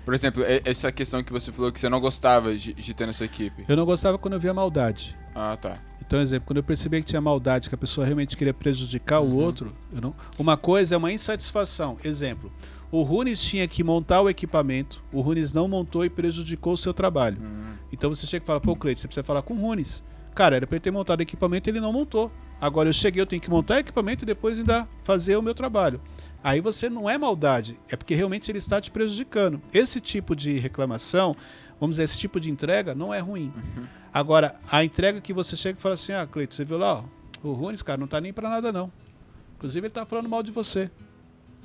Por 0.09 0.15
exemplo, 0.15 0.41
e- 0.41 0.59
essa 0.65 0.91
questão 0.91 1.21
que 1.21 1.31
você 1.31 1.51
falou 1.51 1.71
que 1.71 1.79
você 1.79 1.87
não 1.87 1.99
gostava 1.99 2.55
de, 2.55 2.73
de 2.73 2.93
ter 2.95 3.05
na 3.05 3.13
sua 3.13 3.27
equipe. 3.27 3.63
Eu 3.67 3.77
não 3.77 3.85
gostava 3.85 4.17
quando 4.17 4.33
eu 4.33 4.39
via 4.39 4.51
maldade. 4.51 5.15
Ah, 5.35 5.55
tá. 5.55 5.77
Então, 6.01 6.19
exemplo, 6.19 6.47
quando 6.47 6.57
eu 6.57 6.63
percebia 6.63 6.99
que 6.99 7.05
tinha 7.05 7.21
maldade, 7.21 7.69
que 7.69 7.75
a 7.75 7.77
pessoa 7.77 8.07
realmente 8.07 8.35
queria 8.35 8.51
prejudicar 8.51 9.21
Uhum. 9.21 9.29
o 9.29 9.35
outro, 9.35 9.71
não... 9.91 10.15
uma 10.39 10.57
coisa 10.57 10.95
é 10.95 10.97
uma 10.97 11.11
insatisfação. 11.11 11.95
Exemplo, 12.03 12.51
o 12.91 13.03
Runes 13.03 13.39
tinha 13.39 13.67
que 13.67 13.83
montar 13.83 14.19
o 14.21 14.27
equipamento, 14.27 14.99
o 15.13 15.21
Runes 15.21 15.53
não 15.53 15.67
montou 15.67 16.03
e 16.03 16.09
prejudicou 16.09 16.73
o 16.73 16.77
seu 16.77 16.91
trabalho. 16.91 17.37
Hum, 17.39 17.75
Então 17.93 18.09
você 18.11 18.25
chega 18.25 18.43
e 18.43 18.47
fala, 18.47 18.59
pô, 18.59 18.75
Cleiton, 18.75 19.01
você 19.01 19.07
precisa 19.07 19.23
falar 19.23 19.43
com 19.43 19.53
o 19.53 19.57
Runes. 19.61 20.01
Cara, 20.33 20.55
era 20.55 20.65
pra 20.65 20.77
ele 20.77 20.81
ter 20.81 20.89
montado 20.89 21.19
o 21.19 21.21
equipamento 21.21 21.69
e 21.69 21.71
ele 21.71 21.79
não 21.79 21.93
montou. 21.93 22.31
Agora 22.59 22.89
eu 22.89 22.93
cheguei, 22.93 23.21
eu 23.21 23.27
tenho 23.27 23.41
que 23.41 23.49
montar 23.49 23.75
o 23.75 23.77
equipamento 23.77 24.23
e 24.23 24.25
depois 24.25 24.57
ainda 24.57 24.87
fazer 25.03 25.35
o 25.37 25.41
meu 25.43 25.53
trabalho. 25.53 26.01
Aí 26.43 26.61
você 26.61 26.89
não 26.89 27.09
é 27.09 27.17
maldade, 27.17 27.77
é 27.89 27.95
porque 27.95 28.15
realmente 28.15 28.49
ele 28.49 28.59
está 28.59 28.79
te 28.79 28.89
prejudicando. 28.89 29.61
Esse 29.73 29.99
tipo 29.99 30.35
de 30.35 30.57
reclamação, 30.57 31.35
vamos 31.79 31.95
dizer, 31.95 32.03
esse 32.03 32.19
tipo 32.19 32.39
de 32.39 32.49
entrega 32.49 32.95
não 32.95 33.13
é 33.13 33.19
ruim. 33.19 33.51
Agora, 34.13 34.55
a 34.69 34.83
entrega 34.83 35.19
que 35.19 35.33
você 35.33 35.55
chega 35.55 35.77
e 35.77 35.81
fala 35.81 35.95
assim, 35.95 36.13
ah, 36.13 36.25
Cleiton, 36.25 36.55
você 36.55 36.65
viu 36.65 36.77
lá, 36.77 36.99
ó, 36.99 37.03
o 37.43 37.53
Runes, 37.53 37.81
cara, 37.81 37.99
não 37.99 38.07
tá 38.07 38.19
nem 38.21 38.33
pra 38.33 38.49
nada 38.49 38.71
não. 38.71 38.91
Inclusive 39.57 39.87
ele 39.87 39.93
tá 39.93 40.05
falando 40.05 40.29
mal 40.29 40.41
de 40.41 40.51
você. 40.51 40.89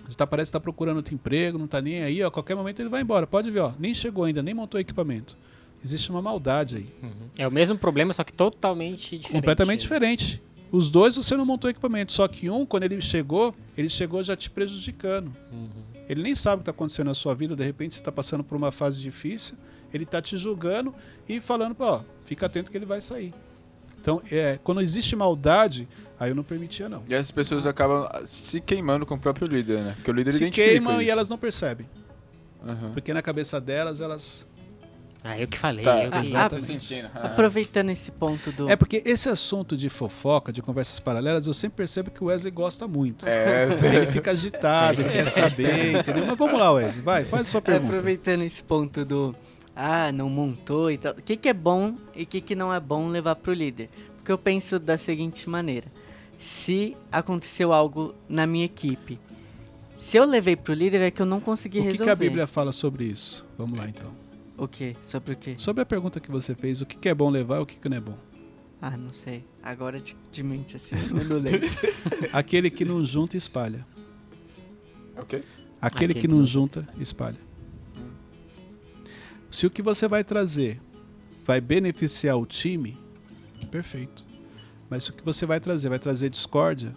Você 0.06 0.16
tá, 0.16 0.26
parece 0.26 0.50
que 0.50 0.52
tá 0.52 0.60
procurando 0.60 0.98
outro 0.98 1.14
emprego, 1.14 1.56
não 1.56 1.66
tá 1.66 1.80
nem 1.80 2.02
aí, 2.02 2.22
ó, 2.22 2.28
a 2.28 2.30
qualquer 2.30 2.54
momento 2.54 2.80
ele 2.80 2.88
vai 2.88 3.00
embora. 3.00 3.26
Pode 3.26 3.50
ver, 3.50 3.60
ó, 3.60 3.72
nem 3.78 3.94
chegou 3.94 4.24
ainda, 4.24 4.42
nem 4.42 4.52
montou 4.52 4.78
o 4.78 4.80
equipamento. 4.80 5.38
Existe 5.82 6.10
uma 6.10 6.20
maldade 6.20 6.76
aí. 6.76 6.88
Uhum. 7.02 7.28
É 7.38 7.46
o 7.46 7.50
mesmo 7.50 7.78
problema, 7.78 8.12
só 8.12 8.24
que 8.24 8.32
totalmente 8.32 9.18
diferente. 9.18 9.32
Completamente 9.32 9.80
diferente. 9.80 10.42
Os 10.72 10.90
dois 10.90 11.14
você 11.16 11.37
não 11.37 11.46
montou 11.46 11.70
equipamento, 11.70 12.12
só 12.12 12.27
que 12.27 12.50
um, 12.50 12.66
quando 12.66 12.83
ele 12.85 13.00
chegou, 13.00 13.55
ele 13.77 13.88
chegou 13.88 14.22
já 14.22 14.35
te 14.37 14.50
prejudicando. 14.50 15.31
Ele 16.09 16.22
nem 16.22 16.35
sabe 16.35 16.57
o 16.57 16.59
que 16.59 16.62
está 16.62 16.70
acontecendo 16.72 17.07
na 17.07 17.14
sua 17.14 17.35
vida, 17.35 17.55
de 17.57 17.64
repente 17.64 17.94
você 17.94 18.00
está 18.00 18.12
passando 18.12 18.42
por 18.44 18.57
uma 18.57 18.70
fase 18.72 19.00
difícil, 19.00 19.57
ele 19.92 20.05
está 20.05 20.20
te 20.20 20.37
julgando 20.37 20.92
e 21.29 21.40
falando, 21.40 21.77
ó, 21.79 22.03
fica 22.24 22.46
atento 22.46 22.70
que 22.70 22.77
ele 22.77 22.85
vai 22.87 23.00
sair. 23.00 23.33
Então, 24.00 24.20
é, 24.31 24.59
quando 24.62 24.83
existe 24.83 25.16
maldade, 25.16 25.88
aí 26.20 26.31
eu 26.31 26.35
não 26.35 26.42
permitia 26.42 26.88
não. 26.90 27.03
E 27.09 27.14
essas 27.14 27.31
pessoas 27.31 27.66
acabam 27.66 28.07
ah, 28.11 28.22
se 28.27 28.61
queimando 28.61 29.07
com 29.07 29.14
o 29.14 29.18
próprio 29.18 29.46
líder, 29.48 29.79
né? 29.83 29.92
Porque 29.96 30.11
o 30.11 30.14
líder 30.14 30.33
Se 30.33 30.50
queimam 30.50 31.00
e 31.00 31.05
isso. 31.05 31.12
elas 31.12 31.29
não 31.31 31.38
percebem, 31.38 31.88
Aham. 32.66 32.90
porque 32.92 33.14
na 33.14 33.22
cabeça 33.22 33.59
delas 33.61 34.03
elas 34.03 34.46
Ah, 35.26 35.40
eu 35.40 35.48
que 35.48 35.58
falei, 35.58 35.82
Tá, 35.82 36.04
eu 36.04 36.10
que... 36.10 36.18
Ah, 36.18 36.20
Exatamente. 36.20 36.66
Sentindo. 36.66 37.08
Ah. 37.14 37.28
Aproveitando 37.28 37.88
esse 37.88 38.10
ponto 38.10 38.52
do. 38.52 38.68
É 38.68 38.76
porque 38.76 39.02
esse 39.06 39.26
assunto 39.30 39.74
de 39.74 39.88
fofoca, 39.88 40.52
de 40.52 40.60
conversas 40.60 41.00
paralelas, 41.00 41.46
eu 41.46 41.54
sempre 41.54 41.78
percebo 41.78 42.10
que 42.10 42.22
o 42.22 42.26
Wesley 42.26 42.50
gosta 42.52 42.87
muito. 42.87 43.26
É, 43.26 43.64
Ele 43.96 44.06
fica 44.12 44.32
agitado, 44.32 45.00
ele 45.00 45.08
quer 45.08 45.30
saber, 45.30 45.96
entendeu? 45.98 46.26
Mas 46.26 46.37
vamos 46.37 46.58
lá, 46.60 46.70
Wesley, 46.72 47.02
vai, 47.02 47.24
faz 47.24 47.48
a 47.48 47.50
sua 47.52 47.62
pergunta. 47.62 47.87
Aproveitando 47.87 48.42
esse 48.42 48.62
ponto 48.62 49.02
do. 49.02 49.34
Ah, 49.74 50.12
não 50.12 50.28
montou 50.28 50.90
e 50.90 50.98
tal. 50.98 51.12
O 51.14 51.22
que, 51.22 51.37
que 51.38 51.48
é 51.48 51.54
bom 51.54 51.94
e 52.14 52.24
o 52.24 52.26
que, 52.26 52.42
que 52.42 52.54
não 52.54 52.72
é 52.72 52.78
bom 52.78 53.08
levar 53.08 53.34
pro 53.37 53.54
líder? 53.54 53.88
Porque 54.18 54.30
eu 54.30 54.37
penso 54.38 54.78
da 54.78 54.98
seguinte 54.98 55.48
maneira: 55.48 55.87
se 56.38 56.94
aconteceu 57.10 57.72
algo 57.72 58.14
na 58.28 58.46
minha 58.46 58.66
equipe, 58.66 59.18
se 59.96 60.18
eu 60.18 60.26
levei 60.26 60.54
pro 60.54 60.74
líder 60.74 61.00
é 61.00 61.10
que 61.10 61.22
eu 61.22 61.26
não 61.26 61.40
consegui 61.40 61.78
O 61.78 61.82
que, 61.82 61.88
resolver. 61.92 62.04
que 62.04 62.10
a 62.10 62.14
Bíblia 62.16 62.46
fala 62.46 62.72
sobre 62.72 63.04
isso? 63.04 63.44
Vamos 63.56 63.78
lá 63.78 63.88
então. 63.88 64.10
O 64.56 64.68
quê? 64.68 64.96
Sobre 65.02 65.32
o 65.32 65.36
quê? 65.36 65.54
Sobre 65.58 65.82
a 65.82 65.86
pergunta 65.86 66.20
que 66.20 66.30
você 66.30 66.54
fez, 66.54 66.80
o 66.80 66.86
que, 66.86 66.96
que 66.96 67.08
é 67.08 67.14
bom 67.14 67.28
levar 67.28 67.58
e 67.58 67.62
o 67.62 67.66
que, 67.66 67.76
que 67.76 67.88
não 67.88 67.96
é 67.96 68.00
bom? 68.00 68.16
Ah, 68.80 68.96
não 68.96 69.12
sei. 69.12 69.44
Agora 69.62 70.00
de, 70.00 70.16
de 70.30 70.42
mente 70.42 70.76
assim, 70.76 70.94
eu 71.10 71.24
não 71.24 71.38
lembro. 71.38 71.68
Aquele 72.32 72.70
que 72.70 72.84
não 72.84 73.04
junta, 73.04 73.36
espalha. 73.36 73.86
Ok. 75.16 75.42
Aquele 75.80 76.12
Aquele 76.12 76.14
que 76.14 76.28
não 76.28 76.44
junta, 76.44 76.86
espalha. 76.98 77.38
Se 79.50 79.66
o 79.66 79.70
que 79.70 79.82
você 79.82 80.06
vai 80.06 80.22
trazer 80.22 80.80
vai 81.44 81.60
beneficiar 81.60 82.38
o 82.38 82.46
time, 82.46 82.96
perfeito. 83.70 84.24
Mas 84.88 85.04
se 85.04 85.10
o 85.10 85.14
que 85.14 85.24
você 85.24 85.46
vai 85.46 85.60
trazer 85.60 85.88
vai 85.88 85.98
trazer 85.98 86.30
discórdia, 86.30 86.92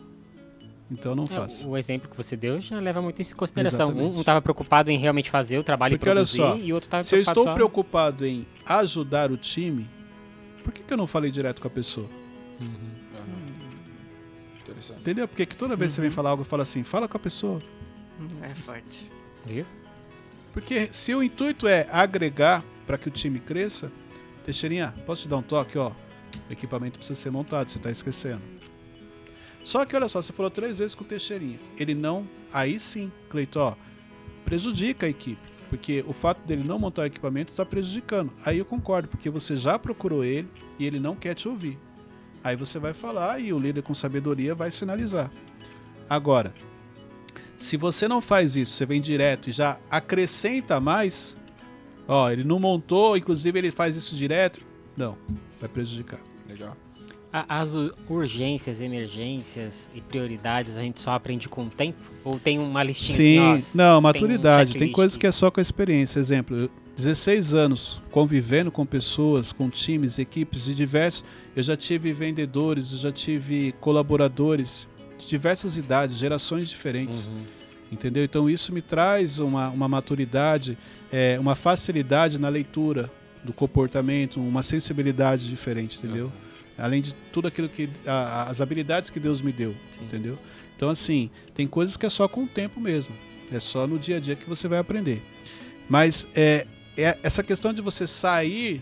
então 0.89 1.15
não 1.15 1.23
É, 1.25 1.27
faça. 1.27 1.67
o 1.67 1.77
exemplo 1.77 2.09
que 2.09 2.15
você 2.15 2.35
deu 2.35 2.59
já 2.61 2.79
leva 2.79 3.01
muito 3.01 3.21
isso 3.21 3.33
em 3.33 3.37
consideração. 3.37 3.87
Exatamente. 3.87 4.15
Um, 4.15 4.19
um 4.19 4.23
tava 4.23 4.41
preocupado 4.41 4.89
em 4.89 4.97
realmente 4.97 5.29
fazer 5.29 5.57
o 5.57 5.63
trabalho 5.63 5.97
Porque 5.97 6.07
e 6.07 6.11
olha 6.11 6.17
produzir, 6.17 6.37
só, 6.37 6.55
e 6.57 6.71
o 6.71 6.75
outro 6.75 6.89
tava 6.89 7.03
Se 7.03 7.15
eu 7.15 7.19
preocupado 7.19 7.39
estou 7.39 7.51
só... 7.51 7.53
preocupado 7.55 8.25
em 8.25 8.45
ajudar 8.65 9.31
o 9.31 9.37
time, 9.37 9.89
por 10.63 10.71
que, 10.73 10.83
que 10.83 10.93
eu 10.93 10.97
não 10.97 11.07
falei 11.07 11.29
direto 11.31 11.61
com 11.61 11.67
a 11.67 11.71
pessoa? 11.71 12.07
Aham. 12.61 12.97
Interessante. 14.61 14.99
Entendeu? 14.99 15.27
Porque 15.27 15.45
que 15.45 15.55
toda 15.55 15.75
vez 15.75 15.91
que 15.91 15.95
você 15.95 16.01
vem 16.01 16.11
falar 16.11 16.31
algo, 16.31 16.41
eu 16.41 16.45
falo 16.45 16.61
assim, 16.61 16.83
fala 16.83 17.07
com 17.07 17.17
a 17.17 17.19
pessoa. 17.19 17.59
Hum, 18.19 18.27
é 18.41 18.53
forte. 18.55 19.09
Viu? 19.45 19.65
Porque 20.53 20.89
se 20.91 21.13
o 21.15 21.21
intuito 21.23 21.67
é 21.67 21.87
agregar 21.91 22.63
para 22.85 22.97
que 22.97 23.07
o 23.07 23.11
time 23.11 23.39
cresça, 23.39 23.91
Teixeirinha, 24.43 24.93
posso 25.05 25.23
te 25.23 25.27
dar 25.27 25.37
um 25.37 25.41
toque, 25.41 25.77
ó? 25.77 25.91
O 26.49 26.53
equipamento 26.53 26.97
precisa 26.97 27.19
ser 27.19 27.29
montado, 27.31 27.69
você 27.69 27.77
está 27.77 27.91
esquecendo. 27.91 28.41
Só 29.67 29.83
que 29.83 29.93
olha 29.97 30.07
só, 30.07 30.21
você 30.21 30.31
falou 30.31 30.49
três 30.49 30.79
vezes 30.79 30.95
com 30.95 31.03
o 31.03 31.07
Teixeirinha. 31.07 31.59
Ele 31.77 31.93
não. 31.93 32.25
Aí 32.53 32.79
sim, 32.79 33.11
Cleiton, 33.27 33.59
ó, 33.59 33.75
prejudica 34.45 35.05
a 35.05 35.09
equipe. 35.09 35.41
Porque 35.69 36.05
o 36.07 36.13
fato 36.13 36.47
dele 36.47 36.63
não 36.63 36.79
montar 36.79 37.01
o 37.01 37.05
equipamento 37.05 37.51
está 37.51 37.65
prejudicando. 37.65 38.31
Aí 38.45 38.59
eu 38.59 38.63
concordo, 38.63 39.09
porque 39.09 39.29
você 39.29 39.57
já 39.57 39.77
procurou 39.77 40.23
ele 40.23 40.47
e 40.79 40.85
ele 40.85 41.01
não 41.01 41.17
quer 41.17 41.33
te 41.33 41.49
ouvir. 41.49 41.77
Aí 42.41 42.55
você 42.55 42.79
vai 42.79 42.93
falar 42.93 43.41
e 43.41 43.51
o 43.51 43.59
líder 43.59 43.81
com 43.81 43.93
sabedoria 43.93 44.55
vai 44.55 44.71
sinalizar. 44.71 45.29
Agora, 46.09 46.53
se 47.57 47.75
você 47.75 48.07
não 48.07 48.21
faz 48.21 48.55
isso, 48.55 48.71
você 48.71 48.85
vem 48.85 49.01
direto 49.01 49.49
e 49.49 49.51
já 49.51 49.77
acrescenta 49.91 50.79
mais, 50.79 51.35
ó, 52.07 52.31
ele 52.31 52.45
não 52.45 52.57
montou, 52.57 53.17
inclusive 53.17 53.59
ele 53.59 53.71
faz 53.71 53.97
isso 53.97 54.15
direto, 54.15 54.61
não, 54.95 55.17
vai 55.59 55.67
prejudicar. 55.67 56.21
Legal. 56.47 56.86
As 57.31 57.73
urgências, 58.09 58.79
emergências 58.79 59.91
e 59.93 60.01
prioridades 60.01 60.77
a 60.77 60.81
gente 60.81 61.01
só 61.01 61.11
aprende 61.11 61.49
com 61.49 61.63
o 61.63 61.69
tempo? 61.69 62.01
Ou 62.23 62.39
tem 62.39 62.57
uma 62.57 62.81
listinha 62.81 63.15
Sim, 63.15 63.39
assim, 63.39 63.67
ó, 63.73 63.77
não, 63.77 63.91
tem 63.93 63.97
um 63.97 64.01
maturidade. 64.01 64.73
Tem, 64.77 64.91
coisas 64.91 65.17
que 65.17 65.27
é 65.27 65.31
só 65.31 65.51
com 65.51 65.59
a 65.59 65.61
experiência. 65.61 66.19
Exemplo, 66.19 66.55
eu- 66.55 66.71
16 66.95 67.53
anos 67.53 68.01
convivendo 68.09 68.71
com 68.71 68.83
pessoas, 68.85 69.53
com 69.53 69.69
times, 69.69 70.17
equipes 70.17 70.65
de 70.65 70.73
diversos. 70.73 71.23
Eu 71.55 71.61
já 71.61 71.77
tive 71.77 72.11
vendedores, 72.11 72.91
eu 72.91 72.97
já 72.97 73.11
tive 73.11 73.73
colaboradores 73.79 74.87
de 75.19 75.27
diversas 75.27 75.77
idades, 75.77 76.17
gerações 76.17 76.69
diferentes. 76.69 77.27
Uhum. 77.27 77.43
Entendeu? 77.91 78.23
Então 78.23 78.49
isso 78.49 78.73
me 78.73 78.81
traz 78.81 79.37
uma, 79.37 79.69
uma 79.69 79.87
maturidade, 79.87 80.77
é, 81.11 81.37
uma 81.39 81.55
facilidade 81.55 82.39
na 82.39 82.49
leitura 82.49 83.11
do 83.43 83.53
comportamento, 83.53 84.41
uma 84.41 84.61
sensibilidade 84.61 85.47
diferente, 85.47 85.99
entendeu? 85.99 86.31
Além 86.77 87.01
de 87.01 87.13
tudo 87.33 87.47
aquilo 87.47 87.67
que. 87.67 87.89
a- 88.05 88.43
as 88.49 88.61
habilidades 88.61 89.09
que 89.09 89.19
Deus 89.19 89.41
me 89.41 89.51
deu, 89.51 89.75
Sim. 89.91 90.05
entendeu? 90.05 90.37
Então, 90.75 90.89
assim, 90.89 91.29
tem 91.55 91.65
coisas 91.67 91.97
que 91.97 92.05
é 92.05 92.09
só 92.09 92.27
com 92.27 92.43
o 92.43 92.47
tempo 92.47 92.79
mesmo. 92.79 93.15
É 93.51 93.59
só 93.59 93.87
no 93.87 93.97
dia 93.97 94.17
a 94.17 94.19
dia 94.19 94.35
que 94.35 94.47
você 94.47 94.67
vai 94.67 94.77
aprender. 94.77 95.21
Mas 95.89 96.27
é, 96.35 96.67
é 96.97 97.17
essa 97.23 97.41
questão 97.41 97.73
de 97.73 97.81
você 97.81 98.05
sair, 98.05 98.81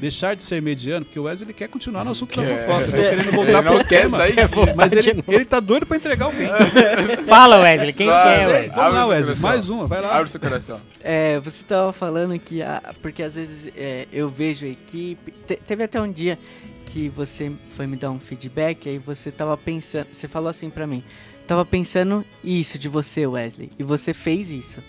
deixar 0.00 0.34
de 0.34 0.42
ser 0.42 0.62
mediano, 0.62 1.04
porque 1.04 1.18
o 1.18 1.24
Wesley 1.24 1.46
ele 1.48 1.52
quer 1.52 1.68
continuar 1.68 2.02
no 2.04 2.12
assunto 2.12 2.34
da 2.34 2.42
Quer. 2.46 2.64
fofoca, 2.66 2.82
ele 2.84 2.92
tá 2.92 2.96
querendo 2.96 3.20
Ele 3.28 3.30
voltar 3.36 3.62
não 3.62 3.76
pro 3.78 3.84
quer 3.86 4.02
tema. 4.02 4.16
sair 4.16 4.34
Mas 4.76 4.92
ele, 4.94 5.22
ele 5.28 5.44
tá 5.44 5.60
doido 5.60 5.84
pra 5.84 5.96
entregar 5.96 6.26
alguém. 6.26 6.48
Fala, 7.28 7.58
Wesley, 7.60 7.92
quem 7.92 8.06
Só- 8.08 8.22
que 8.22 8.28
é. 8.28 8.30
Wesley? 8.46 8.68
Vamos 8.70 8.94
lá, 8.94 9.06
Wesley, 9.06 9.38
mais 9.40 9.68
uma, 9.68 9.86
vai 9.86 10.00
lá. 10.00 10.16
Abre 10.16 10.30
seu 10.30 10.40
coração. 10.40 10.80
É, 11.02 11.38
você 11.40 11.64
tava 11.64 11.92
falando 11.92 12.38
que. 12.38 12.62
ah, 12.62 12.94
porque 13.02 13.22
às 13.22 13.34
vezes 13.34 13.70
é, 13.76 14.06
eu 14.12 14.28
vejo 14.30 14.64
a 14.64 14.68
equipe. 14.70 15.32
te- 15.46 15.56
teve 15.56 15.82
até 15.84 16.00
um 16.00 16.10
dia 16.10 16.38
que 16.84 17.08
você 17.08 17.52
foi 17.70 17.86
me 17.86 17.96
dar 17.96 18.10
um 18.10 18.20
feedback, 18.20 18.88
aí 18.88 18.98
você 18.98 19.30
tava 19.30 19.56
pensando. 19.56 20.08
Você 20.12 20.28
falou 20.28 20.48
assim 20.48 20.70
pra 20.70 20.86
mim. 20.86 21.02
Tava 21.46 21.64
pensando 21.64 22.24
isso 22.42 22.78
de 22.78 22.88
você, 22.88 23.26
Wesley. 23.26 23.70
E 23.78 23.82
você 23.82 24.14
fez 24.14 24.50
isso. 24.50 24.82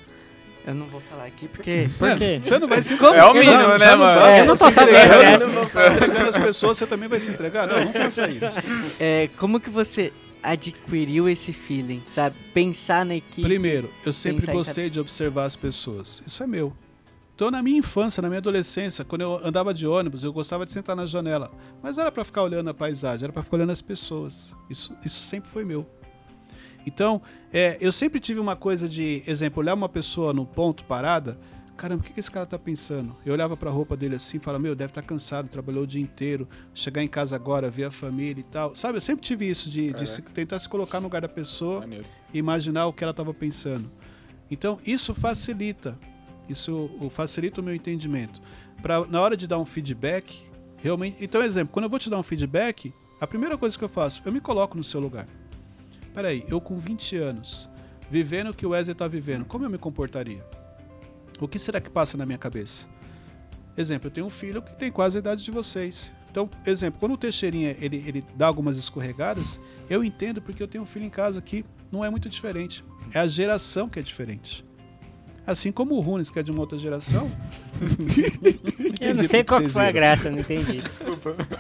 Eu 0.66 0.74
não 0.74 0.86
vou 0.88 1.02
falar 1.02 1.26
aqui 1.26 1.48
porque. 1.48 1.90
Por 2.00 2.18
quê? 2.18 2.40
Você 2.44 2.58
não 2.58 2.68
vai 2.68 2.82
se 2.82 2.96
Como? 2.96 3.14
É 3.14 3.26
o 3.26 3.34
mínimo, 3.34 3.52
já 3.52 3.78
né, 3.78 3.92
não 3.92 3.98
mano? 3.98 4.22
É, 4.22 4.44
não 4.46 4.56
você 4.56 4.64
tô 4.66 4.72
sabendo 4.72 4.98
entregando- 4.98 5.70
tá 5.70 5.94
entregando 5.94 6.30
as 6.30 6.38
pessoas, 6.38 6.78
você 6.78 6.88
também 6.88 7.10
vai 7.10 7.20
se 7.20 7.32
entregar? 7.32 7.68
Não, 7.68 7.84
não 7.84 7.92
faça 7.94 8.30
isso. 8.30 8.46
É, 9.00 9.30
como 9.38 9.60
que 9.60 9.70
você 9.70 10.14
adquiriu 10.42 11.28
esse 11.28 11.52
feeling, 11.54 12.04
sabe? 12.08 12.36
Pensar 12.54 13.06
na 13.06 13.16
equipe. 13.16 13.42
Primeiro, 13.42 13.92
eu 14.06 14.14
sempre 14.14 14.42
Pensar 14.42 14.52
em 14.52 14.56
gostei 14.56 14.90
de 14.90 15.00
observar 15.00 15.46
as 15.46 15.56
pessoas. 15.56 16.24
Isso 16.26 16.44
é 16.44 16.48
meu. 16.48 16.74
Então, 17.44 17.52
na 17.52 17.62
minha 17.62 17.78
infância, 17.80 18.22
na 18.22 18.30
minha 18.30 18.38
adolescência, 18.38 19.04
quando 19.04 19.20
eu 19.24 19.46
andava 19.46 19.74
de 19.74 19.86
ônibus, 19.86 20.24
eu 20.24 20.32
gostava 20.32 20.66
de 20.66 20.72
sentar 20.72 20.96
na 20.96 21.06
janela. 21.06 21.52
Mas 21.82 21.98
não 21.98 22.04
era 22.04 22.10
para 22.12 22.24
ficar 22.24 22.42
olhando 22.42 22.70
a 22.70 22.74
paisagem, 22.74 23.26
era 23.26 23.34
para 23.34 23.44
ficar 23.44 23.58
olhando 23.58 23.72
as 23.74 23.82
pessoas. 23.82 24.56
Isso, 24.70 24.96
isso 25.04 25.22
sempre 25.24 25.50
foi 25.50 25.66
meu. 25.66 25.86
Então, 26.88 27.22
é, 27.52 27.76
eu 27.82 27.92
sempre 27.92 28.22
tive 28.22 28.40
uma 28.40 28.56
coisa 28.56 28.88
de, 28.88 29.24
exemplo, 29.28 29.60
olhar 29.60 29.74
uma 29.74 29.90
pessoa 29.90 30.32
no 30.34 30.46
ponto 30.46 30.86
parada, 30.86 31.38
caramba, 31.76 32.00
o 32.02 32.06
que, 32.06 32.14
que 32.14 32.20
esse 32.22 32.32
cara 32.32 32.46
tá 32.46 32.58
pensando? 32.58 33.14
Eu 33.26 33.34
olhava 33.34 33.58
pra 33.58 33.70
roupa 33.70 33.98
dele 33.98 34.16
assim 34.16 34.38
e 34.38 34.40
falava, 34.40 34.64
meu, 34.64 34.74
deve 34.74 34.92
estar 34.92 35.02
cansado, 35.02 35.50
trabalhou 35.50 35.84
o 35.84 35.88
dia 35.88 36.02
inteiro, 36.02 36.48
chegar 36.74 37.04
em 37.04 37.10
casa 37.10 37.36
agora, 37.36 37.70
ver 37.70 37.84
a 37.84 37.92
família 37.92 38.40
e 38.40 38.46
tal. 38.46 38.74
Sabe, 38.74 39.00
eu 39.00 39.02
sempre 39.02 39.22
tive 39.22 39.50
isso 39.50 39.70
de, 39.70 39.92
de 39.92 40.08
se- 40.08 40.22
tentar 40.22 40.60
se 40.60 40.70
colocar 40.70 41.02
no 41.02 41.08
lugar 41.08 41.22
da 41.22 41.28
pessoa 41.28 41.82
Maneiro. 41.82 42.06
e 42.34 42.38
imaginar 42.38 42.86
o 42.86 42.94
que 42.94 43.04
ela 43.04 43.12
estava 43.12 43.34
pensando. 43.34 43.92
Então, 44.50 44.80
isso 44.86 45.14
facilita. 45.14 46.00
Isso 46.48 46.90
facilita 47.10 47.62
o 47.62 47.64
meu 47.64 47.74
entendimento. 47.74 48.42
Pra, 48.82 49.06
na 49.08 49.22
hora 49.22 49.38
de 49.38 49.48
dar 49.48 49.60
um 49.60 49.66
feedback, 49.66 50.42
realmente. 50.78 51.18
Então, 51.22 51.42
exemplo, 51.42 51.74
quando 51.74 51.86
eu 51.86 51.90
vou 51.90 52.00
te 52.00 52.10
dar 52.10 52.20
um 52.20 52.24
feedback, 52.24 52.94
a 53.20 53.26
primeira 53.28 53.58
coisa 53.58 53.78
que 53.78 53.84
eu 53.84 53.90
faço, 53.90 54.22
eu 54.26 54.32
me 54.32 54.42
coloco 54.42 54.76
no 54.76 54.84
seu 54.84 55.00
lugar. 55.00 55.28
Peraí, 56.14 56.44
eu 56.48 56.60
com 56.60 56.78
20 56.78 57.16
anos, 57.16 57.70
vivendo 58.10 58.50
o 58.50 58.54
que 58.54 58.66
o 58.66 58.70
Wesley 58.70 58.92
está 58.92 59.08
vivendo, 59.08 59.46
como 59.46 59.66
eu 59.66 59.70
me 59.70 59.78
comportaria? 59.78 60.46
O 61.40 61.48
que 61.48 61.58
será 61.58 61.82
que 61.82 61.90
passa 61.90 62.18
na 62.18 62.26
minha 62.26 62.38
cabeça? 62.38 62.86
Exemplo, 63.76 64.08
eu 64.08 64.12
tenho 64.12 64.28
um 64.28 64.30
filho 64.30 64.62
que 64.62 64.76
tem 64.76 64.92
quase 64.92 65.18
a 65.18 65.20
idade 65.20 65.44
de 65.44 65.50
vocês. 65.50 66.12
Então, 66.30 66.50
exemplo, 66.66 67.00
quando 67.00 67.14
o 67.14 67.18
Teixeirinha 67.18 67.76
ele, 67.80 68.04
ele 68.08 68.26
dá 68.36 68.48
algumas 68.48 68.78
escorregadas, 68.78 69.60
eu 69.90 70.04
entendo 70.04 70.42
porque 70.42 70.62
eu 70.62 70.68
tenho 70.68 70.84
um 70.84 70.88
filho 70.88 71.06
em 71.06 71.10
casa 71.10 71.42
que 71.42 71.64
não 71.92 72.04
é 72.04 72.10
muito 72.10 72.28
diferente. 72.28 72.84
É 73.12 73.20
a 73.20 73.28
geração 73.28 73.88
que 73.88 74.00
é 74.00 74.02
diferente. 74.02 74.66
Assim 75.46 75.72
como 75.72 75.96
o 75.96 76.00
Runes, 76.00 76.30
que 76.30 76.40
é 76.40 76.44
de 76.44 76.52
uma 76.52 76.62
outra 76.62 76.78
geração. 76.78 77.30
Eu 79.02 79.14
não 79.14 79.24
sei 79.24 79.44
qual 79.44 79.62
que 79.62 79.68
foi 79.68 79.86
a 79.86 79.92
graça, 79.92 80.32
não 80.32 80.40
entendi 80.40 80.78
isso. 80.78 81.02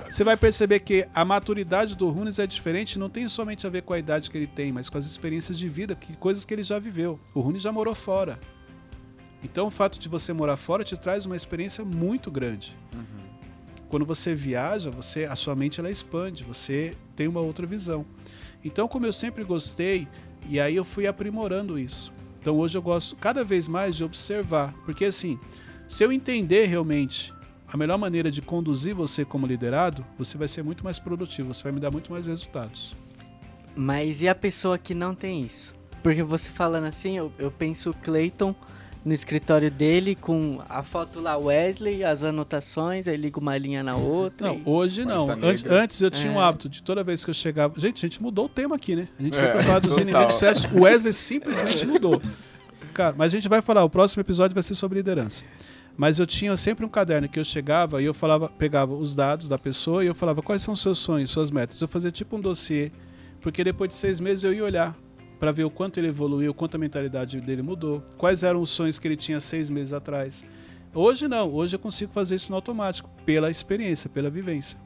Você 0.10 0.24
vai 0.24 0.38
perceber 0.38 0.80
que 0.80 1.06
a 1.14 1.26
maturidade 1.26 1.98
do 1.98 2.10
Runes 2.10 2.40
é 2.40 2.48
diferente, 2.48 2.98
não 2.98 3.10
tem 3.10 3.28
somente 3.28 3.68
a 3.68 3.70
ver 3.70 3.82
com 3.82 3.92
a 3.94 4.00
idade 4.00 4.30
que 4.30 4.38
ele 4.38 4.48
tem, 4.48 4.72
mas 4.72 4.90
com 4.90 4.98
as 4.98 5.06
experiências 5.06 5.60
de 5.60 5.68
vida, 5.68 5.96
que, 5.96 6.16
coisas 6.16 6.46
que 6.46 6.54
ele 6.54 6.64
já 6.64 6.80
viveu. 6.80 7.20
O 7.34 7.42
Runes 7.42 7.62
já 7.62 7.72
morou 7.72 7.94
fora. 7.94 8.40
Então 9.44 9.68
o 9.68 9.70
fato 9.70 10.00
de 10.00 10.08
você 10.08 10.32
morar 10.32 10.56
fora 10.56 10.86
te 10.86 10.96
traz 10.96 11.26
uma 11.26 11.36
experiência 11.36 11.84
muito 11.84 12.32
grande. 12.32 12.76
quando 13.90 14.06
você 14.06 14.34
viaja, 14.34 14.90
você 14.90 15.26
a 15.26 15.36
sua 15.36 15.56
mente 15.56 15.80
ela 15.80 15.92
expande, 15.92 16.44
você 16.44 16.96
tem 17.16 17.28
uma 17.28 17.42
outra 17.42 17.68
visão. 17.68 18.06
Então, 18.64 18.88
como 18.88 19.06
eu 19.06 19.14
sempre 19.14 19.44
gostei, 19.44 20.08
e 20.50 20.60
aí 20.60 20.76
eu 20.76 20.86
fui 20.86 21.06
aprimorando 21.06 21.78
isso. 21.78 22.12
Então, 22.44 22.60
hoje 22.60 22.78
eu 22.78 22.82
gosto 22.82 23.16
cada 23.16 23.42
vez 23.42 23.70
mais 23.70 23.96
de 23.96 24.04
observar, 24.04 24.74
porque 24.84 25.06
assim, 25.06 25.40
se 25.88 26.04
eu 26.04 26.12
entender 26.12 26.66
realmente 26.66 27.34
a 27.66 27.78
melhor 27.78 27.98
maneira 27.98 28.30
de 28.30 28.42
conduzir 28.42 28.94
você 28.94 29.24
como 29.24 29.48
liderado, 29.48 30.06
você 30.18 30.38
vai 30.38 30.50
ser 30.50 30.62
muito 30.62 30.84
mais 30.84 31.00
produtivo, 31.00 31.54
você 31.54 31.64
vai 31.64 31.72
me 31.72 31.80
dar 31.80 31.90
muito 31.90 32.12
mais 32.12 32.26
resultados. 32.26 32.98
Mas 33.74 34.22
e 34.22 34.28
a 34.28 34.36
pessoa 34.36 34.78
que 34.78 34.94
não 34.94 35.16
tem 35.16 35.44
isso? 35.46 35.74
Porque 36.04 36.22
você 36.22 36.52
falando 36.52 36.84
assim, 36.84 37.16
eu, 37.16 37.32
eu 37.40 37.50
penso 37.50 37.92
o 37.92 37.94
Clayton 37.94 38.54
no 39.06 39.14
escritório 39.14 39.70
dele 39.70 40.16
com 40.16 40.62
a 40.70 40.82
foto 40.82 41.20
lá 41.20 41.36
Wesley, 41.38 42.04
as 42.06 42.24
anotações, 42.24 43.08
aí 43.08 43.18
liga 43.18 43.40
uma 43.40 43.58
linha 43.58 43.84
na 43.84 43.96
outra. 43.98 44.48
Não, 44.48 44.56
e- 44.56 44.62
hoje 44.66 45.04
não. 45.06 45.28
Marisa 45.28 45.46
Antes, 45.48 45.66
antes 45.72 46.02
eu 46.02 46.10
tinha 46.12 46.32
um 46.32 46.40
É. 46.40 46.44
hábito 46.44 46.70
de 46.70 46.82
toda 46.82 47.04
vez 47.04 47.24
que 47.26 47.30
eu 47.30 47.34
chegava. 47.34 47.74
Gente, 47.78 47.98
a 48.06 48.08
gente 48.10 48.22
mudou 48.22 48.46
o 48.46 48.50
tema 48.50 48.76
aqui, 48.76 48.96
né? 48.96 49.08
A 49.20 49.24
gente 49.24 49.38
É, 49.38 49.54
vai 49.56 49.64
falar 49.64 49.80
dos 49.80 49.96
total. 49.96 50.10
inimigos 50.10 50.36
sérios. 50.36 50.64
O 50.72 50.82
Wesley 50.84 51.12
simplesmente 51.14 51.86
mudou. 51.86 52.22
Cara, 52.94 53.14
mas 53.18 53.34
a 53.34 53.36
gente 53.36 53.50
vai 53.50 53.62
falar, 53.62 53.84
o 53.84 53.90
próximo 53.90 54.22
episódio 54.22 54.54
vai 54.54 54.64
ser 54.64 54.76
sobre 54.76 55.00
liderança. 55.00 55.44
Mas 55.98 56.18
eu 56.18 56.26
tinha 56.26 56.56
sempre 56.58 56.86
um 56.86 56.90
caderno 56.90 57.28
que 57.28 57.40
eu 57.40 57.44
chegava 57.44 58.02
e 58.02 58.06
eu 58.06 58.14
falava, 58.14 58.48
pegava 58.50 58.94
os 58.94 59.16
dados 59.16 59.48
da 59.50 59.58
pessoa 59.60 60.04
e 60.04 60.08
eu 60.08 60.16
falava 60.16 60.42
quais 60.42 60.62
são 60.62 60.74
os 60.74 60.82
seus 60.82 60.98
sonhos, 60.98 61.30
suas 61.30 61.52
metas. 61.52 61.80
Eu 61.82 61.88
fazia 61.88 62.10
tipo 62.12 62.36
um 62.36 62.40
dossiê, 62.42 62.92
porque 63.42 63.64
depois 63.64 63.90
de 63.90 63.96
seis 63.96 64.20
meses 64.20 64.44
eu 64.44 64.54
ia 64.54 64.64
olhar 64.64 64.96
para 65.44 65.52
ver 65.52 65.66
o 65.66 65.70
quanto 65.70 65.98
ele 65.98 66.08
evoluiu, 66.08 66.52
o 66.52 66.54
quanto 66.54 66.76
a 66.76 66.78
mentalidade 66.78 67.42
dele 67.42 67.62
mudou, 67.62 68.02
quais 68.18 68.44
eram 68.44 68.62
os 68.62 68.70
sonhos 68.70 68.98
que 68.98 69.06
ele 69.06 69.18
tinha 69.18 69.42
seis 69.42 69.70
meses 69.70 69.92
atrás. 69.92 70.46
Hoje 70.96 71.28
não, 71.28 71.54
hoje 71.54 71.76
eu 71.76 71.80
consigo 71.80 72.14
fazer 72.14 72.36
isso 72.36 72.50
no 72.50 72.56
automático, 72.56 73.10
pela 73.26 73.52
experiência, 73.52 74.10
pela 74.10 74.30
vivência. 74.30 74.78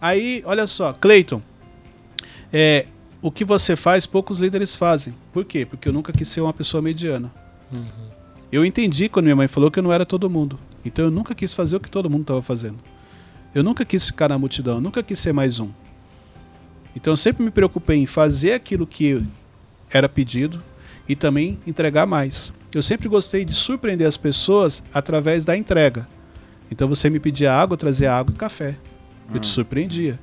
Aí, 0.00 0.42
olha 0.44 0.66
só, 0.66 0.92
Clayton, 0.92 1.40
é, 2.52 2.86
o 3.22 3.30
que 3.30 3.44
você 3.44 3.76
faz, 3.76 4.06
poucos 4.06 4.40
líderes 4.40 4.74
fazem. 4.74 5.14
Por 5.32 5.44
quê? 5.44 5.64
Porque 5.64 5.88
eu 5.88 5.92
nunca 5.92 6.12
quis 6.12 6.26
ser 6.26 6.40
uma 6.40 6.52
pessoa 6.52 6.82
mediana. 6.82 7.32
Eu 8.50 8.64
entendi 8.64 9.08
quando 9.08 9.26
minha 9.26 9.36
mãe 9.36 9.46
falou 9.46 9.70
que 9.70 9.78
eu 9.78 9.84
não 9.84 9.92
era 9.92 10.04
todo 10.04 10.28
mundo. 10.28 10.58
Então 10.84 11.04
eu 11.04 11.12
nunca 11.12 11.32
quis 11.32 11.54
fazer 11.54 11.76
o 11.76 11.80
que 11.80 11.88
todo 11.88 12.10
mundo 12.10 12.22
estava 12.22 12.42
fazendo. 12.42 12.78
Eu 13.54 13.62
nunca 13.62 13.84
quis 13.84 14.04
ficar 14.04 14.30
na 14.30 14.36
multidão, 14.36 14.78
eu 14.78 14.80
nunca 14.80 15.00
quis 15.00 15.16
ser 15.16 15.32
mais 15.32 15.60
um. 15.60 15.70
Então 16.96 17.12
eu 17.12 17.16
sempre 17.16 17.44
me 17.44 17.52
preocupei 17.52 17.98
em 17.98 18.06
fazer 18.06 18.54
aquilo 18.54 18.84
que 18.84 19.24
era 19.90 20.08
pedido 20.08 20.62
e 21.08 21.14
também 21.14 21.58
entregar 21.66 22.06
mais. 22.06 22.52
Eu 22.74 22.82
sempre 22.82 23.08
gostei 23.08 23.44
de 23.44 23.52
surpreender 23.52 24.06
as 24.06 24.16
pessoas 24.16 24.82
através 24.92 25.44
da 25.44 25.56
entrega. 25.56 26.06
Então 26.70 26.88
você 26.88 27.08
me 27.08 27.20
pedia 27.20 27.54
água, 27.54 27.74
eu 27.74 27.78
trazia 27.78 28.12
água 28.12 28.34
e 28.34 28.38
café. 28.38 28.76
Eu 29.32 29.40
te 29.40 29.46
surpreendia. 29.46 30.18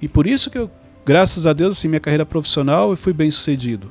E 0.00 0.08
por 0.08 0.26
isso 0.26 0.50
que 0.50 0.58
eu, 0.58 0.70
graças 1.04 1.46
a 1.46 1.52
Deus, 1.52 1.76
assim, 1.76 1.88
minha 1.88 2.00
carreira 2.00 2.24
profissional, 2.24 2.90
eu 2.90 2.96
fui 2.96 3.12
bem 3.12 3.30
sucedido. 3.30 3.90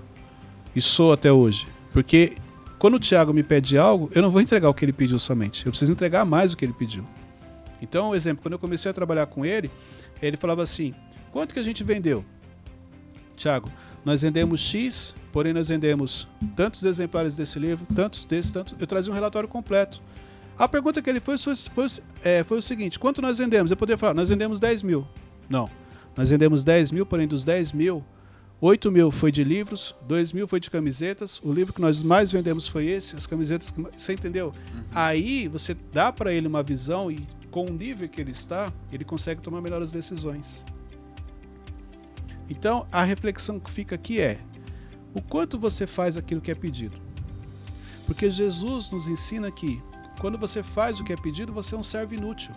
E 0.76 0.82
sou 0.82 1.12
até 1.12 1.32
hoje. 1.32 1.68
Porque 1.92 2.38
quando 2.80 2.96
o 2.96 3.00
Thiago 3.00 3.34
me 3.34 3.44
pede 3.44 3.78
algo, 3.78 4.10
eu 4.14 4.22
não 4.22 4.30
vou 4.30 4.42
entregar 4.42 4.70
o 4.70 4.74
que 4.74 4.86
ele 4.86 4.94
pediu 4.94 5.18
somente. 5.18 5.66
Eu 5.66 5.72
preciso 5.72 5.92
entregar 5.92 6.26
mais 6.26 6.52
do 6.52 6.58
que 6.58 6.66
ele 6.66 6.74
pediu. 6.74 7.04
Então, 7.82 8.12
um 8.12 8.16
exemplo, 8.16 8.44
quando 8.44 8.54
eu 8.54 8.60
comecei 8.60 8.90
a 8.90 8.94
trabalhar 8.94 9.26
com 9.28 9.46
ele, 9.46 9.70
ele 10.22 10.38
falava 10.38 10.64
assim: 10.64 10.94
quanto 11.32 11.54
que 11.54 11.60
a 11.60 11.64
gente 11.64 11.84
vendeu? 11.84 12.24
Thiago, 13.36 13.72
nós 14.08 14.22
vendemos 14.22 14.62
X, 14.62 15.14
porém 15.34 15.52
nós 15.52 15.68
vendemos 15.68 16.30
tantos 16.56 16.82
exemplares 16.84 17.36
desse 17.36 17.60
livro, 17.60 17.86
tantos 17.94 18.26
desses, 18.26 18.54
tantos. 18.54 18.74
Eu 18.80 18.88
trazia 18.88 19.12
um 19.12 19.14
relatório 19.14 19.50
completo. 19.50 20.02
A 20.58 20.66
pergunta 20.66 21.02
que 21.02 21.10
ele 21.10 21.20
fez 21.20 21.44
foi, 21.44 21.54
foi, 21.58 21.88
é, 22.24 22.42
foi 22.42 22.58
o 22.58 22.62
seguinte: 22.62 22.98
quanto 22.98 23.22
nós 23.22 23.38
vendemos? 23.38 23.70
Eu 23.70 23.76
poderia 23.76 23.98
falar, 23.98 24.14
nós 24.14 24.30
vendemos 24.30 24.62
10 24.62 24.82
mil. 24.82 25.06
Não. 25.50 25.70
Nós 26.16 26.30
vendemos 26.30 26.64
10 26.64 26.94
mil, 26.94 27.06
porém 27.06 27.28
dos 27.28 27.44
10 27.44 27.74
mil, 27.74 28.02
8 28.62 28.90
mil 28.90 29.12
foi 29.12 29.30
de 29.30 29.44
livros, 29.44 29.94
2 30.08 30.32
mil 30.32 30.48
foi 30.48 30.62
de 30.62 30.72
camisetas. 30.72 31.42
O 31.44 31.52
livro 31.52 31.74
que 31.74 31.82
nós 31.82 32.02
mais 32.02 32.32
vendemos 32.32 32.66
foi 32.66 32.86
esse, 32.86 33.14
as 33.18 33.28
camisetas. 33.28 33.72
Que, 33.72 33.82
você 33.82 34.14
entendeu? 34.14 34.54
Aí 34.96 35.50
você 35.50 35.76
dá 35.92 36.14
para 36.14 36.32
ele 36.32 36.48
uma 36.48 36.64
visão 36.64 37.12
e 37.12 37.28
com 37.52 37.66
o 37.66 37.74
nível 37.74 38.08
que 38.08 38.22
ele 38.22 38.32
está, 38.32 38.72
ele 38.90 39.04
consegue 39.04 39.42
tomar 39.42 39.60
melhores 39.60 39.92
decisões. 39.92 40.64
Então 42.50 42.88
a 42.92 43.04
reflexão 43.04 43.60
que 43.60 43.70
fica 43.70 43.96
aqui 43.96 44.20
é: 44.20 44.40
o 45.14 45.22
quanto 45.22 45.60
você 45.60 45.86
faz 45.86 46.18
aquilo 46.18 46.42
que 46.42 46.52
é 46.52 46.56
pedido? 46.56 47.00
Porque 48.06 48.30
Jesus 48.32 48.90
nos 48.90 49.08
ensina 49.10 49.52
que 49.52 49.82
quando 50.20 50.38
você 50.38 50.64
faz 50.64 51.00
o 51.00 51.04
que 51.04 51.14
é 51.14 51.18
pedido, 51.18 51.54
você 51.54 51.76
é 51.76 51.78
um 51.78 51.84
servo 51.84 52.14
inútil. 52.14 52.54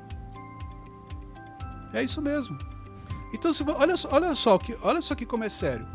É 1.92 2.02
isso 2.02 2.22
mesmo. 2.22 2.56
Então, 3.32 3.52
se, 3.52 3.64
olha, 3.64 3.96
só, 3.96 4.08
olha 4.12 4.34
só 4.34 4.58
que, 4.58 4.76
olha 4.82 5.00
só 5.02 5.14
que 5.14 5.26
como 5.26 5.44
é 5.44 5.48
sério. 5.48 5.86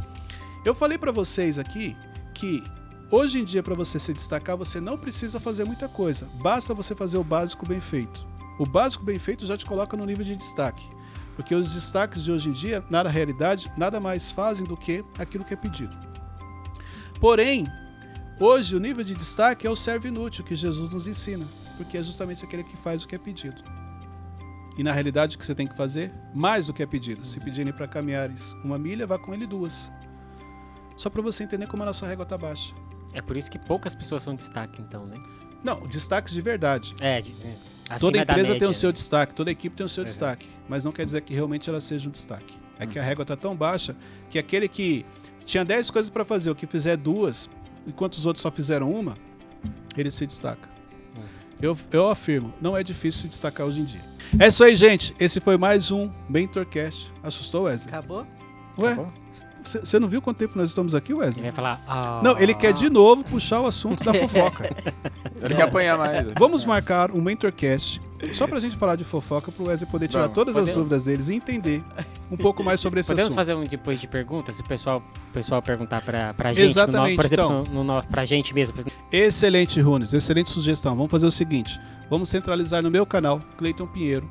Eu 0.63 0.75
falei 0.75 0.97
para 0.97 1.11
vocês 1.11 1.59
aqui 1.59 1.95
que 2.33 2.63
hoje 3.11 3.39
em 3.39 3.43
dia 3.43 3.63
para 3.63 3.75
você 3.75 3.99
se 3.99 4.13
destacar, 4.13 4.57
você 4.57 4.79
não 4.79 4.97
precisa 4.97 5.39
fazer 5.39 5.63
muita 5.63 5.87
coisa. 5.87 6.27
Basta 6.41 6.73
você 6.73 6.95
fazer 6.95 7.17
o 7.17 7.23
básico 7.23 7.65
bem 7.65 7.79
feito. 7.79 8.25
O 8.59 8.65
básico 8.65 9.03
bem 9.03 9.19
feito 9.19 9.45
já 9.45 9.57
te 9.57 9.65
coloca 9.65 9.97
no 9.97 10.05
nível 10.05 10.25
de 10.25 10.35
destaque. 10.35 10.83
Porque 11.36 11.53
os 11.53 11.73
destaques 11.73 12.23
de 12.23 12.31
hoje 12.31 12.49
em 12.49 12.51
dia, 12.51 12.83
na 12.89 13.01
realidade, 13.03 13.71
nada 13.77 13.99
mais 13.99 14.31
fazem 14.31 14.65
do 14.65 14.77
que 14.77 15.03
aquilo 15.17 15.43
que 15.43 15.53
é 15.53 15.57
pedido. 15.57 15.95
Porém, 17.19 17.67
hoje 18.39 18.75
o 18.75 18.79
nível 18.79 19.03
de 19.03 19.13
destaque 19.13 19.67
é 19.67 19.69
o 19.69 19.75
servo 19.75 20.07
inútil 20.07 20.45
que 20.45 20.55
Jesus 20.55 20.91
nos 20.91 21.07
ensina, 21.07 21.45
porque 21.77 21.97
é 21.97 22.03
justamente 22.03 22.43
aquele 22.43 22.63
que 22.63 22.77
faz 22.77 23.03
o 23.03 23.07
que 23.07 23.15
é 23.15 23.17
pedido. 23.17 23.61
E 24.77 24.83
na 24.83 24.91
realidade 24.91 25.36
o 25.36 25.39
que 25.39 25.45
você 25.45 25.55
tem 25.55 25.67
que 25.67 25.75
fazer? 25.75 26.11
Mais 26.33 26.67
do 26.67 26.73
que 26.73 26.83
é 26.83 26.86
pedido. 26.86 27.25
Se 27.25 27.39
pedirem 27.39 27.71
para 27.71 27.88
caminhares 27.88 28.53
uma 28.63 28.77
milha, 28.77 29.07
vá 29.07 29.17
com 29.17 29.33
ele 29.33 29.47
duas. 29.47 29.91
Só 30.97 31.09
para 31.09 31.21
você 31.21 31.43
entender 31.43 31.67
como 31.67 31.83
a 31.83 31.86
nossa 31.86 32.05
régua 32.05 32.23
está 32.23 32.38
baixa. 32.38 32.73
É 33.13 33.21
por 33.21 33.38
isso 33.38 33.49
que 33.49 33.57
poucas 33.57 33.95
pessoas 33.95 34.23
são 34.23 34.36
destaque, 34.36 34.81
então, 34.81 35.05
né? 35.05 35.17
Não, 35.63 35.79
destaques 35.88 36.33
de 36.33 36.41
verdade. 36.41 36.93
É, 36.99 37.21
de, 37.21 37.31
é. 37.41 37.55
Acima 37.89 37.99
toda 37.99 38.17
da 38.25 38.33
empresa 38.33 38.57
tem 38.57 38.67
o 38.67 38.73
seu 38.73 38.89
né? 38.89 38.93
destaque, 38.93 39.33
toda 39.33 39.51
equipe 39.51 39.75
tem 39.75 39.86
o 39.86 39.89
seu 39.89 40.01
Uhum. 40.01 40.05
destaque, 40.05 40.47
mas 40.67 40.83
não 40.86 40.91
quer 40.91 41.05
dizer 41.05 41.21
que 41.21 41.33
realmente 41.33 41.69
ela 41.69 41.79
seja 41.79 42.07
um 42.07 42.11
destaque. 42.11 42.53
É 42.79 42.86
que 42.86 42.97
a 42.99 43.03
régua 43.03 43.21
está 43.21 43.36
tão 43.36 43.55
baixa 43.55 43.95
que 44.29 44.38
aquele 44.39 44.67
que 44.67 45.05
tinha 45.45 45.63
10 45.63 45.91
coisas 45.91 46.09
para 46.09 46.25
fazer, 46.25 46.49
o 46.49 46.55
que 46.55 46.65
fizer 46.67 46.97
duas, 46.97 47.49
enquanto 47.88 48.13
os 48.15 48.25
outros 48.25 48.41
só 48.41 48.51
fizeram 48.51 48.91
uma, 48.91 49.15
ele 49.95 50.09
se 50.11 50.25
destaca. 50.25 50.67
Uhum. 51.15 51.23
Eu, 51.61 51.77
eu 51.91 52.09
afirmo, 52.09 52.53
não 52.59 52.75
é 52.75 52.83
difícil 52.83 53.21
se 53.21 53.27
destacar 53.27 53.65
hoje 53.67 53.81
em 53.81 53.86
dia. 53.86 54.01
É 54.39 54.47
isso 54.47 54.63
aí, 54.63 54.75
gente. 54.75 55.13
Esse 55.19 55.39
foi 55.39 55.55
mais 55.57 55.91
um 55.91 56.11
Mentorcast. 56.27 57.13
Assustou, 57.23 57.63
Wesley? 57.63 57.93
Acabou? 57.93 58.25
Ué, 58.77 58.91
Acabou? 58.93 59.13
Você 59.70 59.99
não 59.99 60.07
viu 60.07 60.22
quanto 60.22 60.38
tempo 60.38 60.57
nós 60.57 60.70
estamos 60.70 60.93
aqui, 60.95 61.11
Ele 61.11 61.20
Wesley? 61.22 61.43
vai 61.43 61.51
falar. 61.51 61.84
"Ah". 61.88 62.22
Não, 62.24 62.38
ele 62.39 62.53
quer 62.53 62.74
de 62.74 62.89
novo 62.89 63.24
puxar 63.24 63.61
o 63.61 63.68
assunto 63.68 64.03
da 64.03 64.13
fofoca. 64.13 64.70
Ele 65.41 65.53
quer 65.53 65.63
apanhar 65.63 65.97
mais. 65.97 66.26
Vamos 66.39 66.63
marcar 66.66 67.11
um 67.11 67.22
Mentorcast 67.22 68.01
só 68.34 68.47
pra 68.47 68.59
gente 68.59 68.76
falar 68.78 68.95
de 68.95 69.03
fofoca, 69.03 69.51
pro 69.51 69.66
Wesley 69.66 69.89
poder 69.91 70.07
tirar 70.07 70.22
Vamos. 70.24 70.36
todas 70.36 70.55
as 70.55 70.61
Podemos. 70.61 70.78
dúvidas 70.78 71.05
deles 71.05 71.30
e 71.30 71.36
entender 71.36 71.84
um 72.32 72.38
pouco 72.38 72.63
mais 72.63 72.80
sobre 72.80 73.01
esse 73.01 73.09
Podemos 73.09 73.28
assunto. 73.28 73.36
fazer 73.38 73.53
um 73.53 73.68
depois 73.68 73.99
de 73.99 74.07
perguntas? 74.07 74.55
Se 74.55 74.61
o 74.61 74.66
pessoal, 74.66 75.03
o 75.30 75.34
pessoal 75.34 75.61
perguntar 75.61 76.01
pra, 76.01 76.34
pra 76.34 76.49
gente, 76.53 76.59
no 76.59 76.63
no- 76.63 76.70
Exatamente, 76.72 77.16
por 77.18 77.26
exemplo, 77.26 77.45
então. 77.45 77.74
no, 77.74 77.84
no- 77.84 78.03
pra 78.07 78.24
gente 78.26 78.53
mesmo. 78.55 78.78
Excelente, 79.11 79.80
Runes, 79.82 80.13
excelente 80.13 80.49
sugestão. 80.49 80.95
Vamos 80.95 81.11
fazer 81.11 81.28
o 81.28 81.32
seguinte: 81.32 81.80
vamos 82.09 82.30
centralizar 82.30 82.82
no 82.82 82.89
meu 82.89 83.05
canal, 83.05 83.41
Cleiton 83.57 83.86
Pinheiro. 83.88 84.28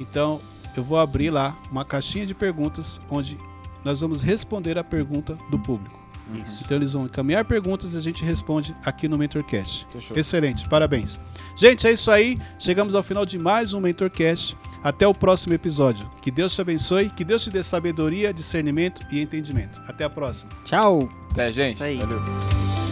Então, 0.00 0.40
eu 0.76 0.82
vou 0.82 0.98
abrir 0.98 1.30
lá 1.30 1.56
uma 1.70 1.84
caixinha 1.84 2.26
de 2.26 2.34
perguntas 2.34 3.00
onde 3.08 3.38
nós 3.84 4.00
vamos 4.00 4.22
responder 4.22 4.78
a 4.78 4.84
pergunta 4.84 5.36
do 5.50 5.58
público. 5.58 6.04
Isso. 6.40 6.62
Então, 6.64 6.78
eles 6.78 6.94
vão 6.94 7.04
encaminhar 7.04 7.44
perguntas 7.44 7.94
e 7.94 7.98
a 7.98 8.00
gente 8.00 8.24
responde 8.24 8.74
aqui 8.84 9.08
no 9.08 9.18
Mentorcast. 9.18 9.86
Fechou. 9.92 10.16
Excelente, 10.16 10.68
parabéns. 10.68 11.20
Gente, 11.54 11.86
é 11.86 11.92
isso 11.92 12.10
aí. 12.10 12.40
Chegamos 12.58 12.94
ao 12.94 13.02
final 13.02 13.26
de 13.26 13.38
mais 13.38 13.74
um 13.74 13.80
Mentorcast. 13.80 14.56
Até 14.82 15.06
o 15.06 15.14
próximo 15.14 15.54
episódio. 15.54 16.10
Que 16.20 16.30
Deus 16.30 16.54
te 16.54 16.60
abençoe, 16.60 17.10
que 17.10 17.24
Deus 17.24 17.44
te 17.44 17.50
dê 17.50 17.62
sabedoria, 17.62 18.34
discernimento 18.34 19.02
e 19.10 19.20
entendimento. 19.20 19.80
Até 19.86 20.04
a 20.04 20.10
próxima. 20.10 20.52
Tchau! 20.64 21.08
Até, 21.30 21.52
gente. 21.52 21.74
Isso 21.74 21.84
aí. 21.84 21.96
Valeu. 21.98 22.83